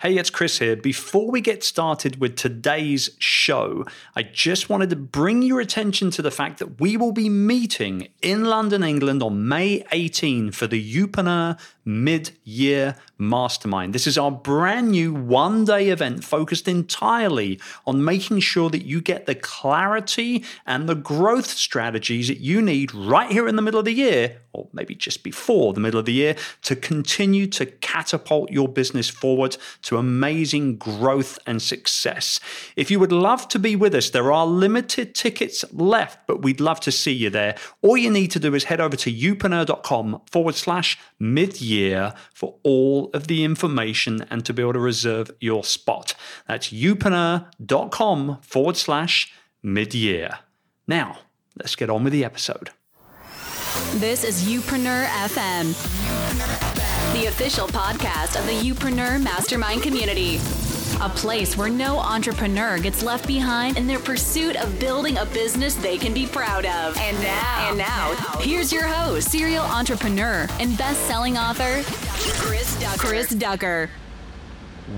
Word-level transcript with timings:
Hey, 0.00 0.16
it's 0.16 0.30
Chris 0.30 0.58
here. 0.58 0.76
Before 0.76 1.30
we 1.30 1.42
get 1.42 1.62
started 1.62 2.22
with 2.22 2.34
today's 2.34 3.10
show, 3.18 3.84
I 4.16 4.22
just 4.22 4.70
wanted 4.70 4.88
to 4.88 4.96
bring 4.96 5.42
your 5.42 5.60
attention 5.60 6.10
to 6.12 6.22
the 6.22 6.30
fact 6.30 6.58
that 6.60 6.80
we 6.80 6.96
will 6.96 7.12
be 7.12 7.28
meeting 7.28 8.08
in 8.22 8.44
London, 8.46 8.82
England 8.82 9.22
on 9.22 9.46
May 9.46 9.84
18 9.92 10.52
for 10.52 10.66
the 10.66 10.82
Youpreneur 10.82 11.58
mid 11.84 12.30
year 12.44 12.96
mastermind. 13.18 13.94
This 13.94 14.06
is 14.06 14.16
our 14.16 14.30
brand 14.30 14.92
new 14.92 15.12
one 15.12 15.66
day 15.66 15.90
event 15.90 16.24
focused 16.24 16.66
entirely 16.66 17.60
on 17.86 18.02
making 18.02 18.40
sure 18.40 18.70
that 18.70 18.86
you 18.86 19.02
get 19.02 19.26
the 19.26 19.34
clarity 19.34 20.44
and 20.64 20.88
the 20.88 20.94
growth 20.94 21.48
strategies 21.48 22.28
that 22.28 22.40
you 22.40 22.62
need 22.62 22.94
right 22.94 23.30
here 23.30 23.46
in 23.46 23.56
the 23.56 23.62
middle 23.62 23.80
of 23.80 23.84
the 23.84 23.92
year, 23.92 24.38
or 24.52 24.68
maybe 24.72 24.94
just 24.94 25.22
before 25.22 25.72
the 25.72 25.80
middle 25.80 26.00
of 26.00 26.06
the 26.06 26.12
year, 26.12 26.36
to 26.62 26.76
continue 26.76 27.46
to 27.46 27.66
catapult 27.66 28.50
your 28.50 28.68
business 28.68 29.08
forward 29.08 29.56
to 29.82 29.96
amazing 29.96 30.76
growth 30.76 31.38
and 31.46 31.60
success. 31.60 32.40
If 32.76 32.90
you 32.90 32.98
would 33.00 33.12
love 33.12 33.48
to 33.48 33.58
be 33.58 33.76
with 33.76 33.94
us, 33.94 34.10
there 34.10 34.32
are 34.32 34.46
limited 34.46 35.14
tickets 35.14 35.64
left, 35.72 36.26
but 36.26 36.42
we'd 36.42 36.60
love 36.60 36.80
to 36.80 36.92
see 36.92 37.12
you 37.12 37.30
there. 37.30 37.56
All 37.82 37.96
you 37.96 38.10
need 38.10 38.30
to 38.32 38.40
do 38.40 38.54
is 38.54 38.64
head 38.64 38.80
over 38.80 38.96
to 38.96 39.12
youpreneur.com 39.12 40.22
forward 40.30 40.54
slash 40.54 40.98
mid 41.18 41.60
year 41.60 42.14
for 42.32 42.56
all 42.62 43.10
of 43.14 43.26
the 43.26 43.44
information 43.44 44.26
and 44.30 44.44
to 44.44 44.52
be 44.52 44.62
able 44.62 44.72
to 44.74 44.78
reserve 44.78 45.30
your 45.40 45.64
spot. 45.64 46.14
That's 46.46 46.70
youpreneur.com 46.70 48.38
forward 48.42 48.76
slash 48.76 49.32
mid 49.62 49.94
year. 49.94 50.38
Now, 50.86 51.18
let's 51.56 51.76
get 51.76 51.90
on 51.90 52.04
with 52.04 52.12
the 52.12 52.24
episode. 52.24 52.70
This 54.00 54.24
is 54.24 54.42
Youpreneur 54.42 55.04
FM, 55.06 55.66
the 57.12 57.26
official 57.26 57.68
podcast 57.68 58.36
of 58.36 58.44
the 58.46 58.52
Youpreneur 58.52 59.22
Mastermind 59.22 59.82
community. 59.82 60.36
A 61.00 61.08
place 61.08 61.56
where 61.56 61.68
no 61.68 61.98
entrepreneur 61.98 62.78
gets 62.78 63.02
left 63.04 63.28
behind 63.28 63.76
in 63.76 63.86
their 63.86 64.00
pursuit 64.00 64.56
of 64.56 64.80
building 64.80 65.18
a 65.18 65.26
business 65.26 65.76
they 65.76 65.98
can 65.98 66.12
be 66.12 66.26
proud 66.26 66.66
of. 66.66 66.96
And 66.98 67.16
now, 67.22 67.68
and 67.68 67.78
now, 67.78 68.14
here's 68.40 68.72
your 68.72 68.88
host, 68.88 69.30
serial 69.30 69.64
entrepreneur 69.64 70.48
and 70.58 70.76
best-selling 70.76 71.38
author, 71.38 71.82
Chris 72.40 72.78
Ducker. 72.80 72.98
Chris 72.98 73.28
Ducker. 73.30 73.90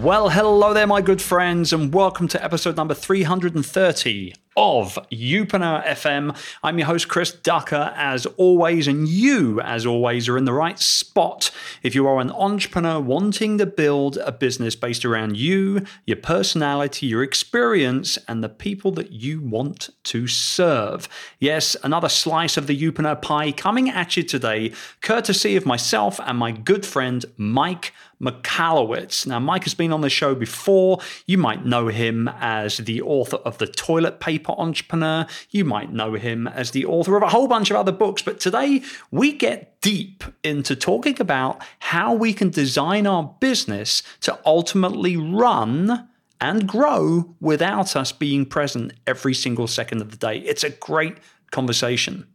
Well, 0.01 0.31
hello 0.31 0.73
there, 0.73 0.87
my 0.87 1.03
good 1.03 1.21
friends, 1.21 1.75
and 1.75 1.93
welcome 1.93 2.27
to 2.29 2.43
episode 2.43 2.77
number 2.77 2.95
330 2.95 4.33
of 4.57 4.99
Youpreneur 5.11 5.85
FM. 5.87 6.37
I'm 6.63 6.79
your 6.79 6.87
host, 6.87 7.09
Chris 7.09 7.33
Ducker, 7.33 7.93
as 7.97 8.27
always, 8.27 8.87
and 8.87 9.09
you, 9.09 9.61
as 9.61 9.87
always, 9.87 10.29
are 10.29 10.37
in 10.37 10.45
the 10.45 10.53
right 10.53 10.79
spot 10.79 11.51
if 11.83 11.95
you 11.95 12.07
are 12.07 12.21
an 12.21 12.31
entrepreneur 12.31 13.01
wanting 13.01 13.59
to 13.59 13.67
build 13.67 14.19
a 14.19 14.33
business 14.33 14.77
based 14.77 15.05
around 15.05 15.37
you, 15.37 15.85
your 16.07 16.19
personality, 16.19 17.07
your 17.07 17.23
experience, 17.23 18.19
and 18.29 18.45
the 18.45 18.49
people 18.49 18.93
that 18.93 19.13
you 19.13 19.41
want 19.41 19.91
to 20.05 20.27
serve. 20.27 21.09
Yes, 21.39 21.77
another 21.83 22.09
slice 22.09 22.57
of 22.57 22.67
the 22.67 22.79
Youpreneur 22.79 23.23
pie 23.23 23.53
coming 23.53 23.89
at 23.89 24.17
you 24.17 24.23
today, 24.23 24.73
courtesy 25.01 25.57
of 25.57 25.65
myself 25.65 26.21
and 26.25 26.39
my 26.39 26.53
good 26.53 26.85
friend, 26.85 27.25
Mike. 27.37 27.93
Michalowicz. 28.23 29.27
Now, 29.27 29.41
Mike 29.41 29.65
has 29.65 29.75
been 29.75 29.93
on 29.93 30.01
the 30.01 30.09
show 30.09 30.35
before. 30.35 31.01
You 31.27 31.39
might 31.39 31.67
know 31.67 31.89
him 31.89 32.29
as 32.39 32.77
the 32.77 33.03
author 33.03 33.39
of 33.39 33.59
The 33.59 33.67
Toilet 33.67 34.21
Paper 34.21 34.42
Entrepreneur. 34.49 35.27
You 35.51 35.65
might 35.65 35.93
know 35.93 36.15
him 36.15 36.47
as 36.47 36.71
the 36.71 36.85
author 36.85 37.17
of 37.17 37.23
a 37.23 37.29
whole 37.29 37.49
bunch 37.49 37.71
of 37.71 37.77
other 37.77 37.93
books. 37.93 38.23
But 38.23 38.41
today, 38.41 38.83
we 39.11 39.33
get 39.33 39.81
deep 39.81 40.25
into 40.43 40.77
talking 40.77 41.21
about 41.21 41.63
how 41.79 42.15
we 42.15 42.33
can 42.33 42.51
design 42.51 43.07
our 43.07 43.35
business 43.41 44.03
to 44.21 44.39
ultimately 44.45 45.17
run 45.17 46.09
and 46.41 46.67
grow 46.69 47.37
without 47.41 47.95
us 47.95 48.11
being 48.11 48.45
present 48.45 48.93
every 49.07 49.35
single 49.35 49.67
second 49.69 50.01
of 50.01 50.11
the 50.11 50.17
day. 50.17 50.39
It's 50.39 50.65
a 50.65 50.71
great 50.71 51.19
conversation. 51.53 52.27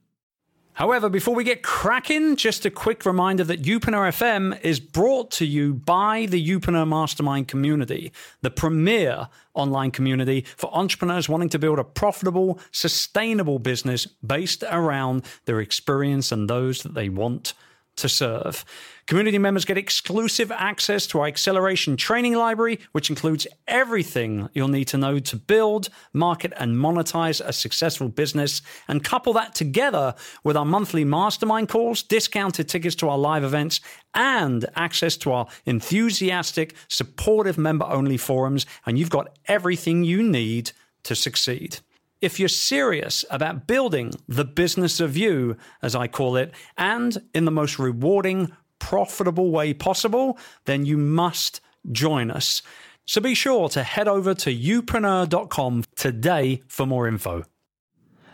However, 0.78 1.10
before 1.10 1.34
we 1.34 1.44
get 1.44 1.64
cracking, 1.64 2.36
just 2.36 2.64
a 2.64 2.70
quick 2.70 3.04
reminder 3.04 3.44
that 3.46 3.64
Youpreneur 3.64 4.10
FM 4.10 4.62
is 4.62 4.80
brought 4.80 5.32
to 5.32 5.46
you 5.48 5.74
by 5.74 6.28
the 6.28 6.40
Youpreneur 6.40 6.88
Mastermind 6.88 7.48
community, 7.48 8.12
the 8.44 8.52
premier 8.52 9.28
online 9.56 9.90
community 9.90 10.46
for 10.56 10.70
entrepreneurs 10.72 11.28
wanting 11.28 11.50
to 11.50 11.58
build 11.58 11.80
a 11.80 11.84
profitable, 11.84 12.60
sustainable 12.72 13.58
business 13.58 14.06
based 14.06 14.64
around 14.70 15.26
their 15.46 15.62
experience 15.62 16.32
and 16.32 16.48
those 16.48 16.84
that 16.84 16.94
they 16.94 17.10
want 17.10 17.56
to 17.98 18.10
serve. 18.10 18.66
Community 19.08 19.38
members 19.38 19.64
get 19.64 19.78
exclusive 19.78 20.52
access 20.52 21.08
to 21.08 21.20
our 21.20 21.28
acceleration 21.28 21.96
training 21.96 22.36
library, 22.36 22.80
which 22.92 23.10
includes 23.10 23.48
everything 23.66 24.50
you'll 24.54 24.68
need 24.68 24.90
to 24.90 24.98
know 24.98 25.18
to 25.20 25.38
build, 25.38 25.88
market, 26.12 26.52
and 26.58 26.76
monetize 26.76 27.40
a 27.40 27.54
successful 27.54 28.10
business. 28.10 28.62
And 28.88 29.04
couple 29.04 29.32
that 29.34 29.56
together 29.56 30.14
with 30.44 30.58
our 30.58 30.66
monthly 30.66 31.06
mastermind 31.06 31.70
calls, 31.70 32.04
discounted 32.04 32.68
tickets 32.68 32.96
to 32.96 33.08
our 33.10 33.18
live 33.18 33.46
events, 33.46 33.80
and 34.14 34.66
access 34.76 35.16
to 35.18 35.32
our 35.32 35.48
enthusiastic, 35.66 36.76
supportive 36.90 37.58
member 37.58 37.86
only 37.86 38.18
forums. 38.18 38.66
And 38.86 39.00
you've 39.00 39.10
got 39.10 39.38
everything 39.48 40.04
you 40.04 40.22
need 40.22 40.72
to 41.04 41.16
succeed. 41.16 41.80
If 42.20 42.40
you're 42.40 42.50
serious 42.50 43.24
about 43.30 43.68
building 43.68 44.12
the 44.28 44.46
business 44.46 45.00
of 45.00 45.16
you, 45.16 45.56
as 45.82 45.96
I 45.96 46.08
call 46.08 46.36
it, 46.36 46.52
and 46.78 47.18
in 47.34 47.46
the 47.46 47.52
most 47.52 47.78
rewarding, 47.78 48.52
profitable 48.80 49.52
way 49.52 49.74
possible, 49.74 50.38
then 50.66 50.86
you 50.86 50.98
must 50.98 51.62
join 51.92 52.32
us. 52.32 52.62
So 53.06 53.22
be 53.22 53.36
sure 53.36 53.70
to 53.70 53.84
head 53.84 54.08
over 54.08 54.34
to 54.34 54.54
youpreneur.com 54.54 55.84
today 55.96 56.62
for 56.68 56.86
more 56.86 57.08
info. 57.08 57.46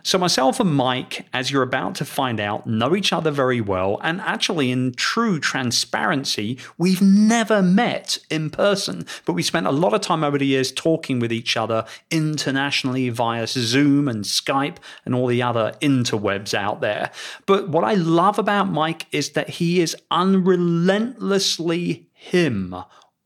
So, 0.06 0.18
myself 0.18 0.59
and 0.59 0.75
Mike, 0.75 1.25
as 1.31 1.50
you're 1.50 1.64
about 1.64 1.96
to 1.96 2.06
find 2.06 2.41
out, 2.41 2.68
know 2.68 2.94
each 2.94 3.14
other 3.14 3.31
very 3.31 3.62
well. 3.62 4.02
And 4.03 4.19
actually, 4.19 4.69
in 4.69 4.94
true 4.96 5.40
transparency, 5.40 6.59
we've 6.78 7.02
never 7.02 7.62
met 7.62 8.18
in 8.30 8.50
person, 8.50 9.06
but 9.25 9.31
we 9.31 9.42
spent 9.44 9.66
a 9.66 9.72
lot 9.72 9.94
of 9.94 10.02
time 10.02 10.25
over 10.25 10.38
the 10.38 10.46
years 10.46 10.74
talking 10.74 11.19
with 11.19 11.31
each 11.31 11.56
other 11.56 11.86
internationally 12.12 13.08
via 13.09 13.47
Zoom 13.47 14.09
and 14.09 14.25
Skype 14.25 14.75
and 15.06 15.16
all 15.16 15.28
the 15.28 15.42
other 15.42 15.72
interwebs 15.81 16.53
out 16.53 16.81
there. 16.81 17.09
But 17.46 17.69
what 17.69 17.86
I 17.86 17.94
love 17.94 18.38
about 18.38 18.69
Mike 18.69 19.06
is 19.13 19.30
that 19.31 19.52
he 19.52 19.80
is 19.80 19.96
unrelentlessly 20.12 22.09
him 22.12 22.75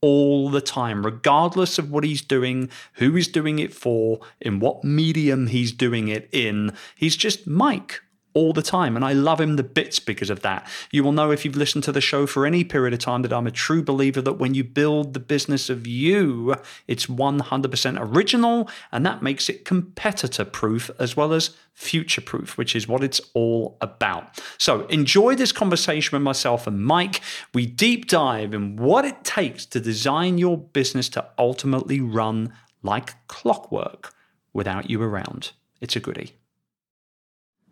all 0.00 0.48
the 0.48 0.60
time, 0.60 1.04
regardless 1.04 1.78
of 1.78 1.90
what 1.90 2.04
he's 2.04 2.22
doing, 2.22 2.70
who 2.94 3.14
he's 3.14 3.28
doing 3.28 3.58
it 3.58 3.74
for, 3.74 4.20
in 4.40 4.60
what 4.60 4.84
medium 4.84 5.48
he's 5.48 5.72
doing 5.72 6.08
it 6.08 6.28
in. 6.32 6.72
He's 6.96 7.16
just 7.16 7.46
Mike 7.46 8.02
all 8.34 8.52
the 8.52 8.62
time. 8.62 8.96
And 8.96 9.04
I 9.04 9.12
love 9.12 9.40
him 9.40 9.56
the 9.56 9.62
bits 9.62 9.98
because 9.98 10.30
of 10.30 10.42
that. 10.42 10.66
You 10.90 11.02
will 11.02 11.12
know 11.12 11.30
if 11.30 11.44
you've 11.44 11.56
listened 11.56 11.84
to 11.84 11.92
the 11.92 12.00
show 12.00 12.26
for 12.26 12.46
any 12.46 12.64
period 12.64 12.92
of 12.94 13.00
time 13.00 13.22
that 13.22 13.32
I'm 13.32 13.46
a 13.46 13.50
true 13.50 13.82
believer 13.82 14.20
that 14.22 14.34
when 14.34 14.54
you 14.54 14.64
build 14.64 15.14
the 15.14 15.20
business 15.20 15.70
of 15.70 15.86
you, 15.86 16.54
it's 16.86 17.06
100% 17.06 17.98
original 18.00 18.68
and 18.92 19.04
that 19.04 19.22
makes 19.22 19.48
it 19.48 19.64
competitor 19.64 20.44
proof 20.44 20.90
as 20.98 21.16
well 21.16 21.32
as 21.32 21.56
future 21.72 22.20
proof, 22.20 22.58
which 22.58 22.74
is 22.74 22.88
what 22.88 23.04
it's 23.04 23.20
all 23.34 23.76
about. 23.80 24.40
So 24.58 24.86
enjoy 24.86 25.36
this 25.36 25.52
conversation 25.52 26.16
with 26.16 26.22
myself 26.22 26.66
and 26.66 26.84
Mike. 26.84 27.20
We 27.54 27.66
deep 27.66 28.08
dive 28.08 28.52
in 28.52 28.76
what 28.76 29.04
it 29.04 29.24
takes 29.24 29.64
to 29.66 29.80
design 29.80 30.38
your 30.38 30.58
business 30.58 31.08
to 31.10 31.26
ultimately 31.38 32.00
run 32.00 32.52
like 32.82 33.14
clockwork 33.28 34.12
without 34.52 34.90
you 34.90 35.02
around. 35.02 35.52
It's 35.80 35.96
a 35.96 36.00
goodie. 36.00 36.34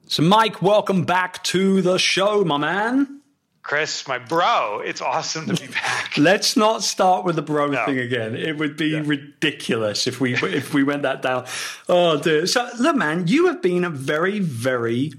So, 0.09 0.23
Mike, 0.23 0.63
welcome 0.63 1.03
back 1.03 1.43
to 1.45 1.83
the 1.83 1.99
show, 1.99 2.45
my 2.45 2.59
man. 2.59 3.23
Chris, 3.63 4.07
my 4.07 4.19
bro, 4.19 4.81
it's 4.85 5.01
awesome 5.01 5.47
to 5.47 5.61
be 5.61 5.73
back. 5.73 6.13
Let's 6.17 6.57
not 6.57 6.85
start 6.85 7.25
with 7.25 7.35
the 7.35 7.43
bro 7.43 7.67
no. 7.67 7.85
thing 7.85 7.99
again. 7.99 8.37
It 8.37 8.57
would 8.57 8.77
be 8.77 8.91
yeah. 8.91 9.03
ridiculous 9.05 10.07
if 10.07 10.21
we 10.21 10.35
if 10.45 10.73
we 10.73 10.85
went 10.85 11.03
that 11.03 11.23
down. 11.23 11.47
Oh, 11.89 12.21
dude. 12.21 12.49
So, 12.49 12.69
look, 12.79 12.95
man, 12.95 13.27
you 13.27 13.49
have 13.49 13.61
been 13.61 13.83
a 13.83 13.91
very, 13.91 14.39
very 14.39 15.13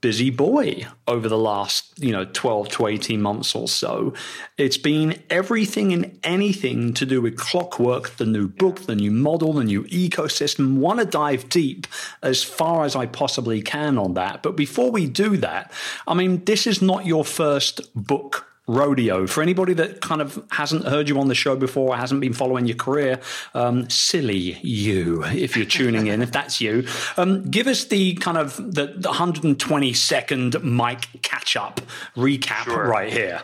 busy 0.00 0.30
boy 0.30 0.86
over 1.06 1.28
the 1.28 1.38
last, 1.38 1.98
you 1.98 2.12
know, 2.12 2.24
12 2.24 2.68
to 2.70 2.86
18 2.86 3.20
months 3.20 3.54
or 3.54 3.68
so. 3.68 4.14
It's 4.56 4.76
been 4.76 5.22
everything 5.30 5.92
and 5.92 6.18
anything 6.22 6.94
to 6.94 7.06
do 7.06 7.20
with 7.20 7.36
clockwork, 7.36 8.16
the 8.16 8.26
new 8.26 8.48
book, 8.48 8.80
the 8.80 8.94
new 8.94 9.10
model, 9.10 9.52
the 9.52 9.64
new 9.64 9.84
ecosystem. 9.84 10.76
Want 10.76 11.00
to 11.00 11.04
dive 11.04 11.48
deep 11.48 11.86
as 12.22 12.44
far 12.44 12.84
as 12.84 12.94
I 12.94 13.06
possibly 13.06 13.62
can 13.62 13.98
on 13.98 14.14
that. 14.14 14.42
But 14.42 14.56
before 14.56 14.90
we 14.90 15.06
do 15.06 15.36
that, 15.38 15.72
I 16.06 16.14
mean, 16.14 16.44
this 16.44 16.66
is 16.66 16.80
not 16.80 17.06
your 17.06 17.24
first 17.24 17.80
book 17.94 18.47
rodeo. 18.68 19.26
For 19.26 19.42
anybody 19.42 19.72
that 19.74 20.00
kind 20.00 20.20
of 20.20 20.40
hasn't 20.50 20.84
heard 20.84 21.08
you 21.08 21.18
on 21.18 21.26
the 21.26 21.34
show 21.34 21.56
before, 21.56 21.94
or 21.94 21.96
hasn't 21.96 22.20
been 22.20 22.34
following 22.34 22.66
your 22.66 22.76
career, 22.76 23.20
um, 23.54 23.90
silly 23.90 24.58
you, 24.62 25.24
if 25.24 25.56
you're 25.56 25.66
tuning 25.66 26.06
in, 26.06 26.22
if 26.22 26.30
that's 26.30 26.60
you, 26.60 26.86
um, 27.16 27.50
give 27.50 27.66
us 27.66 27.86
the 27.86 28.14
kind 28.14 28.38
of 28.38 28.56
the, 28.56 28.94
the 28.96 29.08
120 29.08 29.92
second 29.94 30.62
Mike 30.62 31.22
catch 31.22 31.56
up 31.56 31.80
recap 32.16 32.64
sure. 32.64 32.86
right 32.86 33.12
here. 33.12 33.42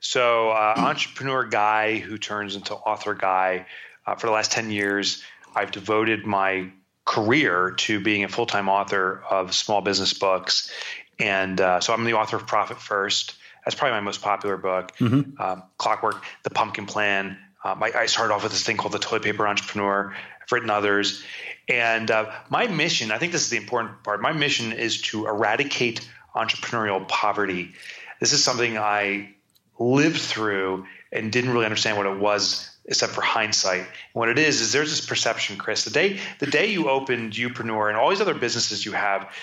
So, 0.00 0.50
uh, 0.50 0.74
entrepreneur 0.76 1.44
guy 1.44 1.98
who 1.98 2.18
turns 2.18 2.56
into 2.56 2.74
author 2.74 3.14
guy. 3.14 3.66
Uh, 4.06 4.14
for 4.14 4.26
the 4.26 4.32
last 4.32 4.52
10 4.52 4.70
years, 4.70 5.22
I've 5.54 5.70
devoted 5.70 6.26
my 6.26 6.70
career 7.04 7.72
to 7.78 8.00
being 8.00 8.24
a 8.24 8.28
full 8.28 8.46
time 8.46 8.68
author 8.68 9.22
of 9.28 9.54
small 9.54 9.80
business 9.80 10.12
books. 10.12 10.70
And 11.18 11.60
uh, 11.60 11.80
so 11.80 11.92
I'm 11.92 12.04
the 12.04 12.14
author 12.14 12.36
of 12.36 12.46
Profit 12.46 12.80
First. 12.80 13.34
That's 13.64 13.74
probably 13.74 13.92
my 13.92 14.00
most 14.00 14.22
popular 14.22 14.56
book. 14.56 14.96
Mm-hmm. 14.98 15.40
Um, 15.40 15.62
Clockwork, 15.78 16.22
The 16.42 16.50
Pumpkin 16.50 16.86
Plan. 16.86 17.38
Um, 17.64 17.82
I, 17.82 17.92
I, 17.96 18.06
started 18.06 18.34
off 18.34 18.42
with 18.42 18.52
this 18.52 18.62
thing 18.62 18.76
called 18.76 18.92
The 18.92 18.98
Toilet 18.98 19.22
Paper 19.22 19.48
Entrepreneur. 19.48 20.14
I've 20.14 20.52
written 20.52 20.68
others. 20.68 21.24
And 21.68 22.10
uh, 22.10 22.30
my 22.50 22.66
mission, 22.66 23.10
I 23.10 23.18
think 23.18 23.32
this 23.32 23.42
is 23.42 23.50
the 23.50 23.56
important 23.56 24.02
part, 24.02 24.20
my 24.20 24.32
mission 24.32 24.72
is 24.72 25.00
to 25.02 25.26
eradicate 25.26 26.06
entrepreneurial 26.34 27.06
poverty. 27.08 27.72
This 28.20 28.32
is 28.32 28.44
something 28.44 28.76
I 28.76 29.34
lived 29.78 30.20
through 30.20 30.86
and 31.10 31.32
didn't 31.32 31.50
really 31.50 31.64
understand 31.64 31.96
what 31.96 32.06
it 32.06 32.18
was 32.18 32.70
except 32.86 33.12
for 33.12 33.22
hindsight. 33.22 33.80
And 33.80 33.86
what 34.12 34.28
it 34.28 34.38
is 34.38 34.60
is 34.60 34.72
there's 34.72 34.90
this 34.90 35.04
perception, 35.04 35.56
Chris. 35.56 35.84
The 35.84 35.90
day 35.90 36.20
the 36.38 36.46
day 36.46 36.66
you 36.66 36.90
opened 36.90 37.32
Youpreneur 37.32 37.88
and 37.88 37.96
all 37.96 38.10
these 38.10 38.20
other 38.20 38.34
businesses 38.34 38.84
you 38.84 38.92
have, 38.92 39.34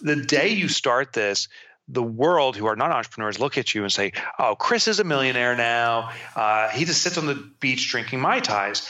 the 0.00 0.16
day 0.16 0.48
you 0.48 0.68
start 0.68 1.12
this, 1.12 1.48
the 1.88 2.02
world 2.02 2.56
who 2.56 2.66
are 2.66 2.76
not 2.76 2.90
entrepreneurs 2.92 3.38
look 3.38 3.58
at 3.58 3.74
you 3.74 3.82
and 3.82 3.92
say, 3.92 4.12
"Oh, 4.38 4.54
Chris 4.54 4.88
is 4.88 5.00
a 5.00 5.04
millionaire 5.04 5.56
now. 5.56 6.10
Uh, 6.34 6.68
he 6.68 6.84
just 6.84 7.02
sits 7.02 7.18
on 7.18 7.26
the 7.26 7.34
beach 7.34 7.90
drinking 7.90 8.20
mai 8.20 8.40
tais." 8.40 8.88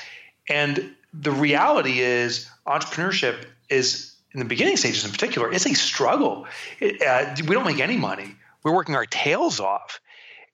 And 0.49 0.95
the 1.13 1.33
reality 1.33 2.01
is, 2.01 2.49
entrepreneurship 2.67 3.45
is 3.69 4.15
in 4.33 4.41
the 4.41 4.47
beginning 4.47 4.77
stages, 4.77 5.05
in 5.05 5.11
particular, 5.11 5.53
it's 5.53 5.67
a 5.67 5.75
struggle. 5.75 6.47
It, 6.81 7.03
uh, 7.03 7.35
we 7.47 7.55
don't 7.55 7.67
make 7.67 7.81
any 7.81 7.97
money. 7.97 8.35
We're 8.63 8.75
working 8.75 8.95
our 8.95 9.07
tails 9.07 9.61
off. 9.61 10.01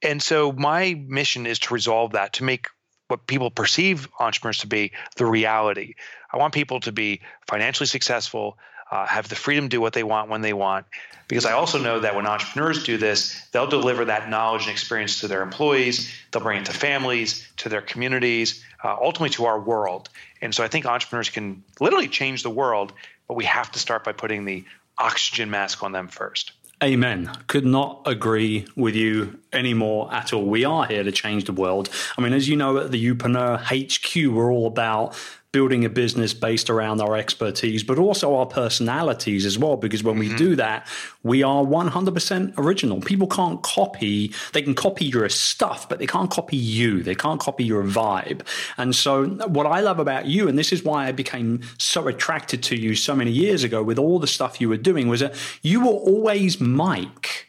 And 0.02 0.22
so 0.22 0.52
my 0.52 0.94
mission 1.06 1.46
is 1.46 1.58
to 1.60 1.74
resolve 1.74 2.12
that, 2.12 2.34
to 2.34 2.44
make 2.44 2.66
what 3.08 3.26
people 3.26 3.50
perceive 3.50 4.08
entrepreneurs 4.18 4.58
to 4.58 4.66
be 4.66 4.92
the 5.16 5.26
reality. 5.26 5.94
I 6.32 6.36
want 6.36 6.54
people 6.54 6.80
to 6.80 6.92
be 6.92 7.22
financially 7.48 7.86
successful, 7.86 8.58
uh, 8.90 9.06
have 9.06 9.28
the 9.28 9.34
freedom 9.34 9.66
to 9.66 9.68
do 9.68 9.80
what 9.80 9.92
they 9.92 10.02
want 10.02 10.30
when 10.30 10.40
they 10.40 10.52
want. 10.52 10.86
Because 11.28 11.44
I 11.44 11.52
also 11.52 11.78
know 11.78 12.00
that 12.00 12.16
when 12.16 12.26
entrepreneurs 12.26 12.82
do 12.84 12.96
this, 12.96 13.46
they'll 13.52 13.66
deliver 13.66 14.04
that 14.06 14.30
knowledge 14.30 14.62
and 14.62 14.70
experience 14.70 15.20
to 15.20 15.28
their 15.28 15.42
employees, 15.42 16.10
they'll 16.30 16.42
bring 16.42 16.60
it 16.62 16.66
to 16.66 16.72
families, 16.72 17.46
to 17.58 17.68
their 17.68 17.82
communities, 17.82 18.64
uh, 18.82 18.96
ultimately 19.00 19.30
to 19.30 19.44
our 19.44 19.60
world. 19.60 20.08
And 20.40 20.54
so 20.54 20.64
I 20.64 20.68
think 20.68 20.86
entrepreneurs 20.86 21.28
can 21.28 21.62
literally 21.80 22.08
change 22.08 22.42
the 22.42 22.50
world, 22.50 22.94
but 23.26 23.34
we 23.34 23.44
have 23.44 23.70
to 23.72 23.78
start 23.78 24.04
by 24.04 24.12
putting 24.12 24.46
the 24.46 24.64
oxygen 24.96 25.50
mask 25.50 25.82
on 25.82 25.92
them 25.92 26.08
first. 26.08 26.52
Amen. 26.82 27.30
Could 27.48 27.66
not 27.66 28.02
agree 28.06 28.66
with 28.76 28.94
you 28.94 29.40
anymore 29.52 30.12
at 30.12 30.32
all. 30.32 30.44
We 30.44 30.64
are 30.64 30.86
here 30.86 31.02
to 31.02 31.10
change 31.10 31.44
the 31.44 31.52
world. 31.52 31.90
I 32.16 32.20
mean, 32.20 32.32
as 32.32 32.48
you 32.48 32.56
know, 32.56 32.78
at 32.78 32.92
the 32.92 33.04
Youpreneur 33.04 33.58
HQ, 33.58 34.32
we're 34.32 34.52
all 34.52 34.68
about 34.68 35.16
building 35.58 35.84
a 35.84 35.88
business 35.88 36.32
based 36.32 36.70
around 36.70 37.00
our 37.00 37.16
expertise, 37.16 37.82
but 37.82 37.98
also 37.98 38.36
our 38.36 38.46
personalities 38.46 39.44
as 39.44 39.58
well. 39.58 39.76
Because 39.76 40.04
when 40.04 40.14
mm-hmm. 40.14 40.30
we 40.30 40.36
do 40.36 40.54
that, 40.54 40.86
we 41.24 41.42
are 41.42 41.64
100% 41.64 42.54
original. 42.56 43.00
People 43.00 43.26
can't 43.26 43.60
copy, 43.64 44.32
they 44.52 44.62
can 44.62 44.76
copy 44.76 45.06
your 45.06 45.28
stuff, 45.28 45.88
but 45.88 45.98
they 45.98 46.06
can't 46.06 46.30
copy 46.30 46.56
you. 46.56 47.02
They 47.02 47.16
can't 47.16 47.40
copy 47.40 47.64
your 47.64 47.82
vibe. 47.82 48.42
And 48.76 48.94
so, 48.94 49.26
what 49.48 49.66
I 49.66 49.80
love 49.80 49.98
about 49.98 50.26
you, 50.26 50.46
and 50.46 50.56
this 50.56 50.72
is 50.72 50.84
why 50.84 51.08
I 51.08 51.10
became 51.10 51.62
so 51.76 52.06
attracted 52.06 52.62
to 52.62 52.76
you 52.76 52.94
so 52.94 53.16
many 53.16 53.32
years 53.32 53.64
ago 53.64 53.82
with 53.82 53.98
all 53.98 54.20
the 54.20 54.28
stuff 54.28 54.60
you 54.60 54.68
were 54.68 54.76
doing, 54.76 55.08
was 55.08 55.18
that 55.18 55.34
you 55.62 55.80
were 55.80 55.98
always 56.12 56.60
Mike 56.60 57.47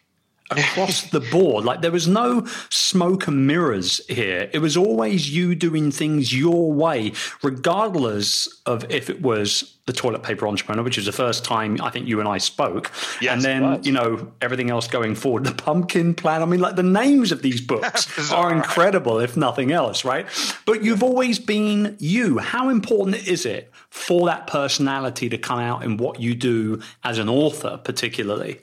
across 0.50 1.10
the 1.10 1.20
board. 1.20 1.66
Like 1.66 1.82
there 1.82 1.92
was 1.92 2.08
no 2.08 2.46
smoke 2.70 3.28
and 3.28 3.46
mirrors 3.48 4.02
here. 4.08 4.50
It 4.52 4.60
was 4.60 4.76
always 4.76 5.34
you 5.34 5.56
doing 5.56 5.92
things 5.92 6.34
your 6.34 6.72
way, 6.72 7.14
regardless 7.44 8.48
of 8.66 8.90
if 8.92 9.10
it 9.10 9.22
was 9.22 9.76
the 9.86 9.94
toilet 9.94 10.22
paper 10.22 10.48
entrepreneur, 10.48 10.84
which 10.84 11.00
is 11.00 11.06
the 11.06 11.12
first 11.12 11.44
time 11.44 11.80
I 11.82 11.90
think 11.90 12.08
you 12.08 12.20
and 12.20 12.30
I 12.30 12.38
spoke. 12.38 12.92
Yes, 13.22 13.34
and 13.34 13.42
then, 13.42 13.84
you 13.84 13.92
know, 13.92 14.32
everything 14.40 14.70
else 14.70 14.88
going 14.88 15.16
forward. 15.16 15.46
The 15.46 15.54
pumpkin 15.54 16.14
plan. 16.14 16.44
I 16.44 16.46
mean, 16.46 16.60
like 16.60 16.76
the 16.76 16.84
names 16.84 17.32
of 17.32 17.42
these 17.42 17.60
books 17.60 18.32
are 18.32 18.54
incredible, 18.54 19.20
if 19.20 19.36
nothing 19.36 19.72
else, 19.72 20.06
right? 20.06 20.28
But 20.66 20.84
you've 20.84 21.02
always 21.02 21.40
been 21.40 21.96
you. 22.00 22.38
How 22.38 22.70
important 22.70 23.28
is 23.28 23.48
it 23.48 23.72
for 23.90 24.28
that 24.28 24.46
personality 24.46 25.28
to 25.30 25.40
come 25.40 25.60
out 25.60 25.84
in 25.84 25.98
what 25.98 26.20
you 26.20 26.36
do 26.36 26.82
as 27.04 27.18
an 27.18 27.28
author, 27.28 27.80
particularly? 27.84 28.60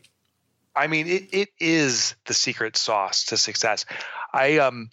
I 0.77 0.87
mean, 0.89 1.07
it, 1.07 1.29
it 1.33 1.49
is 1.59 2.15
the 2.27 2.35
secret 2.35 2.77
sauce 2.77 3.25
to 3.27 3.37
success. 3.37 3.87
I 4.33 4.59
um, 4.59 4.91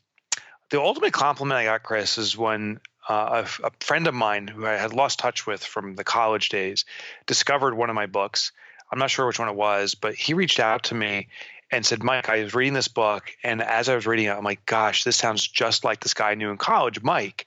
the 0.70 0.82
ultimate 0.82 1.14
compliment 1.14 1.58
I 1.58 1.66
got, 1.66 1.84
Chris, 1.84 2.18
is 2.18 2.38
when 2.38 2.80
uh, 3.08 3.44
a, 3.62 3.68
a, 3.68 3.72
friend 3.82 4.08
of 4.08 4.14
mine 4.14 4.48
who 4.48 4.66
I 4.66 4.74
had 4.74 4.94
lost 4.94 5.20
touch 5.20 5.46
with 5.46 5.64
from 5.64 5.96
the 5.96 6.04
college 6.04 6.50
days 6.50 6.86
discovered 7.26 7.76
one 7.76 7.90
of 7.90 7.96
my 7.96 8.06
books. 8.06 8.52
I'm 8.92 9.00
not 9.00 9.12
sure 9.12 9.28
which 9.28 9.40
one 9.40 9.50
it 9.50 9.56
was, 9.56 9.96
but 9.96 10.16
he 10.16 10.34
reached 10.34 10.60
out 10.60 10.84
to 10.84 10.96
me 10.96 11.28
and 11.74 11.86
said, 11.86 12.04
Mike, 12.04 12.30
I 12.30 12.44
was 12.44 12.54
reading 12.54 12.74
this 12.74 12.88
book. 12.88 13.32
And 13.44 13.62
as 13.62 13.90
I 13.90 13.96
was 13.96 14.06
reading 14.06 14.28
it, 14.28 14.32
I'm 14.32 14.44
like, 14.44 14.66
gosh, 14.66 15.04
this 15.04 15.18
sounds 15.18 15.46
just 15.46 15.84
like 15.84 16.02
this 16.02 16.14
guy 16.14 16.32
I 16.32 16.36
knew 16.36 16.52
in 16.52 16.58
college, 16.58 17.02
Mike. 17.02 17.46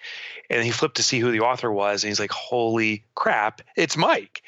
And 0.51 0.65
he 0.65 0.73
flipped 0.73 0.97
to 0.97 1.03
see 1.03 1.21
who 1.21 1.31
the 1.31 1.41
author 1.41 1.71
was. 1.71 2.03
And 2.03 2.09
he's 2.09 2.19
like, 2.19 2.33
holy 2.33 3.05
crap, 3.15 3.63
it's 3.77 3.97
Mike. 3.97 4.43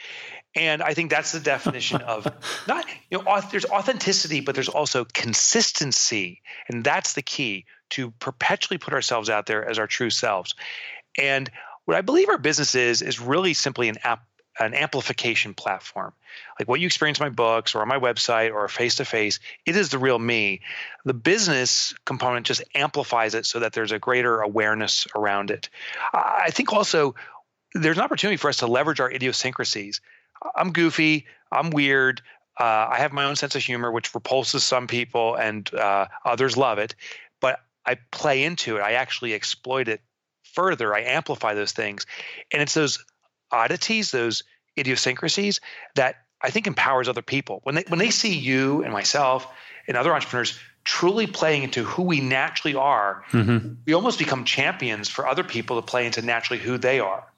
And 0.55 0.83
I 0.83 0.95
think 0.95 1.11
that's 1.11 1.33
the 1.33 1.41
definition 1.41 2.01
of 2.01 2.27
not, 2.69 2.85
you 3.11 3.19
know, 3.19 3.41
there's 3.51 3.67
authenticity, 3.67 4.41
but 4.41 4.55
there's 4.55 4.69
also 4.69 5.05
consistency. 5.05 6.43
And 6.69 6.83
that's 6.83 7.13
the 7.13 7.23
key 7.23 7.67
to 7.91 8.11
perpetually 8.13 8.79
put 8.79 8.95
ourselves 8.95 9.31
out 9.31 9.47
there 9.47 9.69
as 9.69 9.79
our 9.79 9.87
true 9.87 10.11
selves. 10.11 10.55
And 11.17 11.51
what 11.85 11.97
I 11.97 12.03
believe 12.03 12.29
our 12.29 12.39
business 12.39 12.75
is, 12.75 13.03
is 13.03 13.21
really 13.21 13.55
simply 13.55 13.89
an 13.89 13.99
app, 14.03 14.25
an 14.59 14.75
amplification 14.75 15.55
platform. 15.55 16.13
Like 16.59 16.69
what 16.69 16.81
you 16.81 16.87
experience 16.87 17.19
in 17.19 17.25
my 17.25 17.31
books 17.31 17.75
or 17.75 17.83
on 17.83 17.89
my 17.89 17.99
website 17.99 18.53
or 18.53 18.67
face 18.69 18.97
to 18.97 19.05
face, 19.05 19.39
it 19.65 19.77
is 19.77 19.91
the 19.91 19.99
real 19.99 20.19
me. 20.19 20.61
The 21.05 21.15
business 21.15 21.95
component 22.05 22.47
just 22.47 22.63
amplifies 22.75 23.35
it 23.35 23.47
so 23.47 23.61
that 23.61 23.73
there's 23.73 23.93
a 23.93 23.99
greater 23.99 24.41
awareness 24.41 25.07
around 25.15 25.51
it. 25.51 25.71
I 26.13 26.51
think 26.51 26.73
also 26.73 27.15
there's 27.75 27.97
an 27.97 28.05
opportunity 28.05 28.37
for 28.37 28.49
us 28.49 28.59
to 28.59 28.67
leverage 28.67 29.01
our 29.01 29.11
idiosyncrasies. 29.11 30.01
I'm 30.55 30.73
goofy. 30.73 31.27
I'm 31.51 31.71
weird. 31.71 32.23
Uh, 32.59 32.89
I 32.91 32.99
have 32.99 33.13
my 33.13 33.25
own 33.25 33.37
sense 33.37 33.55
of 33.55 33.63
humor, 33.63 33.91
which 33.91 34.15
repulses 34.15 34.65
some 34.65 34.87
people, 34.87 35.37
and 35.37 35.73
uh, 35.75 36.07
others 36.25 36.57
love 36.57 36.79
it. 36.79 36.95
But 37.41 37.61
I 37.87 37.99
play 38.11 38.45
into 38.45 38.77
it. 38.77 38.81
I 38.81 38.93
actually 38.93 39.35
exploit 39.35 39.89
it 39.89 40.01
further. 40.43 40.95
I 40.95 41.03
amplify 41.03 41.55
those 41.55 41.73
things, 41.73 42.07
and 42.53 42.61
it's 42.61 42.75
those 42.75 43.05
oddities, 43.51 44.11
those 44.11 44.43
idiosyncrasies 44.77 45.61
that 45.95 46.17
I 46.41 46.51
think 46.51 46.67
empowers 46.67 47.09
other 47.09 47.23
people. 47.23 47.61
When 47.63 47.77
they 47.77 47.85
when 47.89 47.99
they 47.99 48.11
see 48.11 48.37
you 48.37 48.83
and 48.83 48.93
myself 48.93 49.47
and 49.87 49.97
other 49.97 50.13
entrepreneurs 50.13 50.59
truly 50.85 51.27
playing 51.27 51.65
into 51.65 51.85
who 51.85 52.03
we 52.03 52.21
naturally 52.21 52.75
are, 52.75 53.25
mm-hmm. 53.31 53.75
we 53.87 53.93
almost 53.93 54.19
become 54.19 54.45
champions 54.45 55.09
for 55.09 55.27
other 55.27 55.45
people 55.45 55.81
to 55.81 55.87
play 55.87 56.07
into 56.07 56.23
naturally 56.23 56.63
who 56.63 56.79
they 56.79 56.99
are. 56.99 57.31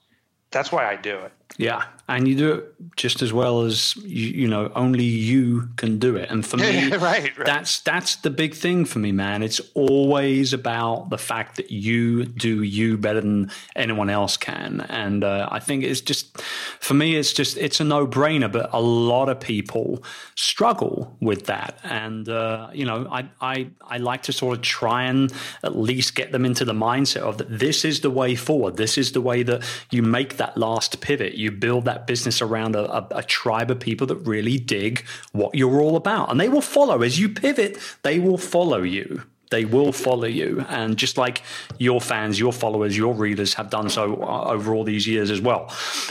That's 0.50 0.70
why 0.70 0.88
I 0.88 0.96
do 0.96 1.18
it. 1.18 1.32
Yeah, 1.56 1.84
and 2.08 2.26
you 2.26 2.34
do 2.34 2.52
it 2.52 2.74
just 2.96 3.22
as 3.22 3.32
well 3.32 3.62
as 3.62 3.94
you, 3.96 4.26
you 4.42 4.48
know 4.48 4.72
only 4.74 5.04
you 5.04 5.68
can 5.76 5.98
do 5.98 6.16
it. 6.16 6.30
And 6.30 6.44
for 6.44 6.56
me, 6.56 6.90
right, 6.96 7.36
right, 7.36 7.46
that's 7.46 7.80
that's 7.80 8.16
the 8.16 8.30
big 8.30 8.54
thing 8.54 8.84
for 8.84 8.98
me, 8.98 9.12
man. 9.12 9.42
It's 9.42 9.60
always 9.74 10.52
about 10.52 11.10
the 11.10 11.18
fact 11.18 11.56
that 11.56 11.70
you 11.70 12.24
do 12.24 12.62
you 12.62 12.96
better 12.98 13.20
than 13.20 13.50
anyone 13.76 14.10
else 14.10 14.36
can. 14.36 14.86
And 14.88 15.22
uh, 15.22 15.48
I 15.50 15.60
think 15.60 15.84
it's 15.84 16.00
just 16.00 16.40
for 16.80 16.94
me, 16.94 17.16
it's 17.16 17.32
just 17.32 17.56
it's 17.56 17.80
a 17.80 17.84
no 17.84 18.06
brainer. 18.06 18.50
But 18.50 18.70
a 18.72 18.80
lot 18.80 19.28
of 19.28 19.38
people 19.38 20.02
struggle 20.34 21.16
with 21.20 21.46
that, 21.46 21.78
and 21.84 22.28
uh, 22.28 22.70
you 22.72 22.86
know, 22.86 23.06
I 23.10 23.28
I 23.40 23.68
I 23.82 23.98
like 23.98 24.22
to 24.24 24.32
sort 24.32 24.56
of 24.56 24.62
try 24.62 25.04
and 25.04 25.32
at 25.62 25.76
least 25.76 26.14
get 26.14 26.32
them 26.32 26.44
into 26.44 26.64
the 26.64 26.72
mindset 26.72 27.20
of 27.20 27.38
that 27.38 27.58
this 27.58 27.84
is 27.84 28.00
the 28.00 28.10
way 28.10 28.34
forward. 28.34 28.76
This 28.76 28.98
is 28.98 29.12
the 29.12 29.20
way 29.20 29.42
that 29.42 29.62
you 29.90 30.02
make 30.02 30.38
that 30.38 30.56
last 30.56 31.00
pivot. 31.00 31.34
You 31.40 31.50
build 31.50 31.86
that 31.86 32.06
business 32.06 32.42
around 32.42 32.76
a, 32.76 32.90
a, 32.92 33.06
a, 33.16 33.22
tribe 33.22 33.70
of 33.70 33.80
people 33.80 34.06
that 34.08 34.16
really 34.16 34.58
dig 34.58 35.04
what 35.32 35.54
you're 35.54 35.80
all 35.80 35.96
about. 35.96 36.30
And 36.30 36.38
they 36.38 36.48
will 36.48 36.60
follow 36.60 37.02
as 37.02 37.18
you 37.18 37.28
pivot, 37.28 37.78
they 38.02 38.18
will 38.18 38.38
follow 38.38 38.82
you. 38.82 39.22
They 39.50 39.64
will 39.64 39.92
follow 39.92 40.26
you. 40.28 40.64
And 40.68 40.96
just 40.96 41.18
like 41.18 41.42
your 41.78 42.00
fans, 42.00 42.38
your 42.38 42.52
followers, 42.52 42.96
your 42.96 43.14
readers 43.14 43.54
have 43.54 43.68
done 43.68 43.90
so 43.90 44.22
uh, 44.22 44.44
over 44.44 44.74
all 44.74 44.84
these 44.84 45.08
years 45.08 45.30
as 45.30 45.40
well. 45.40 45.68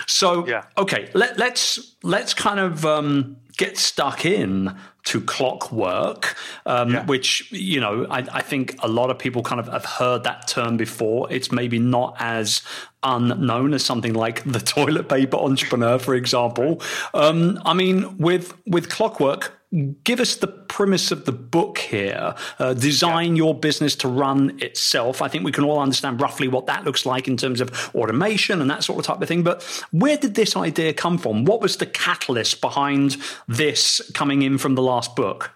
So, 0.07 0.45
yeah. 0.45 0.65
okay, 0.77 1.09
let, 1.13 1.37
let's, 1.37 1.95
let's 2.03 2.33
kind 2.33 2.59
of 2.59 2.85
um, 2.85 3.37
get 3.59 3.77
stuck 3.77 4.25
in 4.25 4.73
to 5.03 5.19
clockwork, 5.19 6.37
um, 6.65 6.93
yeah. 6.93 7.05
which, 7.05 7.51
you 7.51 7.81
know, 7.81 8.07
I, 8.09 8.19
I, 8.31 8.41
think 8.41 8.81
a 8.81 8.87
lot 8.87 9.09
of 9.09 9.19
people 9.19 9.43
kind 9.43 9.59
of 9.59 9.67
have 9.67 9.83
heard 9.83 10.23
that 10.23 10.47
term 10.47 10.77
before. 10.77 11.29
It's 11.29 11.51
maybe 11.51 11.77
not 11.77 12.15
as 12.19 12.61
unknown 13.03 13.73
as 13.73 13.83
something 13.83 14.13
like 14.13 14.49
the 14.49 14.59
toilet 14.75 15.09
paper 15.09 15.35
entrepreneur, 15.35 15.99
for 15.99 16.15
example. 16.15 16.81
Um, 17.13 17.59
I 17.65 17.73
mean, 17.73 18.17
with 18.17 18.53
with 18.65 18.87
clockwork, 18.89 19.58
give 20.03 20.19
us 20.19 20.37
the 20.37 20.47
premise 20.47 21.11
of 21.11 21.25
the 21.25 21.31
book 21.31 21.77
here. 21.77 22.33
Uh, 22.57 22.73
design 22.73 23.35
your 23.35 23.53
business 23.53 23.95
to 23.97 24.07
run 24.07 24.57
itself. 24.61 25.21
I 25.21 25.27
think 25.27 25.43
we 25.43 25.51
can 25.51 25.63
all 25.63 25.79
understand 25.79 26.19
roughly 26.19 26.47
what 26.47 26.65
that 26.65 26.85
looks 26.85 27.05
like 27.05 27.27
in 27.27 27.37
terms 27.37 27.61
of 27.61 27.91
automation 27.93 28.61
and 28.61 28.69
that 28.69 28.83
sort 28.83 28.99
of 28.99 29.05
type 29.05 29.21
of 29.21 29.27
thing. 29.27 29.43
But 29.43 29.63
where 29.91 30.17
did 30.17 30.35
this 30.35 30.55
idea 30.55 30.93
come 30.93 31.17
from? 31.17 31.45
What 31.45 31.61
was 31.61 31.77
the 31.77 31.85
catalyst 31.85 32.61
behind 32.61 33.17
this 33.47 34.01
coming 34.13 34.41
in 34.41 34.57
from 34.57 34.75
the 34.75 34.81
last 34.81 35.15
book? 35.15 35.51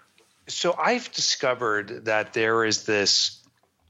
So 0.46 0.76
I've 0.78 1.10
discovered 1.12 2.04
that 2.04 2.34
there 2.34 2.64
is 2.64 2.84
this 2.84 3.40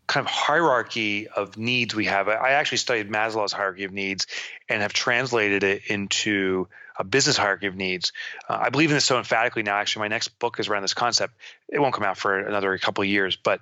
kind 0.07 0.25
of 0.25 0.31
hierarchy 0.31 1.29
of 1.29 1.57
needs 1.57 1.95
we 1.95 2.05
have. 2.07 2.29
I 2.29 2.51
actually 2.51 2.79
studied 2.79 3.11
Maslow's 3.11 3.53
hierarchy 3.53 3.85
of 3.85 3.93
needs 3.93 4.27
and 4.69 4.83
have 4.83 4.93
translated 4.93 5.63
it 5.65 5.83
into 5.89 6.69
a 6.99 7.05
business 7.05 7.37
hierarchy 7.37 7.67
of 7.67 7.75
needs. 7.75 8.13
Uh, 8.49 8.59
I 8.63 8.71
believe 8.71 8.91
in 8.91 8.97
this 8.97 9.05
so 9.05 9.19
emphatically 9.19 9.63
now. 9.63 9.77
Actually, 9.77 10.01
my 10.01 10.09
next 10.09 10.39
book 10.39 10.59
is 10.61 10.69
around 10.69 10.83
this 10.83 10.95
concept. 10.95 11.35
It 11.69 11.81
won't 11.81 11.95
come 11.95 12.05
out 12.05 12.19
for 12.19 12.39
another 12.39 12.77
couple 12.79 13.03
of 13.03 13.09
years, 13.09 13.37
but 13.37 13.61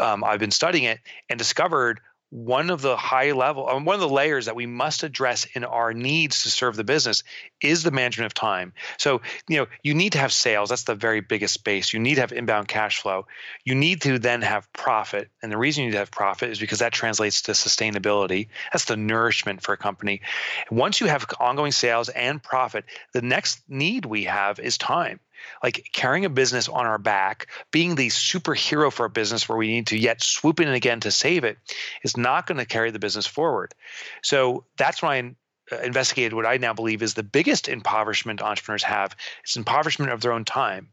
um, 0.00 0.24
I've 0.24 0.40
been 0.40 0.50
studying 0.50 0.84
it 0.84 1.00
and 1.28 1.38
discovered 1.38 2.00
one 2.30 2.70
of 2.70 2.82
the 2.82 2.96
high 2.96 3.32
level, 3.32 3.68
um, 3.68 3.84
one 3.84 3.94
of 3.94 4.00
the 4.00 4.08
layers 4.08 4.46
that 4.46 4.56
we 4.56 4.66
must 4.66 5.04
address 5.04 5.46
in 5.54 5.64
our 5.64 5.94
needs 5.94 6.42
to 6.42 6.50
serve 6.50 6.74
the 6.74 6.84
business 6.84 7.22
is 7.62 7.82
the 7.82 7.90
management 7.90 8.26
of 8.26 8.34
time. 8.34 8.72
So, 8.98 9.22
you 9.48 9.58
know, 9.58 9.66
you 9.82 9.94
need 9.94 10.12
to 10.12 10.18
have 10.18 10.32
sales. 10.32 10.68
That's 10.68 10.84
the 10.84 10.94
very 10.94 11.20
biggest 11.20 11.54
space. 11.54 11.92
You 11.92 12.00
need 12.00 12.16
to 12.16 12.22
have 12.22 12.32
inbound 12.32 12.68
cash 12.68 13.00
flow. 13.00 13.26
You 13.64 13.74
need 13.74 14.02
to 14.02 14.18
then 14.18 14.42
have 14.42 14.72
profit. 14.72 15.30
And 15.42 15.52
the 15.52 15.58
reason 15.58 15.84
you 15.84 15.90
need 15.90 15.94
to 15.94 16.00
have 16.00 16.10
profit 16.10 16.50
is 16.50 16.58
because 16.58 16.80
that 16.80 16.92
translates 16.92 17.42
to 17.42 17.52
sustainability. 17.52 18.48
That's 18.72 18.86
the 18.86 18.96
nourishment 18.96 19.62
for 19.62 19.72
a 19.72 19.78
company. 19.78 20.22
Once 20.70 21.00
you 21.00 21.06
have 21.06 21.26
ongoing 21.38 21.72
sales 21.72 22.08
and 22.08 22.42
profit, 22.42 22.84
the 23.12 23.22
next 23.22 23.62
need 23.68 24.04
we 24.04 24.24
have 24.24 24.58
is 24.58 24.78
time 24.78 25.20
like 25.62 25.88
carrying 25.92 26.24
a 26.24 26.30
business 26.30 26.68
on 26.68 26.86
our 26.86 26.98
back, 26.98 27.48
being 27.70 27.94
the 27.94 28.08
superhero 28.08 28.92
for 28.92 29.06
a 29.06 29.10
business 29.10 29.48
where 29.48 29.58
we 29.58 29.68
need 29.68 29.88
to 29.88 29.98
yet 29.98 30.22
swoop 30.22 30.60
in 30.60 30.68
again 30.68 31.00
to 31.00 31.10
save 31.10 31.44
it, 31.44 31.58
is 32.02 32.16
not 32.16 32.46
going 32.46 32.58
to 32.58 32.66
carry 32.66 32.90
the 32.90 32.98
business 32.98 33.26
forward. 33.26 33.74
So 34.22 34.64
that's 34.76 35.02
why 35.02 35.16
I 35.16 35.34
uh, 35.72 35.78
investigated 35.82 36.32
what 36.32 36.46
I 36.46 36.58
now 36.58 36.74
believe 36.74 37.02
is 37.02 37.14
the 37.14 37.22
biggest 37.22 37.68
impoverishment 37.68 38.40
entrepreneurs 38.40 38.84
have. 38.84 39.16
It's 39.42 39.56
impoverishment 39.56 40.12
of 40.12 40.20
their 40.20 40.32
own 40.32 40.44
time. 40.44 40.88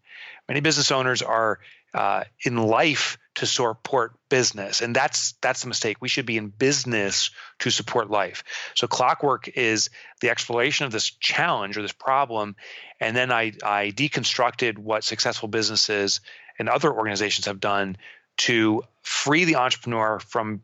Many 0.48 0.62
business 0.62 0.92
owners 0.92 1.22
are 1.22 1.60
uh, 1.94 2.24
in 2.44 2.58
life 2.58 3.18
to 3.36 3.46
support 3.46 4.13
business, 4.30 4.82
and 4.82 4.96
that's 4.96 5.34
that's 5.42 5.62
the 5.62 5.68
mistake. 5.68 5.98
We 6.00 6.10
should 6.10 6.25
be 6.25 6.38
in 6.38 6.50
business 6.50 7.32
to 7.60 7.72
support 7.72 8.10
life. 8.10 8.44
So 8.75 8.88
clockwork 8.88 9.48
is 9.48 9.90
the 10.22 10.30
exploration 10.30 10.86
of 10.86 10.92
this 10.92 11.10
challenge 11.10 11.78
or 11.78 11.82
this 11.82 11.92
problem, 11.92 12.56
and 13.00 13.16
then 13.16 13.32
I 13.32 13.54
I 13.63 13.92
deconstructed 13.96 14.78
what 14.78 15.04
successful 15.04 15.48
businesses 15.48 16.22
and 16.60 16.70
other 16.70 16.94
organizations 16.94 17.48
have 17.48 17.60
done 17.60 17.98
to 18.38 18.84
free 19.02 19.46
the 19.46 19.56
entrepreneur 19.56 20.20
from 20.20 20.62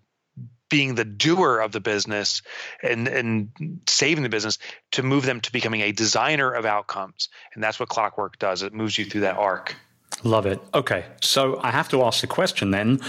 being 0.69 0.95
the 0.95 1.05
doer 1.05 1.59
of 1.59 1.71
the 1.71 1.79
business 1.79 2.41
and, 2.83 3.07
and 3.07 3.81
saving 3.87 4.23
the 4.23 4.29
business 4.29 4.59
to 4.91 5.03
move 5.03 5.25
them 5.25 5.41
to 5.41 5.51
becoming 5.51 5.81
a 5.81 5.91
designer 5.91 6.51
of 6.51 6.65
outcomes. 6.65 7.29
And 7.53 7.63
that's 7.63 7.79
what 7.79 7.89
clockwork 7.89 8.37
does. 8.37 8.61
It 8.61 8.73
moves 8.73 8.97
you 8.97 9.05
through 9.05 9.21
that 9.21 9.37
arc. 9.37 9.75
Love 10.23 10.45
it. 10.45 10.59
Okay. 10.73 11.05
So 11.21 11.59
I 11.61 11.71
have 11.71 11.89
to 11.89 12.03
ask 12.03 12.21
the 12.21 12.27
question 12.27 12.71
then 12.71 12.99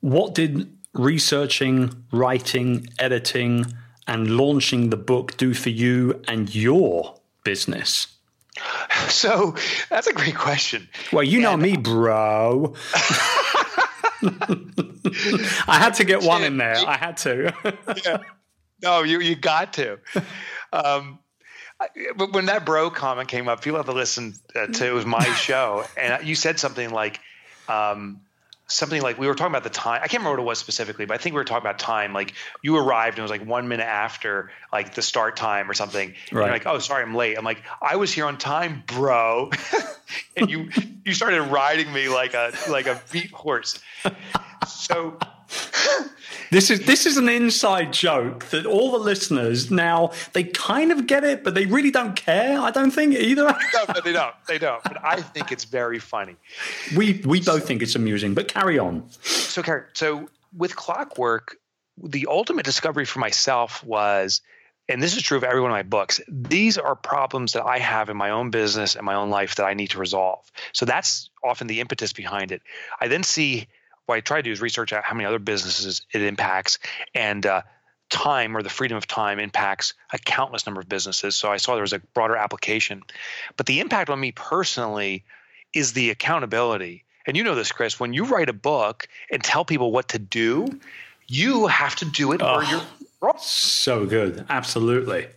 what 0.00 0.34
did 0.34 0.68
researching, 0.94 2.04
writing, 2.12 2.88
editing, 2.98 3.66
and 4.06 4.36
launching 4.36 4.90
the 4.90 4.96
book 4.96 5.36
do 5.36 5.54
for 5.54 5.70
you 5.70 6.20
and 6.28 6.54
your 6.54 7.16
business? 7.44 8.08
So 9.08 9.56
that's 9.90 10.06
a 10.06 10.12
great 10.12 10.36
question. 10.36 10.88
Well, 11.12 11.22
you 11.22 11.40
know 11.40 11.56
me, 11.56 11.76
bro. 11.76 12.74
I 14.24 15.78
had 15.78 15.94
to 15.94 16.04
get 16.04 16.22
one 16.22 16.44
in 16.44 16.56
there. 16.56 16.76
I 16.76 16.96
had 16.96 17.16
to. 17.18 17.52
yeah. 18.04 18.18
No, 18.82 19.02
you 19.02 19.20
you 19.20 19.34
got 19.34 19.72
to. 19.74 19.98
Um, 20.72 21.18
but 22.16 22.32
when 22.32 22.46
that 22.46 22.64
bro 22.64 22.90
comment 22.90 23.28
came 23.28 23.48
up, 23.48 23.62
people 23.62 23.78
have 23.78 23.86
to 23.86 23.92
listen 23.92 24.34
uh, 24.54 24.66
to 24.66 24.86
it 24.86 24.92
was 24.92 25.06
my 25.06 25.24
show, 25.34 25.84
and 25.96 26.26
you 26.26 26.34
said 26.34 26.58
something 26.58 26.90
like, 26.90 27.20
um, 27.68 28.20
something 28.72 29.02
like 29.02 29.18
we 29.18 29.26
were 29.26 29.34
talking 29.34 29.52
about 29.52 29.64
the 29.64 29.70
time. 29.70 30.00
I 30.02 30.08
can't 30.08 30.22
remember 30.22 30.38
what 30.40 30.46
it 30.46 30.48
was 30.48 30.58
specifically, 30.58 31.04
but 31.04 31.14
I 31.14 31.18
think 31.18 31.34
we 31.34 31.40
were 31.40 31.44
talking 31.44 31.62
about 31.62 31.78
time. 31.78 32.12
Like 32.12 32.34
you 32.62 32.76
arrived 32.76 33.18
and 33.18 33.20
it 33.20 33.22
was 33.22 33.30
like 33.30 33.46
one 33.46 33.68
minute 33.68 33.86
after 33.86 34.50
like 34.72 34.94
the 34.94 35.02
start 35.02 35.36
time 35.36 35.70
or 35.70 35.74
something. 35.74 36.14
Right. 36.30 36.50
Like, 36.50 36.66
oh, 36.66 36.78
sorry, 36.78 37.02
I'm 37.02 37.14
late. 37.14 37.36
I'm 37.36 37.44
like, 37.44 37.62
I 37.80 37.96
was 37.96 38.12
here 38.12 38.26
on 38.26 38.38
time, 38.38 38.82
bro. 38.86 39.50
and 40.36 40.50
you 40.50 40.70
you 41.04 41.12
started 41.12 41.42
riding 41.42 41.92
me 41.92 42.08
like 42.08 42.34
a 42.34 42.52
like 42.68 42.86
a 42.86 43.00
beat 43.10 43.30
horse. 43.30 43.80
So 44.66 45.18
this 46.50 46.70
is 46.70 46.80
this 46.86 47.06
is 47.06 47.16
an 47.16 47.28
inside 47.28 47.92
joke 47.92 48.46
that 48.46 48.66
all 48.66 48.92
the 48.92 48.98
listeners 48.98 49.70
now 49.70 50.12
they 50.32 50.44
kind 50.44 50.92
of 50.92 51.06
get 51.06 51.24
it, 51.24 51.44
but 51.44 51.54
they 51.54 51.66
really 51.66 51.90
don't 51.90 52.14
care. 52.14 52.58
I 52.58 52.70
don't 52.70 52.90
think 52.90 53.14
either. 53.14 53.44
no, 53.74 54.00
they 54.04 54.12
don't. 54.12 54.34
They 54.46 54.58
don't. 54.58 54.82
But 54.82 55.04
I 55.04 55.20
think 55.20 55.52
it's 55.52 55.64
very 55.64 55.98
funny. 55.98 56.36
We 56.96 57.22
we 57.24 57.40
both 57.40 57.66
think 57.66 57.82
it's 57.82 57.94
amusing, 57.94 58.34
but 58.34 58.48
carry 58.48 58.78
on. 58.78 59.08
So, 59.22 59.62
carry. 59.62 59.84
so 59.94 60.28
with 60.56 60.76
Clockwork, 60.76 61.56
the 62.02 62.26
ultimate 62.28 62.64
discovery 62.64 63.04
for 63.04 63.18
myself 63.18 63.82
was 63.84 64.40
and 64.88 65.02
this 65.02 65.16
is 65.16 65.22
true 65.22 65.36
of 65.36 65.44
every 65.44 65.60
one 65.60 65.70
of 65.70 65.74
my 65.74 65.82
books 65.82 66.20
these 66.28 66.76
are 66.76 66.96
problems 66.96 67.52
that 67.52 67.64
i 67.64 67.78
have 67.78 68.08
in 68.10 68.16
my 68.16 68.30
own 68.30 68.50
business 68.50 68.96
and 68.96 69.04
my 69.04 69.14
own 69.14 69.30
life 69.30 69.54
that 69.56 69.64
i 69.64 69.74
need 69.74 69.88
to 69.88 69.98
resolve 69.98 70.50
so 70.72 70.84
that's 70.84 71.30
often 71.44 71.66
the 71.66 71.80
impetus 71.80 72.12
behind 72.12 72.50
it 72.50 72.62
i 73.00 73.08
then 73.08 73.22
see 73.22 73.68
what 74.12 74.18
I 74.18 74.20
try 74.20 74.38
to 74.38 74.42
do 74.42 74.52
is 74.52 74.60
research 74.60 74.92
out 74.92 75.04
how 75.04 75.14
many 75.14 75.24
other 75.24 75.38
businesses 75.38 76.02
it 76.12 76.20
impacts, 76.20 76.78
and 77.14 77.46
uh, 77.46 77.62
time 78.10 78.54
or 78.54 78.62
the 78.62 78.68
freedom 78.68 78.96
of 78.98 79.06
time 79.06 79.38
impacts 79.38 79.94
a 80.12 80.18
countless 80.18 80.66
number 80.66 80.82
of 80.82 80.88
businesses. 80.88 81.34
So 81.34 81.50
I 81.50 81.56
saw 81.56 81.74
there 81.74 81.80
was 81.80 81.94
a 81.94 81.98
broader 81.98 82.36
application, 82.36 83.02
but 83.56 83.64
the 83.64 83.80
impact 83.80 84.10
on 84.10 84.20
me 84.20 84.32
personally 84.32 85.24
is 85.72 85.94
the 85.94 86.10
accountability. 86.10 87.04
And 87.26 87.38
you 87.38 87.42
know 87.42 87.54
this, 87.54 87.72
Chris. 87.72 87.98
When 87.98 88.12
you 88.12 88.24
write 88.24 88.50
a 88.50 88.52
book 88.52 89.08
and 89.30 89.42
tell 89.42 89.64
people 89.64 89.92
what 89.92 90.08
to 90.08 90.18
do, 90.18 90.68
you 91.26 91.68
have 91.68 91.96
to 91.96 92.04
do 92.04 92.32
it, 92.32 92.42
oh, 92.42 92.56
or 92.56 92.64
you're 92.64 92.82
wrong. 93.22 93.38
So 93.38 94.04
good, 94.04 94.44
absolutely. 94.50 95.28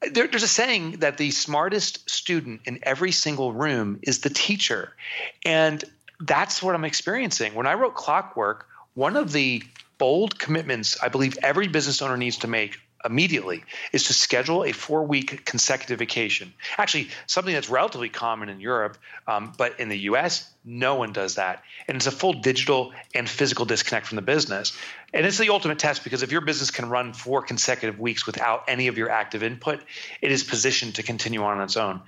There, 0.00 0.26
there's 0.26 0.42
a 0.42 0.48
saying 0.48 1.00
that 1.00 1.18
the 1.18 1.30
smartest 1.32 2.08
student 2.08 2.62
in 2.64 2.78
every 2.82 3.12
single 3.12 3.52
room 3.52 3.98
is 4.02 4.20
the 4.20 4.30
teacher, 4.30 4.96
and 5.44 5.84
that's 6.20 6.62
what 6.62 6.74
I'm 6.74 6.84
experiencing. 6.84 7.54
When 7.54 7.66
I 7.66 7.74
wrote 7.74 7.94
Clockwork, 7.94 8.66
one 8.94 9.16
of 9.16 9.32
the 9.32 9.62
bold 9.98 10.38
commitments 10.38 10.96
I 11.02 11.08
believe 11.08 11.38
every 11.42 11.68
business 11.68 12.00
owner 12.02 12.16
needs 12.16 12.38
to 12.38 12.46
make 12.46 12.78
immediately 13.04 13.64
is 13.92 14.04
to 14.04 14.14
schedule 14.14 14.64
a 14.64 14.72
four 14.72 15.04
week 15.04 15.44
consecutive 15.44 15.98
vacation. 15.98 16.52
Actually, 16.76 17.08
something 17.26 17.54
that's 17.54 17.70
relatively 17.70 18.08
common 18.08 18.48
in 18.48 18.60
Europe, 18.60 18.98
um, 19.26 19.52
but 19.56 19.80
in 19.80 19.88
the 19.88 19.98
US, 20.00 20.50
no 20.64 20.96
one 20.96 21.12
does 21.12 21.36
that. 21.36 21.62
And 21.88 21.96
it's 21.96 22.06
a 22.06 22.10
full 22.10 22.34
digital 22.34 22.92
and 23.14 23.28
physical 23.28 23.64
disconnect 23.64 24.06
from 24.06 24.16
the 24.16 24.22
business. 24.22 24.76
And 25.14 25.24
it's 25.24 25.38
the 25.38 25.50
ultimate 25.50 25.78
test 25.78 26.04
because 26.04 26.22
if 26.22 26.30
your 26.30 26.42
business 26.42 26.70
can 26.70 26.88
run 26.88 27.12
four 27.12 27.42
consecutive 27.42 27.98
weeks 27.98 28.26
without 28.26 28.64
any 28.68 28.88
of 28.88 28.98
your 28.98 29.10
active 29.10 29.42
input, 29.42 29.80
it 30.20 30.30
is 30.30 30.44
positioned 30.44 30.96
to 30.96 31.02
continue 31.02 31.42
on 31.42 31.60
its 31.60 31.76
own. 31.76 32.02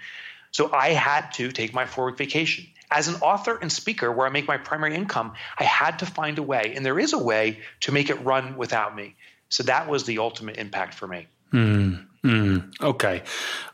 So 0.50 0.71
I 0.71 0.90
had 0.90 1.31
to 1.33 1.50
take 1.50 1.73
my 1.73 1.87
four 1.87 2.07
week 2.07 2.19
vacation 2.19 2.66
as 2.92 3.08
an 3.08 3.16
author 3.16 3.58
and 3.61 3.72
speaker 3.72 4.12
where 4.12 4.26
I 4.26 4.30
make 4.30 4.46
my 4.46 4.58
primary 4.58 4.94
income, 4.94 5.32
I 5.58 5.64
had 5.64 5.99
to 6.00 6.06
find 6.06 6.38
a 6.38 6.42
way, 6.42 6.75
and 6.76 6.84
there 6.84 6.99
is 6.99 7.12
a 7.12 7.18
way 7.18 7.61
to 7.80 7.92
make 7.92 8.11
it 8.11 8.25
run 8.25 8.56
without 8.56 8.94
me. 8.94 9.16
So 9.49 9.62
that 9.64 9.88
was 9.88 10.04
the 10.04 10.18
ultimate 10.18 10.56
impact 10.56 10.94
for 10.94 11.06
me. 11.06 11.26
Mm. 11.52 12.06
Mm, 12.24 12.80
okay, 12.80 13.24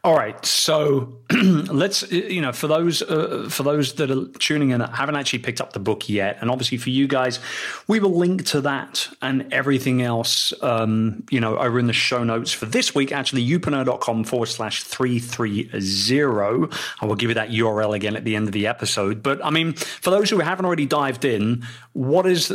all 0.02 0.14
right. 0.14 0.42
So 0.46 1.18
let's 1.30 2.10
you 2.10 2.40
know 2.40 2.52
for 2.52 2.66
those 2.66 3.02
uh, 3.02 3.46
for 3.50 3.62
those 3.62 3.92
that 3.94 4.10
are 4.10 4.26
tuning 4.38 4.70
in 4.70 4.78
that 4.78 4.94
haven't 4.94 5.16
actually 5.16 5.40
picked 5.40 5.60
up 5.60 5.74
the 5.74 5.78
book 5.78 6.08
yet, 6.08 6.38
and 6.40 6.50
obviously 6.50 6.78
for 6.78 6.88
you 6.88 7.06
guys, 7.06 7.40
we 7.88 8.00
will 8.00 8.16
link 8.16 8.46
to 8.46 8.62
that 8.62 9.06
and 9.20 9.52
everything 9.52 10.00
else. 10.00 10.54
Um, 10.62 11.24
you 11.30 11.40
know, 11.40 11.58
over 11.58 11.78
in 11.78 11.88
the 11.88 11.92
show 11.92 12.24
notes 12.24 12.50
for 12.50 12.64
this 12.64 12.94
week. 12.94 13.12
Actually, 13.12 13.46
youpreneur.com 13.46 14.24
forward 14.24 14.46
slash 14.46 14.82
three 14.82 15.18
three 15.18 15.68
zero. 15.78 16.70
I 17.02 17.04
will 17.04 17.16
give 17.16 17.28
you 17.28 17.34
that 17.34 17.50
URL 17.50 17.94
again 17.94 18.16
at 18.16 18.24
the 18.24 18.34
end 18.34 18.48
of 18.48 18.52
the 18.52 18.66
episode. 18.66 19.22
But 19.22 19.44
I 19.44 19.50
mean, 19.50 19.74
for 19.74 20.08
those 20.08 20.30
who 20.30 20.38
haven't 20.38 20.64
already 20.64 20.86
dived 20.86 21.26
in, 21.26 21.66
what 21.92 22.24
is? 22.24 22.48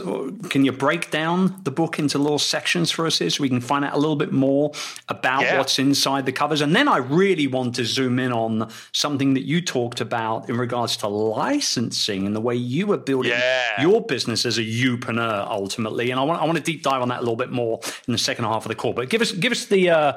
Can 0.50 0.66
you 0.66 0.72
break 0.72 1.12
down 1.12 1.62
the 1.64 1.72
book 1.72 2.00
into 2.00 2.18
little 2.18 2.40
sections 2.40 2.90
for 2.90 3.06
us 3.06 3.20
here 3.20 3.30
so 3.30 3.44
we 3.44 3.50
can 3.50 3.62
find 3.62 3.86
out 3.86 3.94
a 3.94 4.00
little 4.00 4.16
bit 4.16 4.32
more 4.32 4.72
about 5.08 5.44
yeah. 5.44 5.60
what's 5.60 5.83
inside 5.84 6.26
the 6.26 6.32
covers. 6.32 6.62
And 6.62 6.76
then 6.76 6.88
I 6.88 6.98
really 6.98 7.48
want 7.48 7.76
to 7.76 7.86
zoom 7.86 8.20
in 8.20 8.32
on 8.32 8.72
something 8.92 9.34
that 9.36 9.44
you 9.44 9.62
talked 9.62 10.02
about 10.02 10.50
in 10.50 10.58
regards 10.58 10.98
to 10.98 11.08
licensing 11.08 12.26
and 12.26 12.36
the 12.36 12.42
way 12.42 12.56
you 12.56 12.88
were 12.88 12.98
building 12.98 13.32
yeah. 13.32 13.82
your 13.82 14.02
business 14.02 14.46
as 14.46 14.58
a 14.58 14.64
youpreneur 14.64 15.48
ultimately. 15.48 16.12
And 16.12 16.20
I 16.20 16.24
want 16.24 16.42
I 16.42 16.46
want 16.46 16.58
to 16.58 16.64
deep 16.64 16.84
dive 16.84 17.02
on 17.02 17.10
that 17.10 17.20
a 17.20 17.22
little 17.22 17.36
bit 17.36 17.52
more 17.52 17.80
in 18.08 18.12
the 18.12 18.18
second 18.18 18.46
half 18.46 18.66
of 18.66 18.70
the 18.70 18.76
call. 18.76 18.94
But 18.94 19.10
give 19.10 19.22
us 19.22 19.32
give 19.32 19.52
us 19.52 19.66
the 19.66 19.90
uh, 19.90 20.14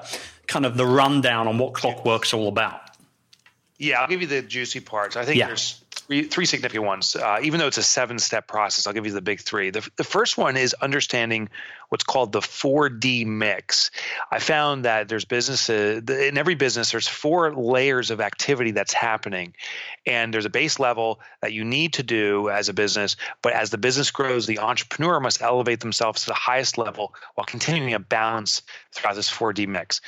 kind 0.47 0.65
of 0.65 0.77
the 0.77 0.87
rundown 0.87 1.49
on 1.49 1.59
what 1.59 1.75
Clockwork's 1.75 2.33
all 2.33 2.49
about. 2.49 2.81
Yeah, 3.79 4.01
I'll 4.01 4.09
give 4.09 4.23
you 4.23 4.27
the 4.27 4.43
juicy 4.43 4.81
parts. 4.81 5.17
I 5.17 5.25
think 5.25 5.39
yeah. 5.39 5.49
there's 5.49 5.83
three, 6.07 6.25
three 6.25 6.47
significant 6.47 6.85
ones. 6.85 7.17
Uh, 7.17 7.41
even 7.43 7.61
though 7.61 7.67
it's 7.67 7.79
a 7.79 7.83
seven 7.83 8.19
step 8.19 8.47
process, 8.47 8.87
I'll 8.87 8.93
give 8.93 9.07
you 9.07 9.13
the 9.13 9.21
big 9.21 9.41
three. 9.41 9.71
The, 9.71 9.89
the 9.97 10.05
first 10.05 10.39
one 10.39 10.57
is 10.57 10.75
understanding 10.75 11.49
what's 11.89 12.05
called 12.05 12.33
the 12.33 12.41
4D 12.41 13.27
mix. 13.27 13.91
I 14.31 14.39
found 14.39 14.85
that 14.85 15.09
there's 15.09 15.25
businesses, 15.25 16.03
in 16.09 16.39
every 16.39 16.55
business, 16.55 16.93
there's 16.93 17.09
four 17.09 17.55
layers 17.55 18.11
of 18.11 18.21
activity 18.21 18.73
that's 18.73 18.93
happening. 18.93 19.55
And 20.07 20.33
there's 20.33 20.45
a 20.45 20.51
base 20.51 20.79
level 20.79 21.21
that 21.43 21.53
you 21.53 21.65
need 21.65 21.95
to 21.95 22.03
do 22.03 22.49
as 22.49 22.69
a 22.69 22.75
business. 22.75 23.17
But 23.43 23.55
as 23.55 23.71
the 23.71 23.79
business 23.79 24.11
grows, 24.11 24.47
the 24.47 24.59
entrepreneur 24.59 25.21
must 25.21 25.43
elevate 25.43 25.81
themselves 25.81 26.23
to 26.23 26.27
the 26.29 26.35
highest 26.35 26.79
level 26.79 27.15
while 27.35 27.45
continuing 27.45 27.95
a 27.95 27.99
balance 27.99 28.63
throughout 28.93 29.15
this 29.15 29.31
4D 29.31 29.67
mix. 29.67 30.01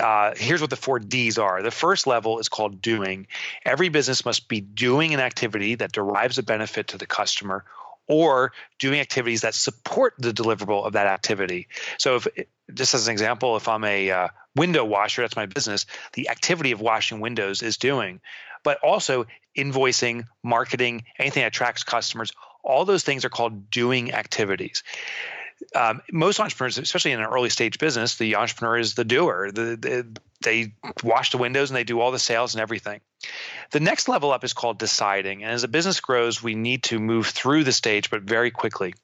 Uh, 0.00 0.32
here's 0.36 0.60
what 0.60 0.70
the 0.70 0.76
four 0.76 0.98
Ds 0.98 1.38
are. 1.38 1.62
The 1.62 1.70
first 1.70 2.06
level 2.06 2.38
is 2.38 2.48
called 2.48 2.80
doing. 2.80 3.26
Every 3.64 3.88
business 3.88 4.24
must 4.24 4.48
be 4.48 4.60
doing 4.60 5.14
an 5.14 5.20
activity 5.20 5.74
that 5.76 5.92
derives 5.92 6.38
a 6.38 6.42
benefit 6.42 6.88
to 6.88 6.98
the 6.98 7.06
customer 7.06 7.64
or 8.08 8.52
doing 8.78 9.00
activities 9.00 9.42
that 9.42 9.54
support 9.54 10.14
the 10.18 10.32
deliverable 10.32 10.84
of 10.84 10.94
that 10.94 11.06
activity. 11.06 11.68
So, 11.98 12.16
if 12.16 12.26
just 12.74 12.94
as 12.94 13.06
an 13.06 13.12
example, 13.12 13.56
if 13.56 13.68
I'm 13.68 13.84
a 13.84 14.10
uh, 14.10 14.28
window 14.56 14.84
washer, 14.84 15.22
that's 15.22 15.36
my 15.36 15.46
business, 15.46 15.86
the 16.14 16.28
activity 16.28 16.72
of 16.72 16.80
washing 16.80 17.20
windows 17.20 17.62
is 17.62 17.76
doing, 17.76 18.20
but 18.64 18.78
also 18.82 19.26
invoicing, 19.56 20.24
marketing, 20.42 21.04
anything 21.18 21.42
that 21.42 21.48
attracts 21.48 21.84
customers, 21.84 22.32
all 22.64 22.84
those 22.84 23.02
things 23.02 23.24
are 23.24 23.30
called 23.30 23.70
doing 23.70 24.12
activities. 24.12 24.82
Um, 25.74 26.02
most 26.10 26.40
entrepreneurs, 26.40 26.78
especially 26.78 27.12
in 27.12 27.20
an 27.20 27.26
early 27.26 27.50
stage 27.50 27.78
business, 27.78 28.16
the 28.16 28.36
entrepreneur 28.36 28.78
is 28.78 28.94
the 28.94 29.04
doer. 29.04 29.50
The, 29.52 29.76
the, 29.76 30.06
they 30.42 30.74
wash 31.02 31.30
the 31.30 31.38
windows 31.38 31.70
and 31.70 31.76
they 31.76 31.84
do 31.84 32.00
all 32.00 32.10
the 32.10 32.18
sales 32.18 32.54
and 32.54 32.60
everything. 32.60 33.00
The 33.70 33.80
next 33.80 34.08
level 34.08 34.32
up 34.32 34.44
is 34.44 34.52
called 34.52 34.78
deciding. 34.78 35.42
And 35.42 35.52
as 35.52 35.64
a 35.64 35.68
business 35.68 36.00
grows, 36.00 36.42
we 36.42 36.54
need 36.54 36.84
to 36.84 36.98
move 36.98 37.28
through 37.28 37.64
the 37.64 37.72
stage, 37.72 38.10
but 38.10 38.22
very 38.22 38.50
quickly. 38.50 38.94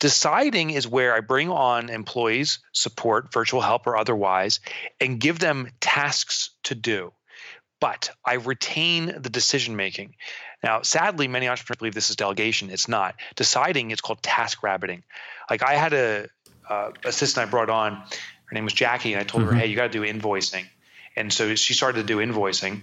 Deciding 0.00 0.70
is 0.70 0.88
where 0.88 1.14
I 1.14 1.20
bring 1.20 1.50
on 1.50 1.88
employees, 1.88 2.58
support, 2.72 3.32
virtual 3.32 3.60
help, 3.60 3.86
or 3.86 3.96
otherwise, 3.96 4.60
and 5.00 5.20
give 5.20 5.38
them 5.38 5.70
tasks 5.80 6.50
to 6.64 6.74
do. 6.74 7.12
But 7.80 8.10
I 8.24 8.34
retain 8.34 9.06
the 9.06 9.30
decision 9.30 9.76
making. 9.76 10.16
Now, 10.62 10.82
sadly, 10.82 11.28
many 11.28 11.48
entrepreneurs 11.48 11.78
believe 11.78 11.94
this 11.94 12.10
is 12.10 12.16
delegation. 12.16 12.70
It's 12.70 12.88
not. 12.88 13.16
Deciding 13.36 13.90
is 13.90 14.00
called 14.00 14.22
task 14.22 14.62
rabbiting. 14.62 15.04
Like 15.48 15.62
I 15.62 15.74
had 15.74 15.92
a 15.92 16.28
uh, 16.68 16.90
assistant 17.04 17.46
I 17.46 17.50
brought 17.50 17.70
on. 17.70 18.02
Her 18.46 18.54
name 18.54 18.64
was 18.64 18.72
Jackie, 18.72 19.12
and 19.12 19.20
I 19.20 19.24
told 19.24 19.44
mm-hmm. 19.44 19.54
her, 19.54 19.58
"Hey, 19.60 19.66
you 19.66 19.76
got 19.76 19.90
to 19.90 19.98
do 19.98 20.02
invoicing." 20.02 20.64
And 21.16 21.32
so 21.32 21.54
she 21.54 21.74
started 21.74 22.00
to 22.00 22.06
do 22.06 22.18
invoicing, 22.18 22.82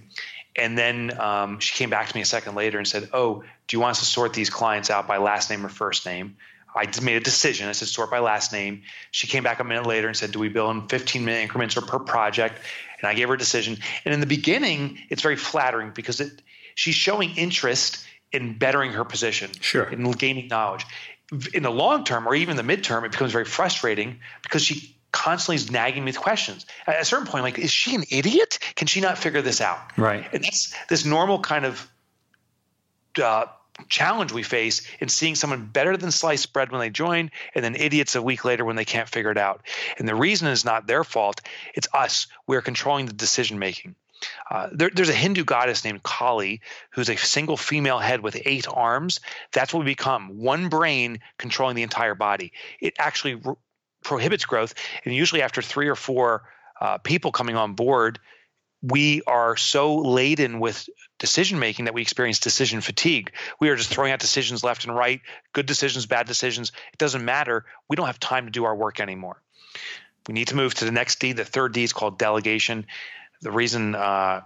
and 0.56 0.76
then 0.76 1.18
um, 1.20 1.60
she 1.60 1.74
came 1.74 1.90
back 1.90 2.08
to 2.08 2.14
me 2.14 2.22
a 2.22 2.26
second 2.26 2.54
later 2.54 2.78
and 2.78 2.86
said, 2.86 3.10
"Oh, 3.12 3.42
do 3.66 3.76
you 3.76 3.80
want 3.80 3.92
us 3.92 4.00
to 4.00 4.06
sort 4.06 4.32
these 4.32 4.50
clients 4.50 4.90
out 4.90 5.06
by 5.06 5.18
last 5.18 5.50
name 5.50 5.64
or 5.64 5.68
first 5.68 6.06
name?" 6.06 6.36
I 6.74 6.88
made 7.02 7.16
a 7.16 7.20
decision. 7.20 7.68
I 7.68 7.72
said 7.72 7.88
sort 7.88 8.10
by 8.10 8.20
last 8.20 8.52
name. 8.52 8.82
She 9.10 9.26
came 9.26 9.42
back 9.42 9.60
a 9.60 9.64
minute 9.64 9.86
later 9.86 10.08
and 10.08 10.16
said, 10.16 10.32
"Do 10.32 10.38
we 10.38 10.48
bill 10.48 10.70
in 10.70 10.88
15 10.88 11.24
minute 11.24 11.40
increments 11.40 11.76
or 11.76 11.82
per 11.82 11.98
project?" 11.98 12.58
And 13.00 13.08
I 13.08 13.14
gave 13.14 13.28
her 13.28 13.34
a 13.34 13.38
decision. 13.38 13.78
And 14.04 14.14
in 14.14 14.20
the 14.20 14.26
beginning, 14.26 14.98
it's 15.10 15.22
very 15.22 15.36
flattering 15.36 15.90
because 15.94 16.20
it 16.20 16.42
she's 16.74 16.94
showing 16.94 17.36
interest 17.36 18.04
in 18.32 18.56
bettering 18.56 18.92
her 18.92 19.04
position, 19.04 19.50
sure, 19.60 19.84
in 19.84 20.10
gaining 20.12 20.48
knowledge. 20.48 20.86
In 21.54 21.62
the 21.62 21.70
long 21.70 22.04
term, 22.04 22.26
or 22.26 22.34
even 22.34 22.56
the 22.56 22.62
midterm, 22.62 23.04
it 23.04 23.12
becomes 23.12 23.32
very 23.32 23.44
frustrating 23.44 24.20
because 24.42 24.62
she 24.64 24.96
constantly 25.12 25.56
is 25.56 25.70
nagging 25.70 26.04
me 26.04 26.08
with 26.08 26.18
questions. 26.18 26.66
At 26.86 27.00
a 27.00 27.04
certain 27.04 27.26
point, 27.26 27.44
like, 27.44 27.58
is 27.58 27.70
she 27.70 27.94
an 27.94 28.04
idiot? 28.10 28.58
Can 28.74 28.86
she 28.86 29.00
not 29.00 29.18
figure 29.18 29.42
this 29.42 29.60
out? 29.60 29.78
Right. 29.96 30.26
And 30.32 30.42
that's 30.42 30.74
this 30.88 31.04
normal 31.04 31.40
kind 31.40 31.64
of 31.64 31.88
uh, 33.22 33.46
challenge 33.88 34.32
we 34.32 34.42
face 34.42 34.82
in 35.00 35.08
seeing 35.08 35.34
someone 35.34 35.66
better 35.66 35.96
than 35.96 36.10
sliced 36.10 36.52
bread 36.52 36.70
when 36.70 36.80
they 36.80 36.90
join 36.90 37.30
and 37.54 37.64
then 37.64 37.74
idiots 37.76 38.14
a 38.14 38.22
week 38.22 38.44
later 38.44 38.64
when 38.64 38.76
they 38.76 38.84
can't 38.84 39.08
figure 39.08 39.30
it 39.30 39.38
out. 39.38 39.62
And 39.98 40.08
the 40.08 40.14
reason 40.14 40.48
is 40.48 40.64
not 40.64 40.86
their 40.86 41.04
fault, 41.04 41.40
it's 41.74 41.88
us. 41.92 42.26
We're 42.46 42.62
controlling 42.62 43.06
the 43.06 43.12
decision 43.12 43.58
making. 43.58 43.94
Uh, 44.50 44.68
there, 44.72 44.90
there's 44.92 45.08
a 45.08 45.14
Hindu 45.14 45.44
goddess 45.44 45.84
named 45.84 46.02
Kali 46.02 46.60
who's 46.90 47.08
a 47.08 47.16
single 47.16 47.56
female 47.56 47.98
head 47.98 48.20
with 48.20 48.40
eight 48.44 48.66
arms. 48.70 49.20
That's 49.52 49.74
what 49.74 49.80
we 49.80 49.86
become 49.86 50.38
one 50.38 50.68
brain 50.68 51.18
controlling 51.38 51.74
the 51.74 51.82
entire 51.82 52.14
body. 52.14 52.52
It 52.80 52.94
actually 52.98 53.42
prohibits 54.02 54.44
growth. 54.44 54.74
And 55.04 55.14
usually, 55.14 55.42
after 55.42 55.62
three 55.62 55.88
or 55.88 55.96
four 55.96 56.42
uh, 56.80 56.98
people 56.98 57.32
coming 57.32 57.56
on 57.56 57.74
board, 57.74 58.18
we 58.82 59.22
are 59.26 59.56
so 59.56 59.96
laden 59.98 60.58
with 60.58 60.88
decision 61.18 61.60
making 61.60 61.84
that 61.84 61.94
we 61.94 62.02
experience 62.02 62.40
decision 62.40 62.80
fatigue. 62.80 63.32
We 63.60 63.68
are 63.68 63.76
just 63.76 63.90
throwing 63.90 64.12
out 64.12 64.18
decisions 64.18 64.64
left 64.64 64.84
and 64.84 64.94
right, 64.94 65.20
good 65.52 65.66
decisions, 65.66 66.06
bad 66.06 66.26
decisions. 66.26 66.72
It 66.92 66.98
doesn't 66.98 67.24
matter. 67.24 67.64
We 67.88 67.94
don't 67.94 68.06
have 68.06 68.18
time 68.18 68.46
to 68.46 68.50
do 68.50 68.64
our 68.64 68.74
work 68.74 68.98
anymore. 68.98 69.40
We 70.26 70.34
need 70.34 70.48
to 70.48 70.56
move 70.56 70.74
to 70.74 70.84
the 70.84 70.90
next 70.90 71.20
D. 71.20 71.32
The 71.32 71.44
third 71.44 71.72
D 71.72 71.84
is 71.84 71.92
called 71.92 72.18
delegation. 72.18 72.86
The 73.40 73.52
reason 73.52 73.94
uh, 73.94 74.42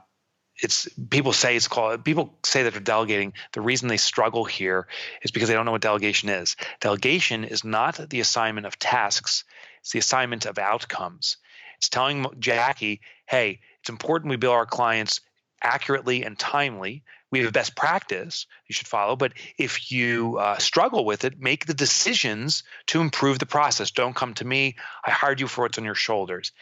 it's 0.62 0.88
people 1.11 1.33
say 1.33 1.57
it's 1.57 1.69
called 1.69 2.05
people 2.05 2.35
say 2.42 2.62
that 2.62 2.73
they're 2.73 2.81
delegating. 2.81 3.35
The 3.53 3.61
reason 3.61 3.88
they 3.88 3.97
struggle 3.97 4.45
here 4.45 4.87
is 5.23 5.31
because 5.31 5.49
they 5.49 5.55
don't 5.55 5.66
know 5.66 5.73
what 5.73 5.83
delegation 5.83 6.29
is. 6.29 6.57
Delegation 6.81 7.45
is 7.45 7.64
not 7.64 7.97
the 8.09 8.21
assignment 8.21 8.66
of 8.66 8.79
tasks 8.79 9.45
it's 9.87 9.92
the 9.92 10.01
assignment 10.01 10.47
of 10.47 10.59
outcomes. 10.59 11.37
It's 11.77 11.88
telling 11.88 12.27
jackie 12.38 13.01
hey 13.27 13.61
it's 13.81 13.88
important 13.88 14.31
we 14.31 14.37
bill 14.37 14.53
our 14.53 14.66
clients 14.66 15.21
accurately 15.62 16.25
and 16.25 16.38
timely. 16.38 17.05
We 17.31 17.40
have 17.40 17.49
a 17.49 17.53
best 17.53 17.77
practice 17.77 18.47
you 18.66 18.73
should 18.73 18.87
follow 18.87 19.14
but 19.14 19.35
if 19.59 19.92
you 19.92 20.38
uh, 20.38 20.59
struggle 20.59 21.05
with 21.05 21.25
it 21.25 21.38
make 21.38 21.66
the 21.66 21.75
decisions 21.75 22.64
to 22.87 23.01
improve 23.01 23.38
the 23.38 23.47
process. 23.47 23.90
Don't 23.90 24.16
come 24.16 24.35
to 24.35 24.45
me. 24.45 24.77
I 25.05 25.11
hired 25.11 25.38
you 25.38 25.47
for 25.47 25.62
what's 25.62 25.79
on 25.79 25.85
your 25.85 25.95
shoulders. 25.95 26.53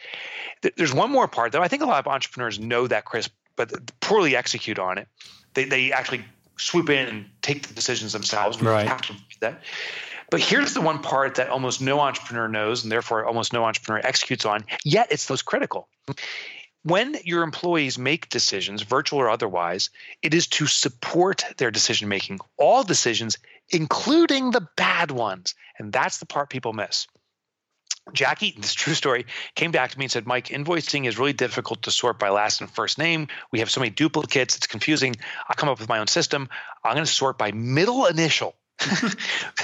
There's 0.75 0.93
one 0.93 1.11
more 1.11 1.27
part 1.27 1.51
though. 1.51 1.63
I 1.63 1.67
think 1.69 1.81
a 1.81 1.87
lot 1.87 2.05
of 2.05 2.11
entrepreneurs 2.11 2.59
know 2.59 2.87
that 2.87 3.05
chris 3.05 3.29
but 3.55 3.99
poorly 3.99 4.35
execute 4.35 4.79
on 4.79 4.97
it. 4.97 5.07
They, 5.53 5.65
they 5.65 5.91
actually 5.91 6.25
swoop 6.57 6.89
in 6.89 7.07
and 7.07 7.25
take 7.41 7.67
the 7.67 7.73
decisions 7.73 8.13
themselves. 8.13 8.59
We 8.59 8.67
right. 8.67 8.87
have 8.87 9.01
to 9.03 9.13
do 9.13 9.19
that. 9.41 9.61
But 10.29 10.39
here's 10.39 10.73
the 10.73 10.81
one 10.81 11.01
part 11.01 11.35
that 11.35 11.49
almost 11.49 11.81
no 11.81 11.99
entrepreneur 11.99 12.47
knows, 12.47 12.83
and 12.83 12.91
therefore 12.91 13.25
almost 13.25 13.53
no 13.53 13.63
entrepreneur 13.63 14.01
executes 14.03 14.45
on, 14.45 14.65
yet 14.83 15.07
it's 15.11 15.27
those 15.27 15.41
critical. 15.41 15.87
When 16.83 17.15
your 17.23 17.43
employees 17.43 17.97
make 17.97 18.29
decisions, 18.29 18.83
virtual 18.83 19.19
or 19.19 19.29
otherwise, 19.29 19.89
it 20.21 20.33
is 20.33 20.47
to 20.47 20.67
support 20.67 21.43
their 21.57 21.71
decision 21.71 22.09
making, 22.09 22.39
all 22.57 22.83
decisions, 22.83 23.37
including 23.69 24.51
the 24.51 24.67
bad 24.75 25.09
ones. 25.09 25.55
And 25.79 25.91
that's 25.91 26.19
the 26.19 26.27
part 26.27 26.49
people 26.49 26.73
miss. 26.73 27.07
Jackie, 28.13 28.55
this 28.57 28.73
true 28.73 28.93
story, 28.93 29.25
came 29.55 29.71
back 29.71 29.91
to 29.91 29.99
me 29.99 30.05
and 30.05 30.11
said, 30.11 30.27
Mike, 30.27 30.47
invoicing 30.47 31.07
is 31.07 31.17
really 31.17 31.33
difficult 31.33 31.83
to 31.83 31.91
sort 31.91 32.19
by 32.19 32.29
last 32.29 32.61
and 32.61 32.69
first 32.69 32.97
name. 32.97 33.27
We 33.51 33.59
have 33.59 33.69
so 33.69 33.81
many 33.81 33.89
duplicates, 33.89 34.55
it's 34.55 34.67
confusing. 34.67 35.15
I 35.49 35.55
come 35.55 35.69
up 35.69 35.79
with 35.79 35.89
my 35.89 35.99
own 35.99 36.07
system. 36.07 36.49
I'm 36.83 36.93
going 36.93 37.05
to 37.05 37.11
sort 37.11 37.37
by 37.37 37.51
middle 37.51 38.05
initial. 38.05 38.55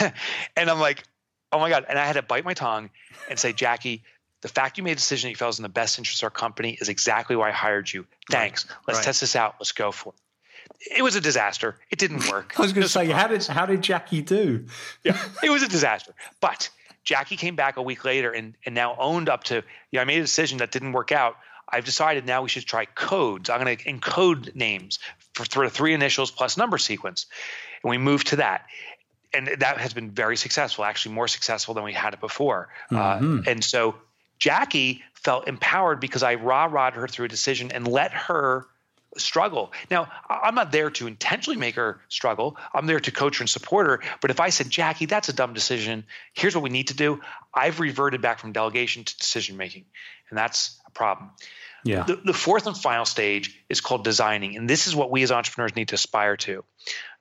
and 0.56 0.70
I'm 0.70 0.80
like, 0.80 1.04
oh 1.52 1.60
my 1.60 1.70
God. 1.70 1.86
And 1.88 2.00
I 2.00 2.06
had 2.06 2.14
to 2.14 2.24
bite 2.24 2.46
my 2.46 2.54
tongue 2.54 2.90
and 3.30 3.38
say, 3.38 3.54
Jackie, 3.54 4.04
the 4.42 4.48
fact 4.48 4.78
you 4.78 4.84
made 4.84 4.94
a 4.94 4.96
decision 4.96 5.28
that 5.28 5.32
you 5.32 5.36
felt 5.36 5.50
was 5.50 5.60
in 5.60 5.64
the 5.64 5.70
best 5.70 6.00
interest 6.00 6.22
of 6.22 6.26
our 6.26 6.32
company 6.32 6.78
is 6.82 6.90
exactly 6.90 7.36
why 7.36 7.50
I 7.50 7.52
hired 7.52 7.92
you. 7.92 8.08
Thanks. 8.30 8.66
Right. 8.68 8.78
Let's 8.88 8.98
right. 9.00 9.06
test 9.06 9.22
this 9.22 9.36
out. 9.36 9.56
Let's 9.60 9.72
go 9.72 9.92
for 9.92 10.14
it. 10.14 10.20
It 10.98 11.04
was 11.04 11.16
a 11.16 11.22
disaster. 11.22 11.78
It 11.92 12.00
didn't 12.00 12.28
work. 12.30 12.54
I 12.58 12.62
was 12.62 12.74
going 12.74 12.84
to 12.84 12.90
say, 12.90 13.06
how 13.08 13.28
did 13.28 13.46
how 13.46 13.68
did 13.68 13.84
Jackie 13.84 14.22
do? 14.22 14.66
Yeah, 15.04 15.18
it 15.44 15.50
was 15.50 15.62
a 15.62 15.68
disaster. 15.68 16.14
But 16.40 16.70
Jackie 17.04 17.38
came 17.38 17.56
back 17.56 17.78
a 17.78 17.82
week 17.82 18.06
later 18.06 18.32
and, 18.32 18.56
and 18.66 18.76
now 18.76 18.96
owned 19.00 19.30
up 19.30 19.44
to, 19.46 19.56
you 19.56 19.64
know, 19.94 20.02
I 20.02 20.06
made 20.06 20.20
a 20.20 20.22
decision 20.22 20.60
that 20.60 20.72
didn't 20.72 20.92
work 20.92 21.12
out. 21.12 21.38
I've 21.68 21.86
decided 21.86 22.26
now 22.26 22.44
we 22.44 22.50
should 22.50 22.66
try 22.66 22.86
codes. 22.86 23.50
I'm 23.50 23.64
going 23.64 23.78
to 23.78 23.84
encode 23.86 24.56
names 24.56 25.00
for, 25.34 25.46
for 25.46 25.70
three 25.70 25.94
initials 25.94 26.30
plus 26.30 26.58
number 26.58 26.78
sequence. 26.78 27.26
And 27.84 27.90
we 27.90 27.98
moved 27.98 28.28
to 28.28 28.36
that. 28.38 28.66
And 29.34 29.48
that 29.60 29.78
has 29.78 29.94
been 29.94 30.12
very 30.12 30.36
successful, 30.36 30.84
actually 30.84 31.16
more 31.16 31.28
successful 31.28 31.74
than 31.74 31.84
we 31.84 31.94
had 31.94 32.14
it 32.14 32.20
before. 32.20 32.68
Uh, 32.92 32.96
mm-hmm. 32.96 33.40
Uh, 33.40 33.44
and 33.48 33.64
so 33.64 33.96
Jackie 34.40 35.02
felt 35.14 35.48
empowered 35.48 36.00
because 36.00 36.24
I 36.24 36.36
rah 36.36 36.68
rahed 36.68 36.94
her 36.94 37.08
through 37.08 37.26
a 37.26 37.30
decision 37.30 37.72
and 37.72 37.88
let 37.88 38.12
her 38.12 38.66
struggle. 39.18 39.74
Now, 39.90 40.10
I'm 40.30 40.56
not 40.56 40.72
there 40.72 40.90
to 40.92 41.08
intentionally 41.08 41.60
make 41.60 41.76
her 41.76 42.02
struggle. 42.08 42.58
I'm 42.74 42.86
there 42.86 43.00
to 43.00 43.12
coach 43.12 43.38
her 43.38 43.44
and 43.44 43.50
support 43.50 43.88
her. 43.88 44.02
But 44.22 44.32
if 44.32 44.40
I 44.40 44.50
said, 44.50 44.70
Jackie, 44.70 45.06
that's 45.06 45.30
a 45.30 45.34
dumb 45.34 45.54
decision, 45.54 46.06
here's 46.34 46.56
what 46.56 46.64
we 46.64 46.70
need 46.70 46.88
to 46.88 46.94
do, 46.94 47.22
I've 47.54 47.80
reverted 47.80 48.22
back 48.22 48.40
from 48.40 48.52
delegation 48.52 49.04
to 49.04 49.18
decision 49.18 49.58
making. 49.58 49.86
And 50.30 50.38
that's 50.38 50.80
a 50.88 50.92
problem. 50.92 51.32
Yeah. 51.84 52.04
The, 52.04 52.16
the 52.24 52.34
fourth 52.34 52.68
and 52.68 52.78
final 52.78 53.06
stage 53.06 53.60
is 53.68 53.82
called 53.82 54.04
designing. 54.04 54.56
And 54.56 54.70
this 54.70 54.88
is 54.88 54.96
what 54.96 55.12
we 55.12 55.24
as 55.24 55.32
entrepreneurs 55.32 55.76
need 55.76 55.90
to 55.90 55.96
aspire 55.96 56.38
to. 56.38 56.64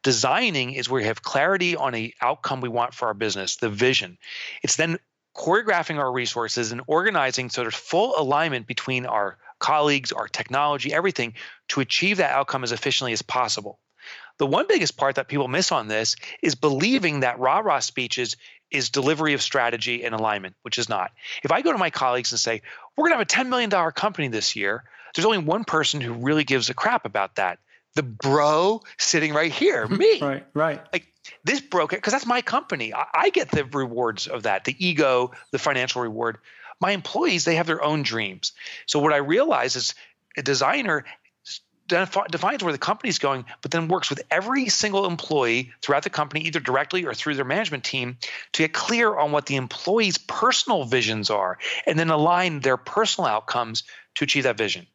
Designing 0.02 0.72
is 0.72 0.88
where 0.88 1.00
we 1.00 1.06
have 1.06 1.22
clarity 1.22 1.76
on 1.76 1.92
the 1.92 2.14
outcome 2.20 2.60
we 2.60 2.68
want 2.68 2.94
for 2.94 3.08
our 3.08 3.14
business, 3.14 3.56
the 3.56 3.68
vision. 3.68 4.18
It's 4.62 4.76
then 4.76 4.98
choreographing 5.36 5.98
our 5.98 6.10
resources 6.10 6.72
and 6.72 6.82
organizing 6.86 7.50
so 7.50 7.62
there's 7.62 7.74
full 7.74 8.14
alignment 8.18 8.66
between 8.66 9.06
our 9.06 9.38
colleagues, 9.60 10.10
our 10.10 10.26
technology, 10.26 10.92
everything 10.92 11.34
to 11.68 11.80
achieve 11.80 12.16
that 12.16 12.32
outcome 12.32 12.64
as 12.64 12.72
efficiently 12.72 13.12
as 13.12 13.22
possible. 13.22 13.78
the 14.38 14.46
one 14.46 14.66
biggest 14.66 14.96
part 14.96 15.16
that 15.16 15.28
people 15.28 15.48
miss 15.48 15.70
on 15.70 15.86
this 15.86 16.16
is 16.42 16.54
believing 16.54 17.20
that 17.20 17.38
rah 17.38 17.58
rah 17.58 17.78
speeches 17.78 18.36
is 18.70 18.90
delivery 18.90 19.34
of 19.34 19.42
strategy 19.42 20.04
and 20.04 20.14
alignment, 20.14 20.54
which 20.62 20.78
is 20.78 20.88
not. 20.88 21.10
If 21.42 21.52
I 21.52 21.62
go 21.62 21.72
to 21.72 21.78
my 21.78 21.90
colleagues 21.90 22.32
and 22.32 22.38
say, 22.38 22.62
we're 22.96 23.08
going 23.08 23.18
to 23.24 23.34
have 23.34 23.44
a 23.44 23.44
$10 23.44 23.50
million 23.50 23.70
company 23.92 24.28
this 24.28 24.56
year, 24.56 24.84
there's 25.14 25.26
only 25.26 25.38
one 25.38 25.64
person 25.64 26.00
who 26.00 26.14
really 26.14 26.44
gives 26.44 26.70
a 26.70 26.74
crap 26.74 27.04
about 27.04 27.36
that. 27.36 27.58
The 27.96 28.02
bro 28.04 28.80
sitting 28.98 29.34
right 29.34 29.50
here, 29.52 29.84
mm-hmm. 29.84 29.96
me. 29.96 30.20
right, 30.20 30.46
right. 30.54 30.80
Like 30.92 31.12
this 31.44 31.60
broke 31.60 31.92
it 31.92 31.96
because 31.96 32.12
that's 32.12 32.26
my 32.26 32.40
company. 32.40 32.94
I, 32.94 33.06
I 33.12 33.30
get 33.30 33.50
the 33.50 33.64
rewards 33.64 34.28
of 34.28 34.44
that, 34.44 34.64
the 34.64 34.76
ego, 34.78 35.32
the 35.50 35.58
financial 35.58 36.02
reward. 36.02 36.38
My 36.80 36.92
employees, 36.92 37.44
they 37.44 37.56
have 37.56 37.66
their 37.66 37.82
own 37.82 38.02
dreams. 38.02 38.52
So 38.86 38.98
what 38.98 39.12
I 39.12 39.18
realize 39.18 39.76
is 39.76 39.94
a 40.36 40.42
designer 40.42 41.04
defines 41.86 42.62
where 42.62 42.72
the 42.72 42.78
company's 42.78 43.18
going, 43.18 43.44
but 43.62 43.72
then 43.72 43.88
works 43.88 44.10
with 44.10 44.22
every 44.30 44.68
single 44.68 45.06
employee 45.06 45.72
throughout 45.82 46.04
the 46.04 46.10
company, 46.10 46.42
either 46.42 46.60
directly 46.60 47.04
or 47.04 47.14
through 47.14 47.34
their 47.34 47.44
management 47.44 47.82
team, 47.82 48.16
to 48.52 48.62
get 48.62 48.72
clear 48.72 49.14
on 49.14 49.32
what 49.32 49.46
the 49.46 49.56
employee's 49.56 50.16
personal 50.16 50.84
visions 50.84 51.30
are 51.30 51.58
and 51.86 51.98
then 51.98 52.10
align 52.10 52.60
their 52.60 52.76
personal 52.76 53.28
outcomes 53.28 53.82
to 54.14 54.24
achieve 54.24 54.44
that 54.44 54.56
vision. 54.56 54.86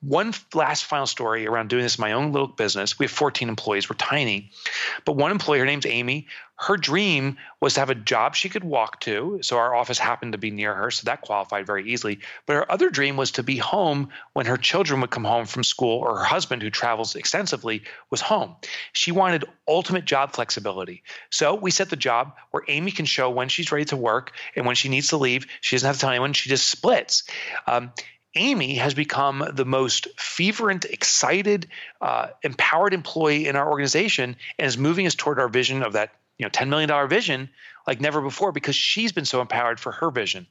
One 0.00 0.32
last 0.54 0.84
final 0.84 1.06
story 1.06 1.46
around 1.46 1.70
doing 1.70 1.82
this 1.82 1.98
in 1.98 2.02
my 2.02 2.12
own 2.12 2.30
little 2.32 2.46
business. 2.46 2.98
We 2.98 3.06
have 3.06 3.10
14 3.10 3.48
employees, 3.48 3.90
we're 3.90 3.96
tiny. 3.96 4.52
But 5.04 5.16
one 5.16 5.32
employee, 5.32 5.58
her 5.58 5.66
name's 5.66 5.86
Amy, 5.86 6.28
her 6.60 6.76
dream 6.76 7.36
was 7.60 7.74
to 7.74 7.80
have 7.80 7.90
a 7.90 7.94
job 7.94 8.34
she 8.34 8.48
could 8.48 8.64
walk 8.64 9.00
to. 9.00 9.38
So 9.42 9.58
our 9.58 9.74
office 9.74 9.98
happened 9.98 10.32
to 10.32 10.38
be 10.38 10.50
near 10.50 10.74
her, 10.74 10.90
so 10.90 11.04
that 11.04 11.20
qualified 11.20 11.66
very 11.66 11.88
easily. 11.90 12.18
But 12.46 12.54
her 12.54 12.72
other 12.72 12.90
dream 12.90 13.16
was 13.16 13.32
to 13.32 13.44
be 13.44 13.56
home 13.56 14.08
when 14.32 14.46
her 14.46 14.56
children 14.56 15.00
would 15.00 15.10
come 15.10 15.24
home 15.24 15.46
from 15.46 15.62
school 15.62 16.00
or 16.00 16.18
her 16.18 16.24
husband, 16.24 16.62
who 16.62 16.70
travels 16.70 17.14
extensively, 17.14 17.82
was 18.10 18.20
home. 18.20 18.56
She 18.92 19.12
wanted 19.12 19.44
ultimate 19.68 20.04
job 20.04 20.32
flexibility. 20.32 21.04
So 21.30 21.54
we 21.54 21.70
set 21.70 21.90
the 21.90 21.96
job 21.96 22.34
where 22.50 22.64
Amy 22.66 22.90
can 22.90 23.06
show 23.06 23.30
when 23.30 23.48
she's 23.48 23.70
ready 23.70 23.84
to 23.86 23.96
work 23.96 24.32
and 24.56 24.66
when 24.66 24.74
she 24.74 24.88
needs 24.88 25.08
to 25.08 25.16
leave. 25.16 25.46
She 25.60 25.76
doesn't 25.76 25.86
have 25.86 25.96
to 25.96 26.00
tell 26.00 26.10
anyone, 26.10 26.32
she 26.32 26.50
just 26.50 26.68
splits. 26.68 27.22
Um, 27.68 27.92
Amy 28.38 28.76
has 28.76 28.94
become 28.94 29.44
the 29.52 29.64
most 29.64 30.08
fervent, 30.16 30.84
excited, 30.84 31.66
uh, 32.00 32.28
empowered 32.42 32.94
employee 32.94 33.46
in 33.48 33.56
our 33.56 33.68
organization 33.68 34.36
and 34.58 34.66
is 34.66 34.78
moving 34.78 35.06
us 35.06 35.14
toward 35.14 35.40
our 35.40 35.48
vision 35.48 35.82
of 35.82 35.94
that 35.94 36.12
you 36.38 36.46
know 36.46 36.50
$10 36.50 36.68
million 36.68 37.08
vision 37.08 37.50
like 37.88 38.02
never 38.02 38.20
before 38.20 38.52
because 38.52 38.76
she's 38.76 39.12
been 39.12 39.24
so 39.24 39.40
empowered 39.40 39.80
for 39.80 39.92
her 39.92 40.10
vision. 40.10 40.46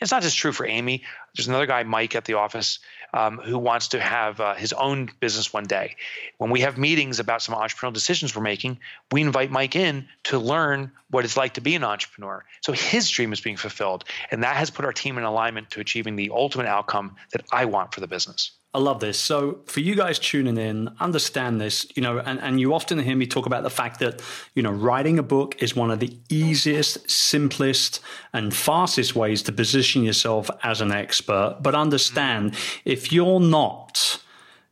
It's 0.00 0.10
not 0.10 0.22
just 0.22 0.38
true 0.38 0.52
for 0.52 0.66
Amy. 0.66 1.04
There's 1.36 1.46
another 1.46 1.66
guy, 1.66 1.82
Mike, 1.82 2.14
at 2.14 2.24
the 2.24 2.34
office 2.34 2.78
um, 3.12 3.36
who 3.36 3.58
wants 3.58 3.88
to 3.88 4.00
have 4.00 4.40
uh, 4.40 4.54
his 4.54 4.72
own 4.72 5.10
business 5.20 5.52
one 5.52 5.64
day. 5.64 5.96
When 6.38 6.50
we 6.50 6.60
have 6.60 6.78
meetings 6.78 7.20
about 7.20 7.42
some 7.42 7.54
entrepreneurial 7.54 7.92
decisions 7.92 8.34
we're 8.34 8.42
making, 8.42 8.78
we 9.12 9.20
invite 9.20 9.50
Mike 9.50 9.76
in 9.76 10.08
to 10.24 10.38
learn 10.38 10.90
what 11.10 11.26
it's 11.26 11.36
like 11.36 11.54
to 11.54 11.60
be 11.60 11.74
an 11.74 11.84
entrepreneur. 11.84 12.42
So 12.62 12.72
his 12.72 13.10
dream 13.10 13.34
is 13.34 13.40
being 13.40 13.58
fulfilled. 13.58 14.04
And 14.30 14.42
that 14.42 14.56
has 14.56 14.70
put 14.70 14.86
our 14.86 14.92
team 14.94 15.18
in 15.18 15.24
alignment 15.24 15.72
to 15.72 15.80
achieving 15.80 16.16
the 16.16 16.30
ultimate 16.32 16.66
outcome 16.66 17.16
that 17.32 17.44
I 17.52 17.66
want 17.66 17.92
for 17.92 18.00
the 18.00 18.08
business. 18.08 18.52
I 18.74 18.80
love 18.80 19.00
this. 19.00 19.18
So 19.18 19.60
for 19.64 19.80
you 19.80 19.94
guys 19.94 20.18
tuning 20.18 20.58
in, 20.58 20.90
understand 21.00 21.58
this, 21.58 21.86
you 21.94 22.02
know, 22.02 22.18
and, 22.18 22.38
and 22.40 22.60
you 22.60 22.74
often 22.74 22.98
hear 22.98 23.16
me 23.16 23.26
talk 23.26 23.46
about 23.46 23.62
the 23.62 23.70
fact 23.70 23.98
that, 24.00 24.20
you 24.54 24.62
know, 24.62 24.70
writing 24.70 25.18
a 25.18 25.22
book 25.22 25.62
is 25.62 25.74
one 25.74 25.90
of 25.90 26.00
the 26.00 26.14
easiest, 26.28 27.10
simplest, 27.10 28.00
and 28.34 28.54
fastest 28.54 29.16
ways 29.16 29.42
to 29.44 29.52
position 29.52 30.04
yourself 30.04 30.50
as 30.62 30.82
an 30.82 30.92
expert. 30.92 31.58
But 31.62 31.74
understand 31.74 32.52
mm. 32.52 32.80
if 32.84 33.10
you're 33.10 33.40
not, 33.40 34.22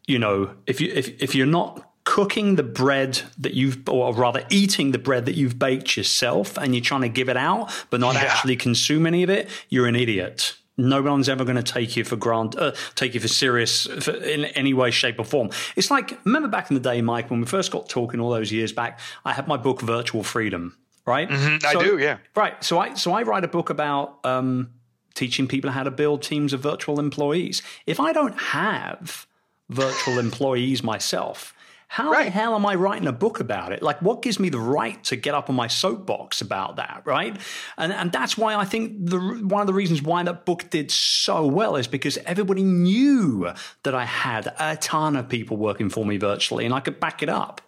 you 0.07 0.19
know, 0.19 0.51
if 0.67 0.81
you 0.81 0.93
if, 0.95 1.23
if 1.23 1.35
you're 1.35 1.47
not 1.47 1.91
cooking 2.05 2.55
the 2.57 2.63
bread 2.63 3.23
that 3.39 3.55
you've 3.55 3.89
or 3.89 4.15
rather 4.15 4.45
eating 4.51 4.93
the 4.93 4.99
bread 4.99 5.25
that 5.27 5.37
you've 5.37 5.59
baked 5.59 5.97
yourself 5.97 6.57
and 6.59 6.75
you're 6.75 6.85
trying 6.85 7.01
to 7.01 7.09
give 7.09 7.29
it 7.29 7.37
out 7.37 7.73
but 7.91 7.99
not 7.99 8.15
yeah. 8.15 8.21
actually 8.21 8.57
consume 8.57 9.07
any 9.07 9.25
of 9.25 9.31
it, 9.31 9.49
you're 9.71 9.89
an 9.89 9.97
idiot 9.97 10.57
no 10.77 11.03
one's 11.03 11.29
ever 11.29 11.45
going 11.45 11.57
to 11.57 11.63
take 11.63 11.97
you 11.97 12.05
for 12.05 12.17
granted, 12.17 12.61
uh, 12.61 12.73
take 12.95 13.15
you 13.15 13.21
for 13.21 13.29
serious 13.29 13.87
for, 13.87 14.13
in 14.13 14.45
any 14.47 14.75
way, 14.75 14.91
shape, 14.91 15.19
or 15.19 15.25
form. 15.25 15.51
It's 15.75 15.91
like 15.91 16.19
remember 16.25 16.49
back 16.49 16.71
in 16.71 16.75
the 16.75 16.81
day, 16.81 17.01
Mike, 17.03 17.31
when 17.31 17.41
we 17.41 17.47
first 17.47 17.71
got 17.71 17.89
talking 17.89 18.21
all 18.21 18.31
those 18.31 18.53
years 18.53 18.73
back. 18.73 19.01
I 19.25 19.33
had 19.33 19.49
my 19.49 19.57
book 19.57 19.81
Virtual 19.81 20.23
Freedom, 20.23 20.77
right? 21.07 21.29
Mm-hmm, 21.29 21.59
so, 21.61 21.81
I 21.81 21.85
do, 21.85 21.99
yeah. 21.99 22.19
Right. 22.35 22.63
So 22.63 22.79
I 22.79 22.95
so 22.95 23.13
I 23.13 23.23
write 23.23 23.45
a 23.45 23.49
book 23.49 23.71
about 23.71 24.19
um, 24.25 24.71
teaching 25.15 25.49
people 25.49 25.71
how 25.71 25.83
to 25.83 25.91
build 25.91 26.23
teams 26.23 26.53
of 26.53 26.61
virtual 26.61 27.01
employees. 27.01 27.63
If 27.87 27.99
I 27.99 28.13
don't 28.13 28.39
have 28.39 29.27
virtual 29.71 30.19
employees 30.19 30.83
myself, 30.83 31.55
how 31.89 32.11
right. 32.11 32.25
the 32.25 32.31
hell 32.31 32.55
am 32.55 32.67
I 32.67 32.75
writing 32.75 33.07
a 33.07 33.13
book 33.13 33.41
about 33.41 33.73
it? 33.73 33.83
Like, 33.83 34.03
what 34.03 34.21
gives 34.21 34.41
me 34.41 34.49
the 34.49 34.59
right 34.59 35.03
to 35.05 35.17
get 35.17 35.35
up 35.35 35.49
on 35.49 35.57
my 35.57 35.69
soapbox 35.69 36.41
about 36.41 36.77
that, 36.77 37.03
right? 37.05 37.37
And 37.79 37.93
and 37.93 38.11
that's 38.11 38.37
why 38.37 38.55
I 38.55 38.65
think 38.65 39.07
the 39.07 39.19
one 39.19 39.61
of 39.61 39.67
the 39.67 39.75
reasons 39.75 40.03
why 40.03 40.23
that 40.25 40.45
book 40.45 40.69
did 40.71 40.91
so 40.91 41.47
well 41.47 41.77
is 41.77 41.87
because 41.87 42.19
everybody 42.19 42.65
knew 42.65 43.53
that 43.85 43.95
I 43.95 44.05
had 44.05 44.53
a 44.59 44.77
ton 44.77 45.17
of 45.17 45.29
people 45.29 45.57
working 45.57 45.89
for 45.89 46.05
me 46.05 46.17
virtually, 46.17 46.65
and 46.65 46.75
I 46.75 46.81
could 46.81 46.99
back 46.99 47.23
it 47.23 47.29
up. 47.29 47.61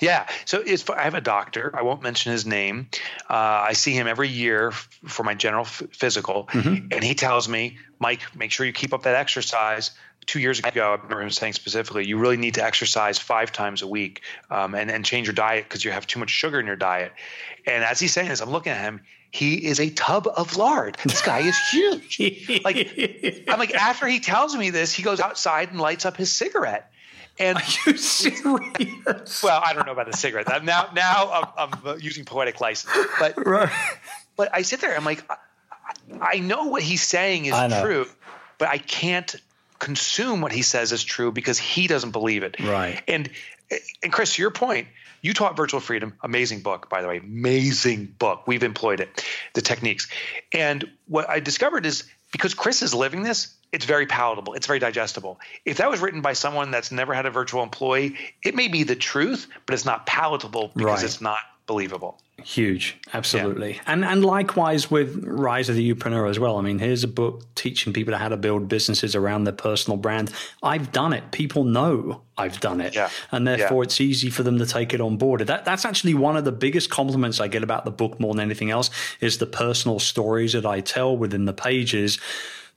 Yeah. 0.00 0.26
So 0.44 0.62
it's, 0.64 0.88
I 0.90 1.02
have 1.02 1.14
a 1.14 1.20
doctor. 1.20 1.72
I 1.74 1.82
won't 1.82 2.02
mention 2.02 2.32
his 2.32 2.44
name. 2.44 2.88
Uh, 3.28 3.34
I 3.68 3.72
see 3.72 3.92
him 3.92 4.06
every 4.06 4.28
year 4.28 4.72
for 4.72 5.22
my 5.22 5.34
general 5.34 5.64
f- 5.64 5.82
physical, 5.92 6.48
mm-hmm. 6.48 6.88
and 6.90 7.04
he 7.04 7.14
tells 7.14 7.48
me, 7.48 7.78
Mike, 7.98 8.20
make 8.34 8.50
sure 8.50 8.66
you 8.66 8.72
keep 8.72 8.92
up 8.92 9.04
that 9.04 9.14
exercise. 9.14 9.92
Two 10.26 10.38
years 10.38 10.58
ago, 10.58 10.90
I 10.90 10.94
remember 10.94 11.22
him 11.22 11.30
saying 11.30 11.54
specifically, 11.54 12.06
you 12.06 12.18
really 12.18 12.36
need 12.36 12.54
to 12.54 12.64
exercise 12.64 13.18
five 13.18 13.52
times 13.52 13.82
a 13.82 13.86
week 13.86 14.22
um, 14.50 14.74
and, 14.74 14.90
and 14.90 15.04
change 15.04 15.26
your 15.26 15.34
diet 15.34 15.64
because 15.64 15.84
you 15.84 15.90
have 15.90 16.06
too 16.06 16.20
much 16.20 16.30
sugar 16.30 16.60
in 16.60 16.66
your 16.66 16.76
diet. 16.76 17.12
And 17.66 17.82
as 17.84 17.98
he's 17.98 18.12
saying 18.12 18.28
this, 18.28 18.40
I'm 18.40 18.50
looking 18.50 18.72
at 18.72 18.80
him. 18.80 19.00
He 19.32 19.66
is 19.66 19.80
a 19.80 19.90
tub 19.90 20.28
of 20.28 20.56
lard. 20.56 20.98
This 21.04 21.22
guy 21.22 21.40
is 21.40 21.56
huge. 21.70 22.60
like 22.64 23.44
I'm 23.48 23.58
like 23.58 23.74
after 23.74 24.06
he 24.06 24.20
tells 24.20 24.56
me 24.56 24.70
this, 24.70 24.92
he 24.92 25.02
goes 25.02 25.20
outside 25.20 25.70
and 25.70 25.80
lights 25.80 26.04
up 26.04 26.16
his 26.16 26.32
cigarette. 26.32 26.92
And 27.40 27.56
Are 27.56 27.62
you 27.86 27.96
serious? 27.96 29.42
Well, 29.42 29.60
I 29.64 29.72
don't 29.72 29.86
know 29.86 29.92
about 29.92 30.10
the 30.10 30.16
cigarette. 30.16 30.46
Now, 30.62 30.90
now 30.94 31.30
I'm, 31.32 31.72
I'm 31.72 31.86
uh, 31.86 31.94
using 31.94 32.24
poetic 32.24 32.60
license, 32.60 32.92
but 33.18 33.34
right. 33.46 33.70
but 34.36 34.50
I 34.52 34.62
sit 34.62 34.80
there. 34.80 34.94
I'm 34.94 35.04
like, 35.04 35.24
I, 35.30 35.36
I 36.20 36.38
know 36.38 36.66
what 36.66 36.82
he's 36.82 37.02
saying 37.02 37.46
is 37.46 37.54
true, 37.80 38.06
but 38.58 38.68
I 38.68 38.78
can't 38.78 39.34
consume 39.78 40.42
what 40.42 40.52
he 40.52 40.62
says 40.62 40.92
is 40.92 41.02
true 41.02 41.32
because 41.32 41.58
he 41.58 41.86
doesn't 41.86 42.10
believe 42.10 42.42
it. 42.42 42.60
Right. 42.60 43.02
And 43.08 43.30
and 44.02 44.12
Chris, 44.12 44.34
to 44.34 44.42
your 44.42 44.50
point, 44.50 44.88
you 45.22 45.32
taught 45.32 45.56
Virtual 45.56 45.80
Freedom, 45.80 46.14
amazing 46.22 46.60
book, 46.60 46.88
by 46.90 47.02
the 47.02 47.08
way, 47.08 47.18
amazing 47.18 48.14
book. 48.18 48.46
We've 48.46 48.62
employed 48.62 49.00
it, 49.00 49.24
the 49.54 49.62
techniques. 49.62 50.08
And 50.52 50.84
what 51.08 51.28
I 51.28 51.40
discovered 51.40 51.86
is 51.86 52.04
because 52.32 52.54
Chris 52.54 52.82
is 52.82 52.94
living 52.94 53.22
this, 53.22 53.54
it's 53.72 53.84
very 53.84 54.06
palatable. 54.06 54.54
It's 54.54 54.66
very 54.66 54.78
digestible. 54.78 55.38
If 55.64 55.78
that 55.78 55.90
was 55.90 56.00
written 56.00 56.22
by 56.22 56.32
someone 56.32 56.70
that's 56.70 56.90
never 56.90 57.14
had 57.14 57.26
a 57.26 57.30
virtual 57.30 57.62
employee, 57.62 58.16
it 58.42 58.54
may 58.54 58.68
be 58.68 58.82
the 58.82 58.96
truth, 58.96 59.46
but 59.66 59.74
it's 59.74 59.84
not 59.84 60.06
palatable 60.06 60.72
because 60.74 61.00
right. 61.00 61.04
it's 61.04 61.20
not 61.20 61.38
believable. 61.70 62.20
Huge, 62.42 62.98
absolutely, 63.12 63.74
yeah. 63.74 63.82
and 63.86 64.04
and 64.04 64.24
likewise 64.24 64.90
with 64.90 65.22
Rise 65.24 65.68
of 65.68 65.76
the 65.76 65.94
Youpreneur 65.94 66.28
as 66.28 66.36
well. 66.36 66.56
I 66.56 66.62
mean, 66.62 66.80
here's 66.80 67.04
a 67.04 67.08
book 67.08 67.44
teaching 67.54 67.92
people 67.92 68.12
how 68.16 68.28
to 68.28 68.36
build 68.36 68.66
businesses 68.66 69.14
around 69.14 69.44
their 69.44 69.54
personal 69.54 69.96
brand. 69.96 70.32
I've 70.60 70.90
done 70.90 71.12
it. 71.12 71.30
People 71.30 71.62
know 71.62 72.22
I've 72.36 72.58
done 72.58 72.80
it, 72.80 72.96
yeah. 72.96 73.08
and 73.30 73.46
therefore 73.46 73.84
yeah. 73.84 73.86
it's 73.86 74.00
easy 74.00 74.30
for 74.30 74.42
them 74.42 74.58
to 74.58 74.66
take 74.66 74.92
it 74.92 75.00
on 75.00 75.16
board. 75.16 75.42
That 75.42 75.64
that's 75.64 75.84
actually 75.84 76.14
one 76.14 76.36
of 76.36 76.44
the 76.44 76.50
biggest 76.50 76.90
compliments 76.90 77.38
I 77.38 77.46
get 77.46 77.62
about 77.62 77.84
the 77.84 77.92
book 77.92 78.18
more 78.18 78.34
than 78.34 78.40
anything 78.40 78.70
else 78.70 78.90
is 79.20 79.38
the 79.38 79.46
personal 79.46 80.00
stories 80.00 80.54
that 80.54 80.66
I 80.66 80.80
tell 80.80 81.16
within 81.16 81.44
the 81.44 81.52
pages 81.52 82.18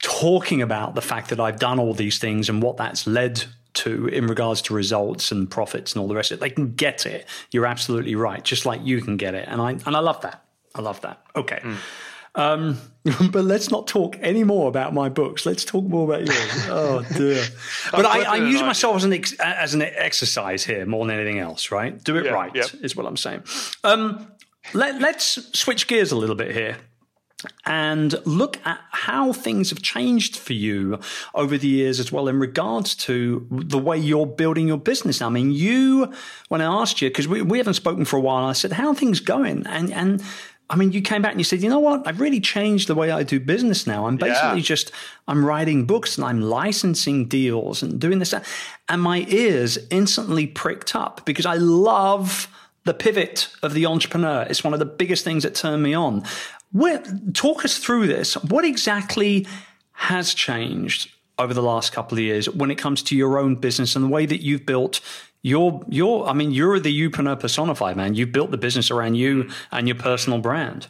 talking 0.03 0.61
about 0.61 0.93
the 0.93 1.01
fact 1.01 1.29
that 1.29 1.39
I've 1.39 1.57
done 1.57 1.79
all 1.79 1.93
these 1.95 2.19
things 2.19 2.47
and 2.49 2.61
what 2.61 2.77
that's 2.77 3.07
led 3.07 3.45
to 3.73 4.07
in 4.07 4.27
regards 4.27 4.61
to 4.63 4.73
results 4.73 5.31
and 5.31 5.49
profits 5.49 5.93
and 5.93 6.01
all 6.01 6.07
the 6.07 6.15
rest 6.15 6.31
of 6.31 6.37
it. 6.37 6.41
They 6.41 6.49
can 6.49 6.73
get 6.73 7.05
it. 7.05 7.25
You're 7.51 7.65
absolutely 7.65 8.15
right. 8.15 8.43
Just 8.43 8.65
like 8.65 8.81
you 8.83 9.01
can 9.01 9.17
get 9.17 9.35
it. 9.35 9.47
And 9.47 9.61
I 9.61 9.71
and 9.71 9.95
I 9.95 9.99
love 9.99 10.21
that. 10.21 10.43
I 10.75 10.81
love 10.81 11.01
that. 11.01 11.23
Okay. 11.35 11.59
Mm. 11.61 11.77
Um, 12.35 12.77
but 13.31 13.43
let's 13.43 13.69
not 13.69 13.87
talk 13.87 14.17
any 14.21 14.43
more 14.43 14.67
about 14.67 14.93
my 14.93 15.09
books. 15.09 15.45
Let's 15.45 15.63
talk 15.65 15.85
more 15.85 16.05
about 16.05 16.25
yours. 16.25 16.65
oh 16.69 17.05
dear! 17.15 17.43
But 17.91 18.05
I, 18.05 18.37
am 18.37 18.47
using 18.47 18.65
myself 18.65 18.95
as 18.95 19.03
an 19.03 19.13
ex, 19.13 19.33
as 19.33 19.73
an 19.73 19.81
exercise 19.81 20.63
here 20.63 20.85
more 20.85 21.05
than 21.05 21.15
anything 21.15 21.39
else. 21.39 21.71
Right? 21.71 22.01
Do 22.03 22.17
it 22.17 22.25
yeah, 22.25 22.31
right 22.31 22.53
yep. 22.55 22.73
is 22.81 22.95
what 22.95 23.05
I'm 23.05 23.17
saying. 23.17 23.43
Um, 23.83 24.31
let, 24.73 25.01
let's 25.01 25.59
switch 25.59 25.87
gears 25.87 26.11
a 26.11 26.15
little 26.15 26.35
bit 26.35 26.55
here 26.55 26.77
and 27.65 28.15
look 28.25 28.59
at 28.65 28.79
how 28.91 29.33
things 29.33 29.69
have 29.69 29.81
changed 29.81 30.37
for 30.37 30.53
you 30.53 30.99
over 31.33 31.57
the 31.57 31.67
years 31.67 31.99
as 31.99 32.11
well 32.11 32.27
in 32.27 32.39
regards 32.39 32.95
to 32.95 33.47
the 33.51 33.79
way 33.79 33.97
you're 33.97 34.25
building 34.25 34.67
your 34.67 34.77
business. 34.77 35.21
I 35.21 35.29
mean, 35.29 35.51
you, 35.51 36.11
when 36.49 36.61
I 36.61 36.81
asked 36.81 37.01
you, 37.01 37.09
because 37.09 37.27
we, 37.27 37.41
we 37.41 37.57
haven't 37.57 37.75
spoken 37.75 38.05
for 38.05 38.17
a 38.17 38.21
while, 38.21 38.45
I 38.45 38.53
said, 38.53 38.73
how 38.73 38.89
are 38.89 38.95
things 38.95 39.19
going? 39.19 39.65
And, 39.67 39.91
and 39.93 40.23
I 40.69 40.75
mean, 40.75 40.91
you 40.91 41.01
came 41.01 41.21
back 41.21 41.31
and 41.31 41.39
you 41.39 41.45
said, 41.45 41.61
you 41.61 41.69
know 41.69 41.79
what? 41.79 42.07
I've 42.07 42.19
really 42.19 42.39
changed 42.39 42.87
the 42.87 42.95
way 42.95 43.11
I 43.11 43.23
do 43.23 43.39
business 43.39 43.85
now. 43.85 44.07
I'm 44.07 44.17
basically 44.17 44.59
yeah. 44.59 44.65
just, 44.65 44.91
I'm 45.27 45.45
writing 45.45 45.85
books 45.85 46.17
and 46.17 46.25
I'm 46.25 46.41
licensing 46.41 47.27
deals 47.27 47.83
and 47.83 47.99
doing 47.99 48.19
this. 48.19 48.33
And 48.89 49.01
my 49.01 49.25
ears 49.29 49.77
instantly 49.89 50.47
pricked 50.47 50.95
up 50.95 51.25
because 51.25 51.45
I 51.45 51.55
love 51.55 52.47
the 52.85 52.93
pivot 52.93 53.49
of 53.61 53.73
the 53.73 53.85
entrepreneur. 53.85 54.45
It's 54.49 54.63
one 54.63 54.73
of 54.73 54.79
the 54.79 54.85
biggest 54.85 55.23
things 55.23 55.43
that 55.43 55.55
turned 55.55 55.83
me 55.83 55.93
on. 55.93 56.23
Where, 56.73 57.01
talk 57.33 57.63
us 57.63 57.77
through 57.77 58.07
this. 58.07 58.35
What 58.35 58.65
exactly 58.65 59.47
has 59.93 60.33
changed 60.33 61.11
over 61.39 61.53
the 61.53 61.61
last 61.61 61.93
couple 61.93 62.17
of 62.17 62.23
years 62.23 62.49
when 62.49 62.69
it 62.69 62.77
comes 62.77 63.01
to 63.03 63.15
your 63.15 63.39
own 63.39 63.55
business 63.55 63.95
and 63.95 64.03
the 64.03 64.09
way 64.09 64.25
that 64.25 64.43
you've 64.43 64.65
built 64.65 64.99
your 65.41 65.83
your 65.87 66.27
I 66.27 66.33
mean 66.33 66.51
you're 66.51 66.79
the 66.79 66.91
youpreneur 66.91 67.39
personified 67.39 67.97
man. 67.97 68.15
You've 68.15 68.31
built 68.31 68.51
the 68.51 68.57
business 68.57 68.91
around 68.91 69.15
you 69.15 69.49
and 69.71 69.87
your 69.87 69.97
personal 69.97 70.39
brand. 70.39 70.87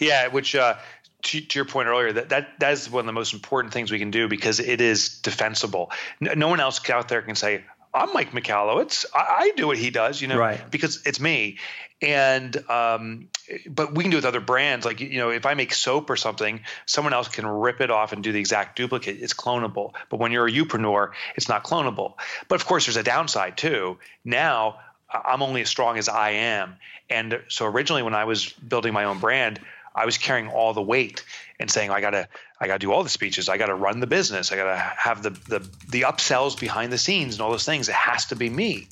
Yeah, 0.00 0.28
which 0.28 0.54
uh, 0.54 0.76
to, 1.22 1.40
to, 1.40 1.58
your 1.58 1.64
point 1.64 1.88
earlier, 1.88 2.12
that, 2.12 2.28
that 2.30 2.58
that 2.58 2.72
is 2.72 2.90
one 2.90 3.00
of 3.00 3.06
the 3.06 3.12
most 3.12 3.32
important 3.32 3.72
things 3.72 3.90
we 3.90 3.98
can 3.98 4.10
do 4.10 4.28
because 4.28 4.58
it 4.58 4.80
is 4.80 5.20
defensible. 5.20 5.92
No, 6.20 6.34
no 6.34 6.48
one 6.48 6.60
else 6.60 6.88
out 6.90 7.08
there 7.08 7.22
can 7.22 7.36
say, 7.36 7.64
"I'm 7.96 8.12
Mike 8.12 8.32
Michalowicz. 8.32 9.06
I, 9.14 9.36
I 9.38 9.52
do 9.56 9.66
what 9.66 9.78
he 9.78 9.90
does," 9.90 10.20
you 10.20 10.28
know, 10.28 10.36
right. 10.36 10.70
because 10.70 11.02
it's 11.06 11.18
me. 11.18 11.58
And 12.02 12.54
um, 12.68 13.28
but 13.68 13.94
we 13.94 14.04
can 14.04 14.10
do 14.10 14.16
it 14.16 14.18
with 14.18 14.26
other 14.26 14.40
brands. 14.40 14.84
Like 14.84 15.00
you 15.00 15.18
know 15.18 15.30
if 15.30 15.46
i 15.46 15.54
make 15.54 15.72
soap 15.72 16.10
or 16.10 16.16
something 16.16 16.60
someone 16.84 17.14
else 17.14 17.28
can 17.28 17.46
rip 17.46 17.80
it 17.80 17.90
off 17.90 18.12
and 18.12 18.22
do 18.22 18.32
the 18.32 18.38
exact 18.38 18.76
duplicate. 18.76 19.16
It's 19.20 19.32
clonable. 19.32 19.94
But 20.10 20.20
when 20.20 20.30
you're 20.30 20.46
a 20.46 20.52
youpreneur 20.52 21.12
it's 21.36 21.48
not 21.48 21.64
clonable. 21.64 22.14
But 22.48 22.56
of 22.56 22.66
course 22.66 22.84
there's 22.86 22.98
a 22.98 23.02
downside 23.02 23.56
too. 23.56 23.98
Now 24.24 24.80
i'm 25.10 25.42
only 25.42 25.62
as 25.62 25.70
strong 25.70 25.96
as 25.96 26.08
i 26.08 26.30
am. 26.30 26.76
And 27.08 27.40
so 27.48 27.64
originally 27.64 28.02
when 28.02 28.14
i 28.14 28.24
was 28.24 28.52
building 28.52 28.92
my 28.92 29.04
own 29.04 29.18
brand 29.18 29.58
i 29.94 30.04
was 30.04 30.18
carrying 30.18 30.48
all 30.48 30.74
the 30.74 30.82
weight 30.82 31.24
and 31.58 31.70
saying 31.70 31.90
i 31.90 32.02
gotta 32.02 32.28
i 32.60 32.66
gotta 32.66 32.78
do 32.78 32.92
all 32.92 33.02
the 33.02 33.08
speeches 33.08 33.48
i 33.48 33.56
gotta 33.56 33.74
run 33.74 34.00
the 34.00 34.06
business 34.06 34.52
i 34.52 34.56
gotta 34.56 34.76
have 34.76 35.22
the 35.22 35.30
the, 35.30 35.68
the 35.90 36.02
upsells 36.02 36.58
behind 36.58 36.92
the 36.92 36.98
scenes 36.98 37.34
and 37.34 37.42
all 37.42 37.50
those 37.50 37.64
things 37.64 37.88
it 37.88 37.94
has 37.94 38.26
to 38.26 38.36
be 38.36 38.48
me 38.48 38.86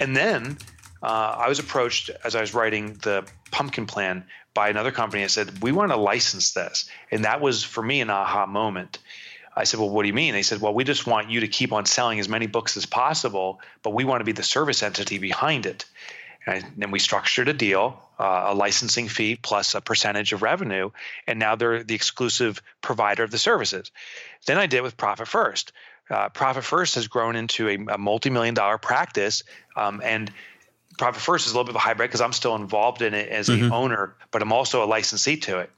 and 0.00 0.16
then 0.16 0.56
uh, 1.02 1.34
I 1.38 1.48
was 1.48 1.58
approached 1.58 2.10
as 2.24 2.34
I 2.34 2.40
was 2.40 2.54
writing 2.54 2.94
the 3.02 3.26
pumpkin 3.50 3.86
plan 3.86 4.24
by 4.52 4.68
another 4.68 4.92
company. 4.92 5.24
I 5.24 5.28
said, 5.28 5.62
We 5.62 5.72
want 5.72 5.92
to 5.92 5.96
license 5.96 6.52
this. 6.52 6.90
And 7.10 7.24
that 7.24 7.40
was 7.40 7.64
for 7.64 7.82
me 7.82 8.00
an 8.00 8.10
aha 8.10 8.46
moment. 8.46 8.98
I 9.56 9.64
said, 9.64 9.80
Well, 9.80 9.90
what 9.90 10.02
do 10.02 10.08
you 10.08 10.14
mean? 10.14 10.34
They 10.34 10.42
said, 10.42 10.60
Well, 10.60 10.74
we 10.74 10.84
just 10.84 11.06
want 11.06 11.30
you 11.30 11.40
to 11.40 11.48
keep 11.48 11.72
on 11.72 11.86
selling 11.86 12.20
as 12.20 12.28
many 12.28 12.46
books 12.46 12.76
as 12.76 12.86
possible, 12.86 13.60
but 13.82 13.94
we 13.94 14.04
want 14.04 14.20
to 14.20 14.24
be 14.24 14.32
the 14.32 14.42
service 14.42 14.82
entity 14.82 15.18
behind 15.18 15.66
it. 15.66 15.84
And 16.46 16.64
then 16.76 16.90
we 16.90 16.98
structured 16.98 17.48
a 17.48 17.52
deal, 17.52 18.02
uh, 18.20 18.48
a 18.48 18.54
licensing 18.54 19.08
fee 19.08 19.34
plus 19.34 19.74
a 19.74 19.80
percentage 19.80 20.34
of 20.34 20.42
revenue, 20.42 20.90
and 21.26 21.38
now 21.38 21.56
they're 21.56 21.82
the 21.82 21.94
exclusive 21.94 22.62
provider 22.82 23.24
of 23.24 23.30
the 23.30 23.38
services. 23.38 23.90
Then 24.46 24.58
I 24.58 24.66
did 24.66 24.82
with 24.82 24.98
Profit 24.98 25.26
First. 25.26 25.72
Uh, 26.10 26.28
Profit 26.28 26.64
First 26.64 26.96
has 26.96 27.08
grown 27.08 27.34
into 27.34 27.68
a, 27.68 27.76
a 27.94 27.98
multi-million 27.98 28.54
dollar 28.54 28.76
practice, 28.76 29.42
um, 29.74 30.02
and 30.04 30.30
Profit 30.98 31.22
First 31.22 31.46
is 31.46 31.52
a 31.52 31.54
little 31.54 31.64
bit 31.64 31.70
of 31.70 31.76
a 31.76 31.80
hybrid 31.80 32.10
because 32.10 32.20
I'm 32.20 32.34
still 32.34 32.56
involved 32.56 33.00
in 33.00 33.14
it 33.14 33.30
as 33.30 33.48
mm-hmm. 33.48 33.68
the 33.68 33.74
owner, 33.74 34.14
but 34.30 34.42
I'm 34.42 34.52
also 34.52 34.84
a 34.84 34.86
licensee 34.86 35.38
to 35.38 35.60
it. 35.60 35.70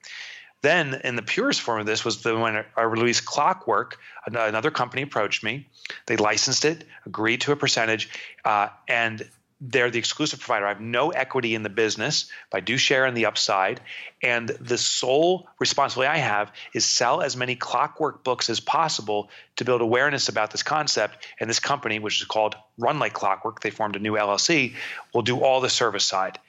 Then, 0.62 1.00
in 1.04 1.16
the 1.16 1.22
purest 1.22 1.60
form 1.60 1.80
of 1.80 1.86
this, 1.86 2.04
was 2.04 2.22
the 2.22 2.36
when 2.36 2.64
I 2.76 2.82
released 2.82 3.24
Clockwork. 3.24 3.98
Another 4.26 4.70
company 4.70 5.02
approached 5.02 5.42
me. 5.42 5.68
They 6.06 6.16
licensed 6.16 6.64
it, 6.64 6.84
agreed 7.04 7.42
to 7.42 7.52
a 7.52 7.56
percentage, 7.56 8.08
uh, 8.44 8.68
and 8.88 9.28
they're 9.64 9.90
the 9.90 9.98
exclusive 9.98 10.40
provider. 10.40 10.66
I 10.66 10.70
have 10.70 10.80
no 10.80 11.10
equity 11.10 11.54
in 11.54 11.62
the 11.62 11.68
business, 11.68 12.26
but 12.50 12.58
I 12.58 12.60
do 12.60 12.76
share 12.76 13.06
in 13.06 13.14
the 13.14 13.26
upside. 13.26 13.80
And 14.20 14.48
the 14.48 14.76
sole 14.76 15.48
responsibility 15.60 16.08
I 16.08 16.16
have 16.16 16.50
is 16.74 16.84
sell 16.84 17.22
as 17.22 17.36
many 17.36 17.54
clockwork 17.54 18.24
books 18.24 18.50
as 18.50 18.58
possible 18.58 19.30
to 19.56 19.64
build 19.64 19.80
awareness 19.80 20.28
about 20.28 20.50
this 20.50 20.64
concept. 20.64 21.28
And 21.38 21.48
this 21.48 21.60
company, 21.60 22.00
which 22.00 22.20
is 22.20 22.26
called 22.26 22.56
Run 22.76 22.98
Like 22.98 23.12
Clockwork, 23.12 23.60
they 23.60 23.70
formed 23.70 23.94
a 23.94 24.00
new 24.00 24.14
LLC, 24.14 24.74
will 25.14 25.22
do 25.22 25.38
all 25.38 25.60
the 25.60 25.70
service 25.70 26.04
side. 26.04 26.40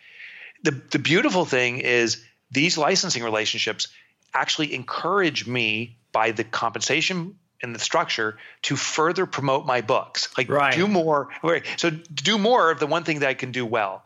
The, 0.64 0.72
the 0.72 1.00
beautiful 1.00 1.46
thing 1.46 1.78
is 1.78 2.24
these 2.50 2.80
licensing 2.80 3.24
relationships 3.24 3.90
actually 4.34 4.74
encourage 4.74 5.46
me 5.46 5.98
by 6.12 6.32
the 6.32 6.44
compensation 6.44 7.38
in 7.64 7.74
the 7.74 7.80
structure 7.80 8.38
to 8.64 8.76
further 8.76 9.26
promote 9.26 9.66
my 9.66 9.82
books. 9.82 10.28
Like 10.38 10.50
right. 10.50 10.74
do 10.74 10.88
more. 10.88 11.30
So 11.78 11.90
do 11.90 12.38
more 12.38 12.70
of 12.70 12.80
the 12.80 12.88
one 12.88 13.04
thing 13.04 13.20
that 13.20 13.30
I 13.30 13.34
can 13.34 13.52
do 13.52 13.66
well. 13.66 14.04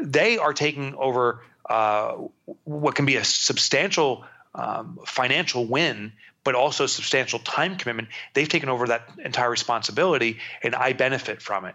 They 0.00 0.38
are 0.38 0.54
taking 0.54 0.94
over 0.94 1.42
uh, 1.68 2.16
what 2.64 2.94
can 2.94 3.04
be 3.04 3.16
a 3.16 3.24
substantial 3.24 4.24
um, 4.54 4.98
financial 5.06 5.66
win, 5.66 6.12
but 6.44 6.54
also 6.54 6.86
substantial 6.86 7.38
time 7.38 7.76
commitment. 7.76 8.08
They've 8.34 8.48
taken 8.48 8.68
over 8.68 8.86
that 8.86 9.08
entire 9.22 9.50
responsibility, 9.50 10.38
and 10.62 10.74
I 10.74 10.92
benefit 10.92 11.42
from 11.42 11.64
it. 11.64 11.74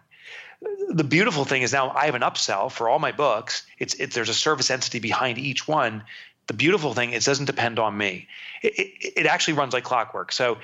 The 0.90 1.04
beautiful 1.04 1.46
thing 1.46 1.62
is 1.62 1.74
now 1.74 1.92
I 1.92 2.06
have 2.06 2.16
an 2.16 2.24
upsell 2.24 2.72
for 2.72 2.90
all 2.90 2.98
my 2.98 3.12
books. 3.12 3.66
It's, 3.78 3.94
it, 3.96 4.12
there's 4.12 4.30
a 4.30 4.34
service 4.34 4.72
entity 4.72 5.00
behind 5.00 5.38
each 5.38 5.68
one 5.68 6.04
the 6.48 6.54
beautiful 6.54 6.94
thing 6.94 7.12
is 7.12 7.28
it 7.28 7.30
doesn't 7.30 7.46
depend 7.46 7.78
on 7.78 7.98
me. 7.98 8.28
It, 8.64 8.74
it, 8.80 9.14
it 9.20 9.26
actually 9.26 9.56
runs 9.56 9.74
like 9.74 9.84
clockwork. 9.84 10.32
So 10.32 10.58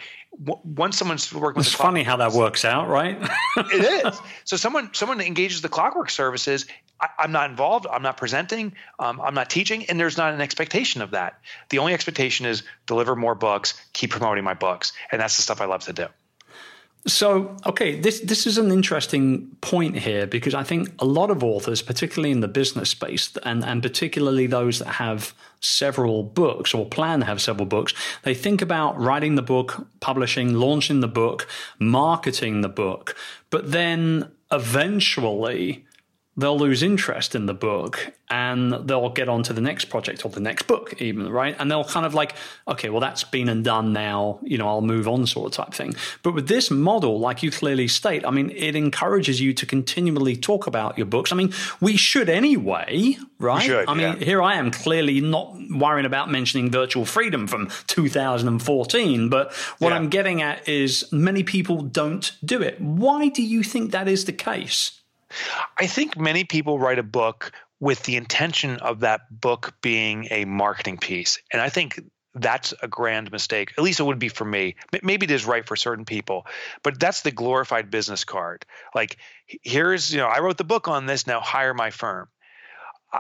w- 0.44 0.60
once 0.64 0.98
someone's 0.98 1.32
working 1.32 1.60
it's 1.60 1.70
with, 1.70 1.74
it's 1.74 1.82
funny 1.82 2.04
how 2.04 2.18
that 2.18 2.32
works 2.32 2.64
out, 2.66 2.88
right? 2.88 3.18
it 3.58 4.06
is. 4.06 4.20
So 4.46 4.56
someone 4.56 4.94
someone 4.94 5.20
engages 5.20 5.62
the 5.62 5.70
clockwork 5.70 6.10
services. 6.10 6.66
I, 7.02 7.10
am 7.26 7.34
not 7.34 7.50
involved. 7.50 7.86
I'm 7.92 8.02
not 8.02 8.16
presenting. 8.16 8.74
Um, 8.98 9.20
I'm 9.20 9.34
not 9.34 9.50
teaching, 9.50 9.86
and 9.86 10.00
there's 10.00 10.18
not 10.18 10.34
an 10.34 10.40
expectation 10.40 11.02
of 11.02 11.12
that. 11.12 11.40
The 11.70 11.80
only 11.80 11.94
expectation 11.94 12.46
is 12.46 12.64
deliver 12.86 13.16
more 13.16 13.36
books, 13.36 13.74
keep 13.92 14.12
promoting 14.12 14.46
my 14.46 14.54
books, 14.54 14.94
and 15.12 15.20
that's 15.20 15.36
the 15.36 15.42
stuff 15.42 15.60
I 15.60 15.66
love 15.66 15.84
to 15.84 15.94
do. 15.94 16.08
So, 17.06 17.58
okay, 17.66 18.00
this 18.00 18.22
this 18.22 18.48
is 18.48 18.58
an 18.58 18.72
interesting 18.72 19.58
point 19.60 19.98
here 19.98 20.26
because 20.26 20.54
I 20.54 20.64
think 20.64 20.90
a 21.00 21.06
lot 21.06 21.32
of 21.32 21.44
authors, 21.44 21.82
particularly 21.82 22.32
in 22.32 22.40
the 22.40 22.48
business 22.48 22.90
space, 22.90 23.36
and 23.44 23.64
and 23.66 23.82
particularly 23.82 24.48
those 24.48 24.80
that 24.80 24.88
have 24.88 25.34
several 25.60 26.24
books 26.24 26.74
or 26.74 26.86
plan 26.86 27.20
to 27.20 27.26
have 27.26 27.42
several 27.42 27.66
books, 27.66 27.94
they 28.24 28.34
think 28.34 28.62
about 28.62 28.98
writing 29.00 29.36
the 29.36 29.42
book, 29.42 29.86
publishing, 30.00 30.54
launching 30.54 31.02
the 31.02 31.08
book, 31.08 31.48
marketing 31.78 32.62
the 32.62 32.70
book, 32.70 33.16
but 33.50 33.72
then 33.72 34.32
eventually 34.52 35.86
they'll 36.36 36.58
lose 36.58 36.82
interest 36.82 37.36
in 37.36 37.46
the 37.46 37.54
book 37.54 38.14
and 38.30 38.74
they'll 38.88 39.10
get 39.10 39.30
on 39.30 39.44
to 39.44 39.54
the 39.54 39.62
next 39.62 39.86
project 39.86 40.26
or 40.26 40.30
the 40.30 40.40
next 40.40 40.64
book 40.64 41.00
even 41.02 41.30
right? 41.30 41.56
And 41.60 41.70
they'll 41.70 41.84
kind 41.84 42.06
of 42.06 42.14
like 42.14 42.36
okay 42.68 42.90
well 42.90 43.02
that's 43.02 43.24
been 43.24 43.50
and 43.50 43.64
done 43.64 43.94
now 43.94 44.40
you 44.42 44.58
know 44.58 44.68
i'll 44.68 44.82
move 44.82 45.08
on 45.08 45.28
sort 45.28 45.48
of 45.48 45.54
type 45.54 45.74
thing. 45.74 45.96
But 46.24 46.34
with 46.34 46.48
this 46.48 46.72
model 46.72 47.20
like 47.20 47.44
you 47.44 47.52
clearly 47.52 47.88
state 47.88 48.26
i 48.26 48.32
mean 48.32 48.50
it 48.56 48.76
encourages 48.76 49.40
you 49.40 49.54
to 49.54 49.66
continually 49.66 50.36
talk 50.36 50.68
about 50.68 50.98
your 50.98 51.06
books. 51.06 51.32
I 51.32 51.36
mean 51.36 51.54
we 51.80 51.98
should 51.98 52.30
anyway 52.30 53.18
right? 53.40 53.62
Should, 53.62 53.88
i 53.88 53.94
mean 53.94 54.18
yeah. 54.18 54.26
here 54.26 54.42
i 54.42 54.56
am 54.56 54.72
clearly 54.72 55.22
not 55.22 55.56
worrying 55.70 56.06
about 56.06 56.32
mentioning 56.32 56.72
virtual 56.72 57.06
freedom 57.06 57.48
from 57.48 57.70
2014 57.88 59.30
but 59.30 59.54
what 59.80 59.90
yeah. 59.90 59.96
i'm 59.96 60.10
getting 60.10 60.42
at 60.42 60.68
is 60.68 61.12
many 61.12 61.44
people 61.44 61.82
don't 61.82 62.32
do 62.44 62.62
it. 62.62 62.80
Why 62.80 63.30
do 63.30 63.44
you 63.44 63.64
think 63.64 63.92
that 63.92 64.08
is 64.08 64.26
the 64.26 64.34
case 64.34 65.03
I 65.78 65.88
think 65.88 66.18
many 66.18 66.44
people 66.44 66.80
write 66.80 67.00
a 67.00 67.04
book 67.04 67.52
with 67.80 68.04
the 68.04 68.16
intention 68.16 68.78
of 68.78 69.02
that 69.02 69.22
book 69.30 69.76
being 69.82 70.28
a 70.32 70.46
marketing 70.46 70.98
piece. 70.98 71.40
And 71.52 71.62
I 71.62 71.70
think 71.70 72.00
that's 72.34 72.74
a 72.82 72.88
grand 72.88 73.32
mistake. 73.32 73.74
At 73.78 73.84
least 73.84 74.00
it 74.00 74.04
would 74.04 74.20
be 74.20 74.30
for 74.30 74.46
me. 74.46 74.76
Maybe 75.04 75.26
it 75.26 75.32
is 75.32 75.46
right 75.46 75.68
for 75.68 75.76
certain 75.76 76.06
people, 76.06 76.48
but 76.82 77.00
that's 77.00 77.22
the 77.22 77.32
glorified 77.32 77.92
business 77.92 78.24
card. 78.24 78.66
Like, 78.96 79.18
here's, 79.46 80.12
you 80.12 80.20
know, 80.20 80.28
I 80.28 80.40
wrote 80.40 80.58
the 80.58 80.64
book 80.64 80.88
on 80.88 81.06
this, 81.06 81.28
now 81.28 81.42
hire 81.42 81.74
my 81.74 81.92
firm. 81.92 82.30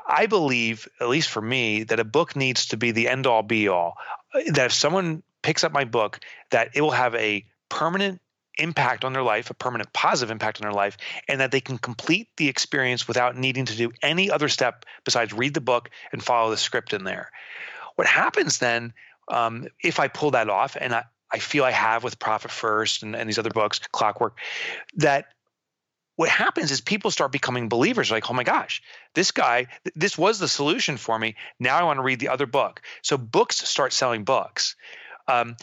I 0.08 0.26
believe, 0.26 0.88
at 0.99 1.10
least 1.10 1.30
for 1.30 1.41
me, 1.41 1.84
that 1.84 1.99
a 1.99 2.04
book 2.04 2.36
needs 2.36 2.67
to 2.67 2.78
be 2.78 2.91
the 2.91 3.08
end 3.08 3.28
all 3.28 3.43
be 3.43 3.67
all. 3.67 3.97
Uh, 4.34 4.41
that 4.54 4.67
if 4.67 4.73
someone 4.73 5.21
picks 5.43 5.63
up 5.63 5.71
my 5.71 5.84
book, 5.84 6.19
that 6.49 6.69
it 6.73 6.82
will 6.82 6.91
have 6.91 7.13
a 7.13 7.45
permanent 7.69 8.19
impact 8.58 9.04
on 9.04 9.13
their 9.13 9.24
life, 9.24 9.50
a 9.50 9.54
permanent 9.54 9.92
positive 9.94 10.32
impact 10.32 10.60
on 10.62 10.63
their 10.63 10.76
life, 10.76 10.98
and 11.28 11.39
that 11.42 11.52
they 11.52 11.62
can 11.62 11.78
complete 11.78 12.30
the 12.38 12.48
experience 12.48 13.08
without 13.08 13.36
needing 13.36 13.66
to 13.66 13.76
do 13.76 13.92
any 14.02 14.30
other 14.30 14.50
step 14.50 14.86
besides 15.04 15.34
read 15.34 15.54
the 15.54 15.62
book 15.62 15.89
and 16.12 16.24
follow 16.24 16.50
the 16.50 16.58
script 16.58 16.94
in 16.94 17.04
there. 17.04 17.32
What 17.96 18.08
happens 18.08 18.58
then, 18.58 18.94
um, 19.28 19.68
if 19.84 20.00
I 20.00 20.08
pull 20.08 20.32
that 20.32 20.50
off, 20.50 20.78
and 20.80 20.94
I, 20.94 21.06
I 21.32 21.39
feel 21.39 21.63
I 21.63 21.72
have 21.72 22.04
with 22.04 22.20
Profit 22.20 22.52
First 22.52 23.04
and, 23.04 23.16
and 23.16 23.28
these 23.28 23.39
other 23.39 23.50
books, 23.50 23.80
Clockwork, 23.92 24.38
that 24.96 25.28
what 26.16 26.30
happens 26.30 26.72
is 26.72 26.80
people 26.80 27.10
start 27.10 27.32
becoming 27.32 27.70
believers 27.70 28.12
like 28.12 28.30
oh 28.30 28.36
my 28.36 28.44
gosh 28.44 28.84
this 29.16 29.32
guy 29.32 29.66
this 29.96 30.16
was 30.16 30.38
the 30.38 30.48
solution 30.48 30.98
for 30.98 31.18
me. 31.18 31.36
Now 31.60 31.78
i 31.78 31.84
want 31.84 31.98
to 31.98 32.04
read 32.04 32.20
the 32.20 32.30
other 32.30 32.46
book. 32.46 32.82
So 33.02 33.18
books 33.18 33.68
start 33.68 33.94
selling 33.94 34.24
books. 34.24 34.76
Um, 35.28 35.56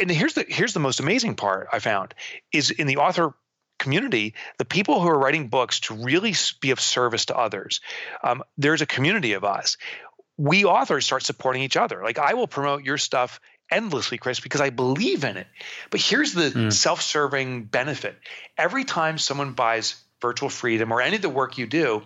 and 0.00 0.10
here's 0.10 0.34
the 0.34 0.44
here's 0.48 0.74
the 0.74 0.80
most 0.80 1.00
amazing 1.00 1.36
part 1.36 1.68
I 1.72 1.78
found 1.78 2.14
is 2.52 2.70
in 2.70 2.86
the 2.86 2.98
author 2.98 3.34
community, 3.78 4.34
the 4.58 4.64
people 4.64 5.00
who 5.00 5.08
are 5.08 5.18
writing 5.18 5.48
books 5.48 5.80
to 5.80 5.94
really 5.94 6.34
be 6.60 6.70
of 6.70 6.80
service 6.80 7.26
to 7.26 7.36
others. 7.36 7.80
Um, 8.24 8.42
there's 8.56 8.82
a 8.82 8.86
community 8.86 9.34
of 9.34 9.44
us. 9.44 9.76
we 10.38 10.64
authors 10.64 11.06
start 11.06 11.22
supporting 11.22 11.62
each 11.62 11.76
other. 11.76 12.02
Like 12.02 12.18
I 12.18 12.34
will 12.34 12.46
promote 12.46 12.84
your 12.84 12.98
stuff 12.98 13.40
endlessly, 13.70 14.18
Chris, 14.18 14.40
because 14.40 14.60
I 14.60 14.70
believe 14.70 15.24
in 15.24 15.36
it. 15.36 15.46
But 15.90 16.00
here's 16.00 16.34
the 16.34 16.50
mm. 16.50 16.72
self 16.72 17.02
serving 17.02 17.64
benefit 17.64 18.16
every 18.56 18.84
time 18.84 19.18
someone 19.18 19.52
buys 19.52 19.96
Virtual 20.20 20.48
Freedom 20.48 20.92
or 20.92 21.00
any 21.00 21.16
of 21.16 21.22
the 21.22 21.28
work 21.28 21.58
you 21.58 21.66
do, 21.66 22.02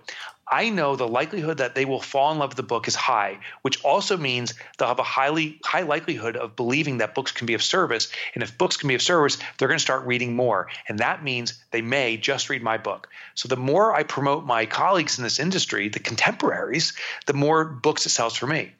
I 0.51 0.69
know 0.69 0.97
the 0.97 1.07
likelihood 1.07 1.59
that 1.59 1.77
they 1.77 1.85
will 1.85 2.01
fall 2.01 2.33
in 2.33 2.39
love 2.39 2.51
with 2.51 2.57
the 2.57 2.65
book 2.65 2.89
is 2.89 2.97
high, 2.97 3.39
which 3.63 3.83
also 3.85 4.17
means 4.17 4.53
they'll 4.77 4.89
have 4.89 4.99
a 4.99 5.05
highly 5.05 5.61
high 5.65 5.83
likelihood 5.83 6.37
of 6.37 6.57
believing 6.57 6.99
that 6.99 7.15
books 7.15 7.31
can 7.31 7.47
be 7.47 7.55
of 7.55 7.63
service. 7.63 8.11
And 8.35 8.43
if 8.43 8.59
books 8.59 8.77
can 8.77 8.89
be 8.89 8.97
of 8.97 9.03
service, 9.03 9.39
they're 9.57 9.69
going 9.69 9.79
to 9.79 9.83
start 9.83 10.05
reading 10.05 10.35
more. 10.35 10.67
And 10.89 10.99
that 10.99 11.23
means 11.23 11.63
they 11.71 11.83
may 11.83 12.17
just 12.17 12.51
read 12.51 12.63
my 12.63 12.79
book. 12.79 13.09
So 13.35 13.49
the 13.49 13.57
more 13.57 13.95
I 13.95 14.03
promote 14.03 14.45
my 14.45 14.67
colleagues 14.67 15.19
in 15.19 15.25
this 15.25 15.39
industry, 15.39 15.89
the 15.89 16.01
contemporaries, 16.01 16.95
the 17.27 17.35
more 17.35 17.65
books 17.65 18.05
it 18.05 18.11
sells 18.11 18.35
for 18.35 18.49
me. 18.49 18.73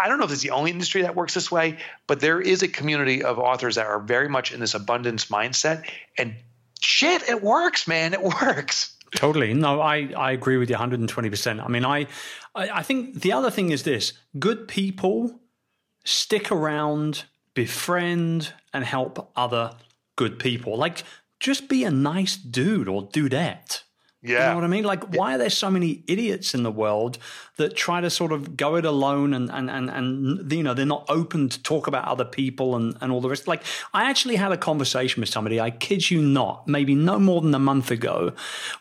I 0.00 0.08
don't 0.08 0.18
know 0.18 0.24
if 0.24 0.32
it's 0.32 0.42
the 0.42 0.50
only 0.50 0.72
industry 0.72 1.02
that 1.02 1.14
works 1.14 1.34
this 1.34 1.50
way, 1.50 1.78
but 2.08 2.20
there 2.20 2.40
is 2.40 2.62
a 2.62 2.68
community 2.68 3.22
of 3.22 3.38
authors 3.38 3.76
that 3.76 3.86
are 3.86 4.00
very 4.00 4.28
much 4.28 4.52
in 4.52 4.58
this 4.58 4.74
abundance 4.74 5.26
mindset. 5.26 5.88
And 6.16 6.34
shit, 6.80 7.28
it 7.28 7.42
works, 7.42 7.86
man. 7.86 8.14
It 8.14 8.22
works. 8.22 8.96
Totally. 9.14 9.54
No, 9.54 9.80
I, 9.80 10.10
I 10.16 10.32
agree 10.32 10.56
with 10.56 10.70
you 10.70 10.76
120%. 10.76 11.64
I 11.64 11.68
mean, 11.68 11.84
I, 11.84 12.06
I 12.54 12.82
think 12.82 13.22
the 13.22 13.32
other 13.32 13.50
thing 13.50 13.70
is 13.70 13.82
this 13.82 14.12
good 14.38 14.68
people 14.68 15.40
stick 16.04 16.50
around, 16.50 17.24
befriend, 17.54 18.52
and 18.72 18.84
help 18.84 19.30
other 19.36 19.72
good 20.16 20.38
people. 20.38 20.76
Like, 20.76 21.04
just 21.40 21.68
be 21.68 21.84
a 21.84 21.90
nice 21.90 22.36
dude 22.36 22.88
or 22.88 23.08
dudette. 23.08 23.82
Yeah. 24.28 24.44
You 24.44 24.50
know 24.50 24.54
what 24.56 24.64
I 24.64 24.68
mean? 24.68 24.84
Like, 24.84 25.14
why 25.14 25.34
are 25.34 25.38
there 25.38 25.50
so 25.50 25.70
many 25.70 26.02
idiots 26.06 26.54
in 26.54 26.62
the 26.62 26.70
world 26.70 27.18
that 27.56 27.74
try 27.74 28.00
to 28.00 28.10
sort 28.10 28.30
of 28.30 28.56
go 28.56 28.76
it 28.76 28.84
alone 28.84 29.34
and, 29.34 29.50
and, 29.50 29.68
and, 29.70 29.90
and 29.90 30.52
you 30.52 30.62
know, 30.62 30.74
they're 30.74 30.86
not 30.86 31.06
open 31.08 31.48
to 31.48 31.62
talk 31.62 31.86
about 31.86 32.06
other 32.06 32.24
people 32.24 32.76
and, 32.76 32.96
and 33.00 33.10
all 33.10 33.20
the 33.20 33.28
rest? 33.28 33.48
Like, 33.48 33.62
I 33.92 34.08
actually 34.08 34.36
had 34.36 34.52
a 34.52 34.56
conversation 34.56 35.20
with 35.20 35.30
somebody, 35.30 35.58
I 35.58 35.70
kid 35.70 36.10
you 36.10 36.20
not, 36.22 36.68
maybe 36.68 36.94
no 36.94 37.18
more 37.18 37.40
than 37.40 37.54
a 37.54 37.58
month 37.58 37.90
ago, 37.90 38.32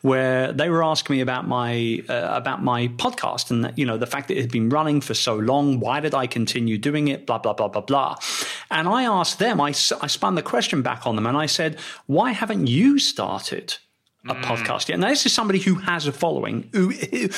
where 0.01 0.51
they 0.51 0.69
were 0.69 0.83
asking 0.83 1.15
me 1.15 1.21
about 1.21 1.47
my, 1.47 2.03
uh, 2.10 2.27
about 2.31 2.62
my 2.63 2.89
podcast 2.89 3.49
and, 3.49 3.73
you 3.77 3.86
know, 3.86 3.97
the 3.97 4.05
fact 4.05 4.27
that 4.27 4.38
it 4.38 4.41
had 4.41 4.51
been 4.51 4.69
running 4.69 5.01
for 5.01 5.13
so 5.13 5.36
long. 5.36 5.79
Why 5.79 5.99
did 6.01 6.13
I 6.13 6.27
continue 6.27 6.77
doing 6.77 7.07
it? 7.07 7.25
Blah, 7.25 7.39
blah, 7.39 7.53
blah, 7.53 7.69
blah, 7.69 7.81
blah. 7.81 8.17
And 8.69 8.88
I 8.88 9.05
asked 9.05 9.39
them, 9.39 9.62
I, 9.62 9.69
I 9.69 10.07
spun 10.07 10.36
the 10.36 10.43
question 10.43 10.81
back 10.81 11.07
on 11.07 11.15
them 11.15 11.25
and 11.25 11.38
I 11.38 11.45
said, 11.45 11.79
why 12.05 12.31
haven't 12.31 12.67
you 12.67 12.99
started? 12.99 13.77
A 14.30 14.36
mm. 14.36 14.42
podcast 14.44 14.90
yet. 14.90 15.00
Now, 15.00 15.10
this 15.10 15.26
is 15.26 15.34
somebody 15.34 15.60
who 15.60 15.76
has 15.76 16.08
a 16.08 16.12
following, 16.12 16.70
who 16.74 16.90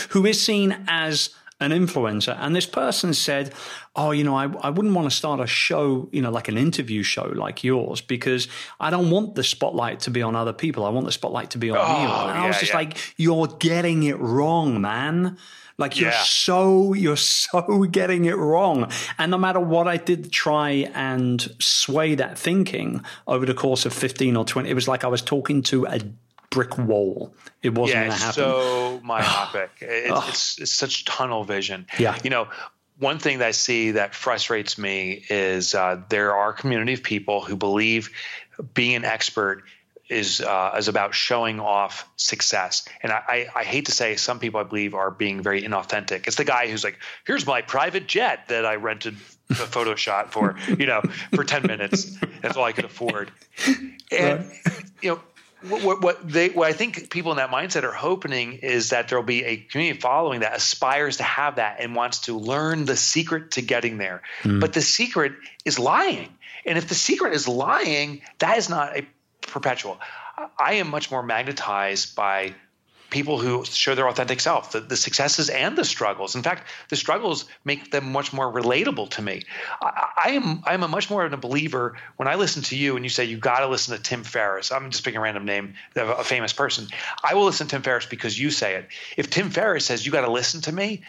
who 0.10 0.26
is 0.26 0.42
seen 0.42 0.78
as 0.88 1.30
an 1.60 1.72
influencer. 1.72 2.36
And 2.40 2.56
this 2.56 2.66
person 2.66 3.14
said, 3.14 3.54
Oh, 3.96 4.12
you 4.12 4.24
know, 4.24 4.36
I, 4.36 4.46
I 4.62 4.70
wouldn't 4.70 4.94
want 4.94 5.10
to 5.10 5.16
start 5.16 5.42
a 5.42 5.48
show, 5.48 6.08
you 6.12 6.22
know, 6.22 6.32
like 6.32 6.48
an 6.48 6.58
interview 6.58 7.04
show 7.04 7.34
like 7.36 7.64
yours 7.64 8.00
because 8.00 8.48
I 8.80 8.90
don't 8.90 9.10
want 9.10 9.36
the 9.36 9.44
spotlight 9.44 10.00
to 10.02 10.12
be 10.12 10.22
on 10.22 10.36
other 10.36 10.54
people. 10.54 10.86
I 10.86 10.90
want 10.90 11.06
the 11.06 11.12
spotlight 11.12 11.50
to 11.52 11.58
be 11.58 11.70
on 11.70 11.78
oh, 11.78 11.82
you. 11.82 12.08
And 12.30 12.38
yeah, 12.38 12.44
I 12.44 12.48
was 12.48 12.60
just 12.60 12.72
yeah. 12.72 12.78
like, 12.78 12.98
You're 13.18 13.48
getting 13.48 14.04
it 14.04 14.18
wrong, 14.20 14.80
man. 14.80 15.38
Like 15.78 15.98
you're 15.98 16.10
yeah. 16.10 16.24
so 16.24 16.94
you're 16.94 17.16
so 17.16 17.84
getting 17.92 18.26
it 18.26 18.36
wrong. 18.36 18.92
And 19.18 19.32
no 19.32 19.38
matter 19.38 19.62
what 19.62 19.88
I 19.88 19.96
did 19.96 20.32
try 20.32 20.90
and 20.94 21.42
sway 21.60 22.16
that 22.16 22.38
thinking 22.38 23.04
over 23.28 23.46
the 23.46 23.54
course 23.54 23.86
of 23.86 23.94
15 23.94 24.36
or 24.36 24.44
20, 24.44 24.70
it 24.70 24.74
was 24.74 24.90
like 24.90 25.06
I 25.06 25.08
was 25.08 25.22
talking 25.22 25.62
to 25.64 25.86
a 25.88 26.02
brick 26.50 26.78
wall. 26.78 27.34
It 27.62 27.74
wasn't 27.76 27.96
yeah, 27.96 28.08
going 28.08 28.18
to 28.18 28.24
happen. 28.24 28.34
So 28.34 29.02
myopic. 29.04 29.72
it's, 29.82 30.30
it's, 30.30 30.60
it's 30.60 30.72
such 30.72 31.06
tunnel 31.06 31.44
vision. 31.44 31.88
Yeah. 31.98 32.18
You 32.24 32.30
know, 32.30 32.48
one 32.98 33.20
thing 33.20 33.40
that 33.40 33.48
I 33.48 33.52
see 33.52 33.92
that 33.92 34.14
frustrates 34.14 34.78
me 34.78 35.24
is 35.30 35.74
uh, 35.74 36.02
there 36.10 36.36
are 36.36 36.52
a 36.52 36.54
community 36.54 36.94
of 36.94 37.04
people 37.04 37.42
who 37.42 37.56
believe 37.56 38.10
being 38.74 38.96
an 38.96 39.06
expert 39.06 39.64
is 40.10 40.42
uh, 40.42 40.76
is 40.78 40.88
about 40.88 41.14
showing 41.14 41.60
off 41.60 42.10
success. 42.18 42.88
And 43.02 43.12
I, 43.12 43.22
I, 43.28 43.60
I, 43.60 43.64
hate 43.64 43.86
to 43.86 43.92
say, 43.92 44.16
some 44.16 44.40
people 44.40 44.60
I 44.60 44.64
believe 44.64 44.96
are 44.96 45.12
being 45.12 45.42
very 45.44 45.62
inauthentic. 45.62 46.26
It's 46.28 46.36
the 46.36 46.46
guy 46.46 46.68
who's 46.68 46.84
like, 46.84 46.98
"Here's 47.26 47.46
my 47.46 47.62
private 47.62 48.08
jet 48.08 48.48
that 48.48 48.66
I 48.66 48.76
rented 48.76 49.16
a 49.52 49.56
photo 49.56 49.96
shot 49.96 50.34
for, 50.34 50.56
you 50.68 50.88
know, 50.88 51.02
for 51.34 51.44
ten 51.44 51.62
minutes. 51.62 52.18
That's 52.42 52.58
all 52.58 52.64
I 52.64 52.72
could 52.72 52.86
afford." 52.86 53.32
And 54.12 54.40
right. 54.40 54.84
you 55.02 55.12
know, 55.12 55.22
what, 55.62 56.02
what 56.02 56.28
they 56.28 56.50
what 56.50 56.68
I 56.68 56.74
think 56.74 57.10
people 57.10 57.32
in 57.32 57.38
that 57.38 57.50
mindset 57.50 57.84
are 57.84 57.92
hoping 57.92 58.54
is 58.54 58.90
that 58.90 59.10
there'll 59.10 59.24
be 59.24 59.44
a 59.44 59.58
community 59.58 60.00
following 60.00 60.40
that 60.42 60.56
aspires 60.56 61.18
to 61.18 61.24
have 61.24 61.58
that 61.58 61.78
and 61.80 61.96
wants 61.96 62.20
to 62.22 62.38
learn 62.38 62.86
the 62.86 62.96
secret 62.96 63.52
to 63.52 63.62
getting 63.62 63.98
there. 63.98 64.22
Mm. 64.44 64.62
But 64.62 64.74
the 64.74 64.82
secret 64.82 65.34
is 65.66 65.78
lying. 65.78 66.30
And 66.66 66.78
if 66.78 66.88
the 66.88 66.96
secret 66.96 67.34
is 67.34 67.48
lying, 67.48 68.22
that 68.40 68.58
is 68.58 68.70
not 68.70 68.98
a 68.98 69.06
perpetual. 69.42 70.00
I 70.58 70.76
am 70.76 70.90
much 70.90 71.12
more 71.12 71.24
magnetized 71.24 72.16
by 72.16 72.56
people 73.10 73.40
who 73.40 73.66
show 73.66 73.96
their 73.96 74.08
authentic 74.08 74.40
self, 74.40 74.72
the, 74.72 74.80
the, 74.80 74.98
successes 74.98 75.50
and 75.50 75.78
the 75.78 75.86
struggles. 75.86 76.36
In 76.36 76.44
fact, 76.44 76.68
the 76.90 76.96
struggles 76.96 77.46
make 77.66 77.92
them 77.92 78.12
much 78.12 78.34
more 78.34 78.52
relatable 78.52 79.10
to 79.12 79.22
me. 79.22 79.44
I, 79.82 80.10
I 80.26 80.30
am 80.32 80.64
I 80.66 80.74
am 80.74 80.84
a 80.84 80.88
much 80.88 81.10
more 81.10 81.26
of 81.26 81.34
a 81.34 81.38
believer 81.38 81.98
when 82.18 82.28
I 82.28 82.36
listen 82.36 82.64
to 82.64 82.76
you 82.76 82.96
and 82.96 83.06
you 83.06 83.10
say 83.10 83.26
you 83.26 83.38
got 83.38 83.60
to 83.60 83.68
listen 83.68 83.96
to 83.96 84.02
Tim 84.02 84.24
Ferriss. 84.24 84.72
I'm 84.72 84.92
just 84.92 85.04
picking 85.04 85.18
a 85.18 85.22
random 85.22 85.46
name 85.46 85.76
of 85.96 86.10
a 86.10 86.24
famous 86.24 86.54
person. 86.54 86.88
I 87.24 87.34
will 87.34 87.46
listen 87.46 87.68
to 87.68 87.76
Tim 87.76 87.82
Ferriss 87.82 88.06
because 88.06 88.40
you 88.40 88.52
say 88.52 88.76
it. 88.76 88.88
If 89.18 89.30
Tim 89.30 89.50
Ferriss 89.50 89.86
says 89.86 90.06
you 90.06 90.12
got 90.12 90.26
to 90.26 90.32
listen 90.32 90.62
to 90.62 90.72
me, 90.72 91.04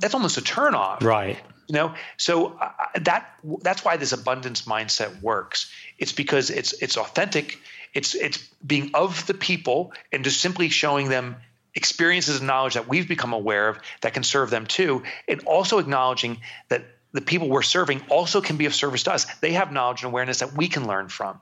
that's 0.00 0.14
almost 0.14 0.38
a 0.38 0.42
turnoff. 0.42 1.02
Right. 1.02 1.38
You 1.68 1.74
know, 1.74 1.94
so 2.16 2.58
uh, 2.60 2.70
that 3.00 3.28
that's 3.62 3.84
why 3.84 3.96
this 3.96 4.12
abundance 4.12 4.62
mindset 4.62 5.20
works. 5.20 5.70
It's 5.98 6.12
because 6.12 6.50
it's 6.50 6.72
it's 6.74 6.96
authentic. 6.96 7.58
It's 7.92 8.14
it's 8.14 8.38
being 8.64 8.90
of 8.94 9.26
the 9.26 9.34
people 9.34 9.92
and 10.12 10.22
just 10.22 10.40
simply 10.40 10.68
showing 10.68 11.08
them 11.08 11.36
experiences 11.74 12.38
and 12.38 12.46
knowledge 12.46 12.74
that 12.74 12.88
we've 12.88 13.08
become 13.08 13.32
aware 13.32 13.68
of 13.68 13.78
that 14.02 14.14
can 14.14 14.22
serve 14.22 14.50
them 14.50 14.66
too, 14.66 15.02
and 15.26 15.40
also 15.44 15.78
acknowledging 15.78 16.38
that 16.68 16.84
the 17.12 17.20
people 17.20 17.48
we're 17.48 17.62
serving 17.62 18.00
also 18.10 18.40
can 18.40 18.56
be 18.56 18.66
of 18.66 18.74
service 18.74 19.02
to 19.04 19.12
us. 19.12 19.24
They 19.40 19.52
have 19.52 19.72
knowledge 19.72 20.02
and 20.02 20.12
awareness 20.12 20.40
that 20.40 20.52
we 20.52 20.68
can 20.68 20.86
learn 20.86 21.08
from. 21.08 21.40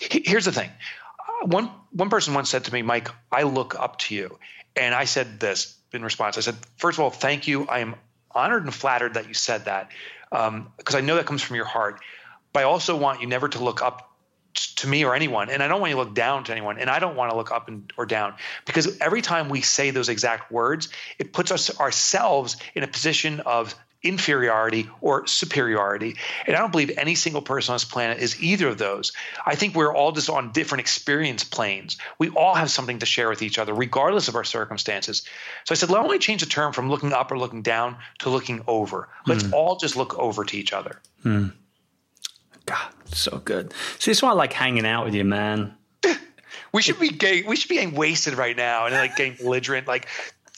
Here's 0.00 0.44
the 0.44 0.52
thing. 0.52 0.70
Uh, 1.18 1.46
one 1.46 1.70
one 1.90 2.10
person 2.10 2.34
once 2.34 2.50
said 2.50 2.64
to 2.64 2.72
me, 2.72 2.82
"Mike, 2.82 3.08
I 3.32 3.42
look 3.42 3.74
up 3.78 3.98
to 4.00 4.14
you," 4.14 4.38
and 4.76 4.94
I 4.94 5.04
said 5.04 5.40
this 5.40 5.76
in 5.94 6.02
response. 6.02 6.36
I 6.36 6.40
said, 6.40 6.56
first 6.76 6.98
of 6.98 7.04
all, 7.04 7.10
thank 7.10 7.46
you. 7.46 7.66
I 7.66 7.78
am 7.78 7.94
honored 8.34 8.64
and 8.64 8.74
flattered 8.74 9.14
that 9.14 9.28
you 9.28 9.34
said 9.34 9.66
that 9.66 9.90
because 10.30 10.48
um, 10.48 10.72
I 10.94 11.00
know 11.00 11.16
that 11.16 11.26
comes 11.26 11.42
from 11.42 11.56
your 11.56 11.64
heart. 11.64 12.00
But 12.52 12.60
I 12.60 12.62
also 12.64 12.96
want 12.96 13.20
you 13.20 13.26
never 13.26 13.48
to 13.48 13.62
look 13.62 13.82
up 13.82 14.14
to 14.76 14.86
me 14.86 15.04
or 15.04 15.14
anyone 15.14 15.50
and 15.50 15.62
i 15.62 15.68
don't 15.68 15.80
want 15.80 15.90
you 15.90 15.96
to 15.96 16.02
look 16.02 16.14
down 16.14 16.44
to 16.44 16.52
anyone 16.52 16.78
and 16.78 16.88
i 16.88 17.00
don't 17.00 17.16
want 17.16 17.30
to 17.30 17.36
look 17.36 17.50
up 17.50 17.66
and, 17.66 17.92
or 17.96 18.06
down 18.06 18.34
because 18.66 18.98
every 19.00 19.20
time 19.20 19.48
we 19.48 19.60
say 19.60 19.90
those 19.90 20.08
exact 20.08 20.52
words 20.52 20.88
it 21.18 21.32
puts 21.32 21.50
us 21.50 21.80
ourselves 21.80 22.56
in 22.74 22.84
a 22.84 22.86
position 22.86 23.40
of 23.40 23.74
inferiority 24.04 24.88
or 25.00 25.26
superiority 25.26 26.16
and 26.46 26.54
i 26.54 26.58
don't 26.58 26.70
believe 26.70 26.92
any 26.96 27.14
single 27.14 27.42
person 27.42 27.72
on 27.72 27.76
this 27.76 27.84
planet 27.84 28.18
is 28.18 28.40
either 28.42 28.68
of 28.68 28.78
those 28.78 29.12
i 29.46 29.54
think 29.54 29.74
we're 29.74 29.94
all 29.94 30.12
just 30.12 30.30
on 30.30 30.52
different 30.52 30.80
experience 30.80 31.42
planes 31.42 31.96
we 32.18 32.28
all 32.30 32.54
have 32.54 32.70
something 32.70 32.98
to 32.98 33.06
share 33.06 33.28
with 33.28 33.42
each 33.42 33.58
other 33.58 33.74
regardless 33.74 34.28
of 34.28 34.36
our 34.36 34.44
circumstances 34.44 35.22
so 35.64 35.72
i 35.72 35.74
said 35.74 35.90
let 35.90 36.08
me 36.08 36.18
change 36.18 36.42
the 36.42 36.48
term 36.48 36.72
from 36.72 36.90
looking 36.90 37.12
up 37.12 37.32
or 37.32 37.38
looking 37.38 37.62
down 37.62 37.96
to 38.18 38.28
looking 38.28 38.62
over 38.66 39.08
let's 39.26 39.42
mm. 39.42 39.52
all 39.52 39.76
just 39.76 39.96
look 39.96 40.18
over 40.18 40.44
to 40.44 40.56
each 40.56 40.72
other 40.72 41.00
mm. 41.24 41.50
God, 42.66 42.92
so 43.06 43.38
good. 43.44 43.72
See, 43.98 44.10
that's 44.10 44.22
why 44.22 44.30
I 44.30 44.34
like 44.34 44.52
hanging 44.52 44.86
out 44.86 45.04
with 45.04 45.14
you, 45.14 45.24
man. 45.24 45.74
we 46.72 46.82
should 46.82 46.98
be 46.98 47.10
getting, 47.10 47.46
we 47.46 47.56
should 47.56 47.68
be 47.68 47.76
getting 47.76 47.94
wasted 47.94 48.34
right 48.34 48.56
now 48.56 48.86
and 48.86 48.94
like 48.94 49.16
getting 49.16 49.34
belligerent. 49.34 49.86
Like, 49.86 50.08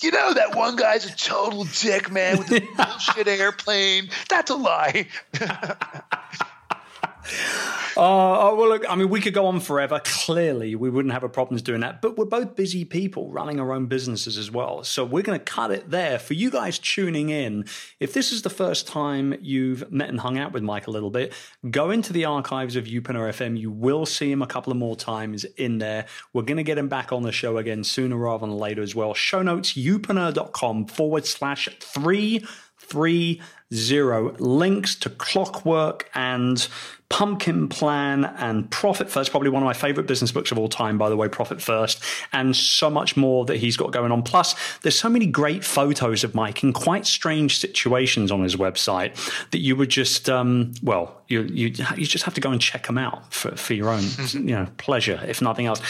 you 0.03 0.11
know 0.11 0.35
that 0.35 0.55
one 0.55 0.77
guy's 0.77 1.07
a 1.07 1.17
total 1.17 1.65
dick, 1.65 2.11
man, 2.11 2.39
with 2.39 2.49
the 2.49 2.61
bullshit 2.77 3.29
airplane. 3.29 4.11
That's 4.29 4.51
a 4.51 4.57
lie. 4.57 5.09
Uh, 7.97 8.51
oh, 8.51 8.57
well, 8.57 8.69
look, 8.69 8.85
I 8.91 8.95
mean, 8.95 9.09
we 9.09 9.23
could 9.23 9.33
go 9.33 9.47
on 9.47 9.59
forever. 9.59 10.03
Clearly, 10.05 10.75
we 10.75 10.91
wouldn't 10.91 11.15
have 11.15 11.25
a 11.25 11.31
problems 11.31 11.63
doing 11.63 11.81
that. 11.81 12.03
But 12.03 12.19
we're 12.19 12.27
both 12.27 12.55
busy 12.55 12.85
people 12.85 13.31
running 13.31 13.59
our 13.59 13.73
own 13.73 13.87
businesses 13.87 14.37
as 14.37 14.51
well. 14.51 14.85
So 14.85 15.03
we're 15.03 15.23
going 15.23 15.39
to 15.39 15.45
cut 15.45 15.71
it 15.71 15.91
there. 15.91 16.19
For 16.19 16.35
you 16.35 16.51
guys 16.51 16.79
tuning 16.79 17.31
in, 17.31 17.65
if 17.99 18.13
this 18.13 18.33
is 18.33 18.42
the 18.42 18.51
first 18.51 18.87
time 18.87 19.35
you've 19.40 19.90
met 19.90 20.11
and 20.11 20.21
hung 20.21 20.37
out 20.37 20.53
with 20.53 20.63
Mike 20.63 20.88
a 20.88 20.90
little 20.90 21.11
bit, 21.11 21.33
go 21.71 21.90
into 21.90 22.13
the 22.13 22.27
archives 22.27 22.77
of 22.77 22.85
Youpreneur 22.85 23.31
FM. 23.31 23.59
You 23.59 23.71
will 23.71 24.05
see 24.05 24.31
him 24.31 24.42
a 24.42 24.47
couple 24.47 24.71
of 24.71 24.79
more 24.79 24.97
times 24.97 25.44
in 25.57 25.79
there. 25.79 26.05
We're 26.35 26.42
going 26.42 26.59
to 26.59 26.65
get 26.65 26.77
him 26.77 26.88
back 26.88 27.13
on 27.13 27.23
the 27.23 27.33
show 27.33 27.57
again 27.57 27.83
sooner 27.83 28.17
rather 28.17 28.47
than 28.47 28.57
later 28.57 28.83
as 28.83 28.94
well. 28.94 29.15
Show 29.15 29.40
notes, 29.40 29.73
youpreneur.com 29.73 30.87
forward 30.87 31.25
slash 31.25 31.69
three 31.81 32.44
three 32.79 33.40
zero. 33.75 34.35
Links 34.38 34.94
to 34.96 35.10
Clockwork 35.10 36.10
and 36.14 36.69
Pumpkin 37.08 37.69
Plan 37.69 38.25
and 38.38 38.69
Profit 38.71 39.08
First, 39.08 39.31
probably 39.31 39.48
one 39.48 39.62
of 39.62 39.67
my 39.67 39.73
favorite 39.73 40.08
business 40.08 40.33
books 40.33 40.50
of 40.50 40.58
all 40.58 40.69
time, 40.69 40.98
by 40.98 41.08
the 41.08 41.17
way, 41.17 41.29
Profit 41.29 41.62
First, 41.62 42.02
and 42.33 42.56
so 42.56 42.90
much 42.90 43.17
more 43.17 43.44
that 43.44 43.58
he's 43.58 43.77
got 43.77 43.92
going 43.92 44.10
on. 44.10 44.23
Plus, 44.23 44.56
there's 44.81 44.98
so 44.98 45.08
many 45.08 45.27
great 45.27 45.64
photos 45.64 46.25
of 46.25 46.35
Mike 46.35 46.64
in 46.64 46.73
quite 46.73 47.06
strange 47.06 47.58
situations 47.58 48.33
on 48.33 48.42
his 48.42 48.56
website 48.56 49.14
that 49.50 49.58
you 49.58 49.77
would 49.77 49.88
just, 49.88 50.29
um, 50.29 50.75
well, 50.83 51.21
you, 51.29 51.42
you 51.42 51.73
you 51.96 52.06
just 52.06 52.25
have 52.25 52.35
to 52.35 52.40
go 52.40 52.50
and 52.50 52.60
check 52.60 52.87
them 52.87 52.98
out 52.98 53.33
for, 53.33 53.54
for 53.56 53.75
your 53.75 53.88
own 53.88 54.04
you 54.33 54.40
know 54.40 54.67
pleasure, 54.77 55.23
if 55.27 55.40
nothing 55.40 55.67
else. 55.67 55.81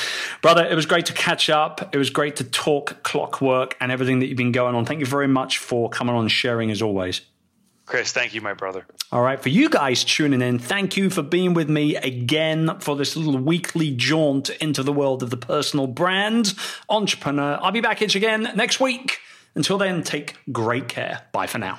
Brother, 0.43 0.67
it 0.67 0.75
was 0.75 0.85
great 0.85 1.07
to 1.07 1.13
catch 1.15 1.49
up. 1.49 1.95
It 1.95 1.99
was 1.99 2.11
great 2.11 2.37
to 2.37 2.45
talk 2.45 3.03
clockwork 3.05 3.75
and 3.81 3.91
everything 3.91 4.19
that 4.21 4.27
you've 4.27 4.37
been 4.37 4.53
going 4.53 4.75
on. 4.75 4.85
Thank 4.85 5.01
you 5.01 5.07
very 5.07 5.29
much 5.29 5.59
for 5.59 5.89
coming 5.89 6.15
on 6.15 6.23
and 6.23 6.31
sharing 6.31 6.71
as 6.71 6.83
always. 6.83 7.23
Chris, 7.87 8.11
thank 8.13 8.35
you, 8.35 8.41
my 8.41 8.53
brother. 8.53 8.85
All 9.13 9.23
right, 9.23 9.41
for 9.41 9.49
you 9.49 9.71
guys 9.71 10.03
tuning 10.03 10.43
in, 10.43 10.59
thank 10.59 10.97
you 10.97 11.09
for 11.09 11.23
being 11.23 11.55
with 11.55 11.71
me 11.71 11.95
again 11.95 12.81
for 12.81 12.97
this 12.97 13.17
little 13.17 13.39
weekly 13.39 13.93
jaunt 13.93 14.51
into 14.51 14.83
the 14.83 14.93
world 14.93 15.23
of 15.23 15.31
the 15.31 15.37
personal 15.37 15.87
brand 15.87 16.55
entrepreneur. 16.89 17.59
I'll 17.63 17.71
be 17.71 17.81
back 17.81 18.01
again 18.03 18.51
next 18.57 18.81
week. 18.81 19.21
Until 19.55 19.79
then, 19.79 20.03
take 20.03 20.37
great 20.53 20.89
care. 20.89 21.23
Bye 21.33 21.47
for 21.47 21.59
now. 21.59 21.79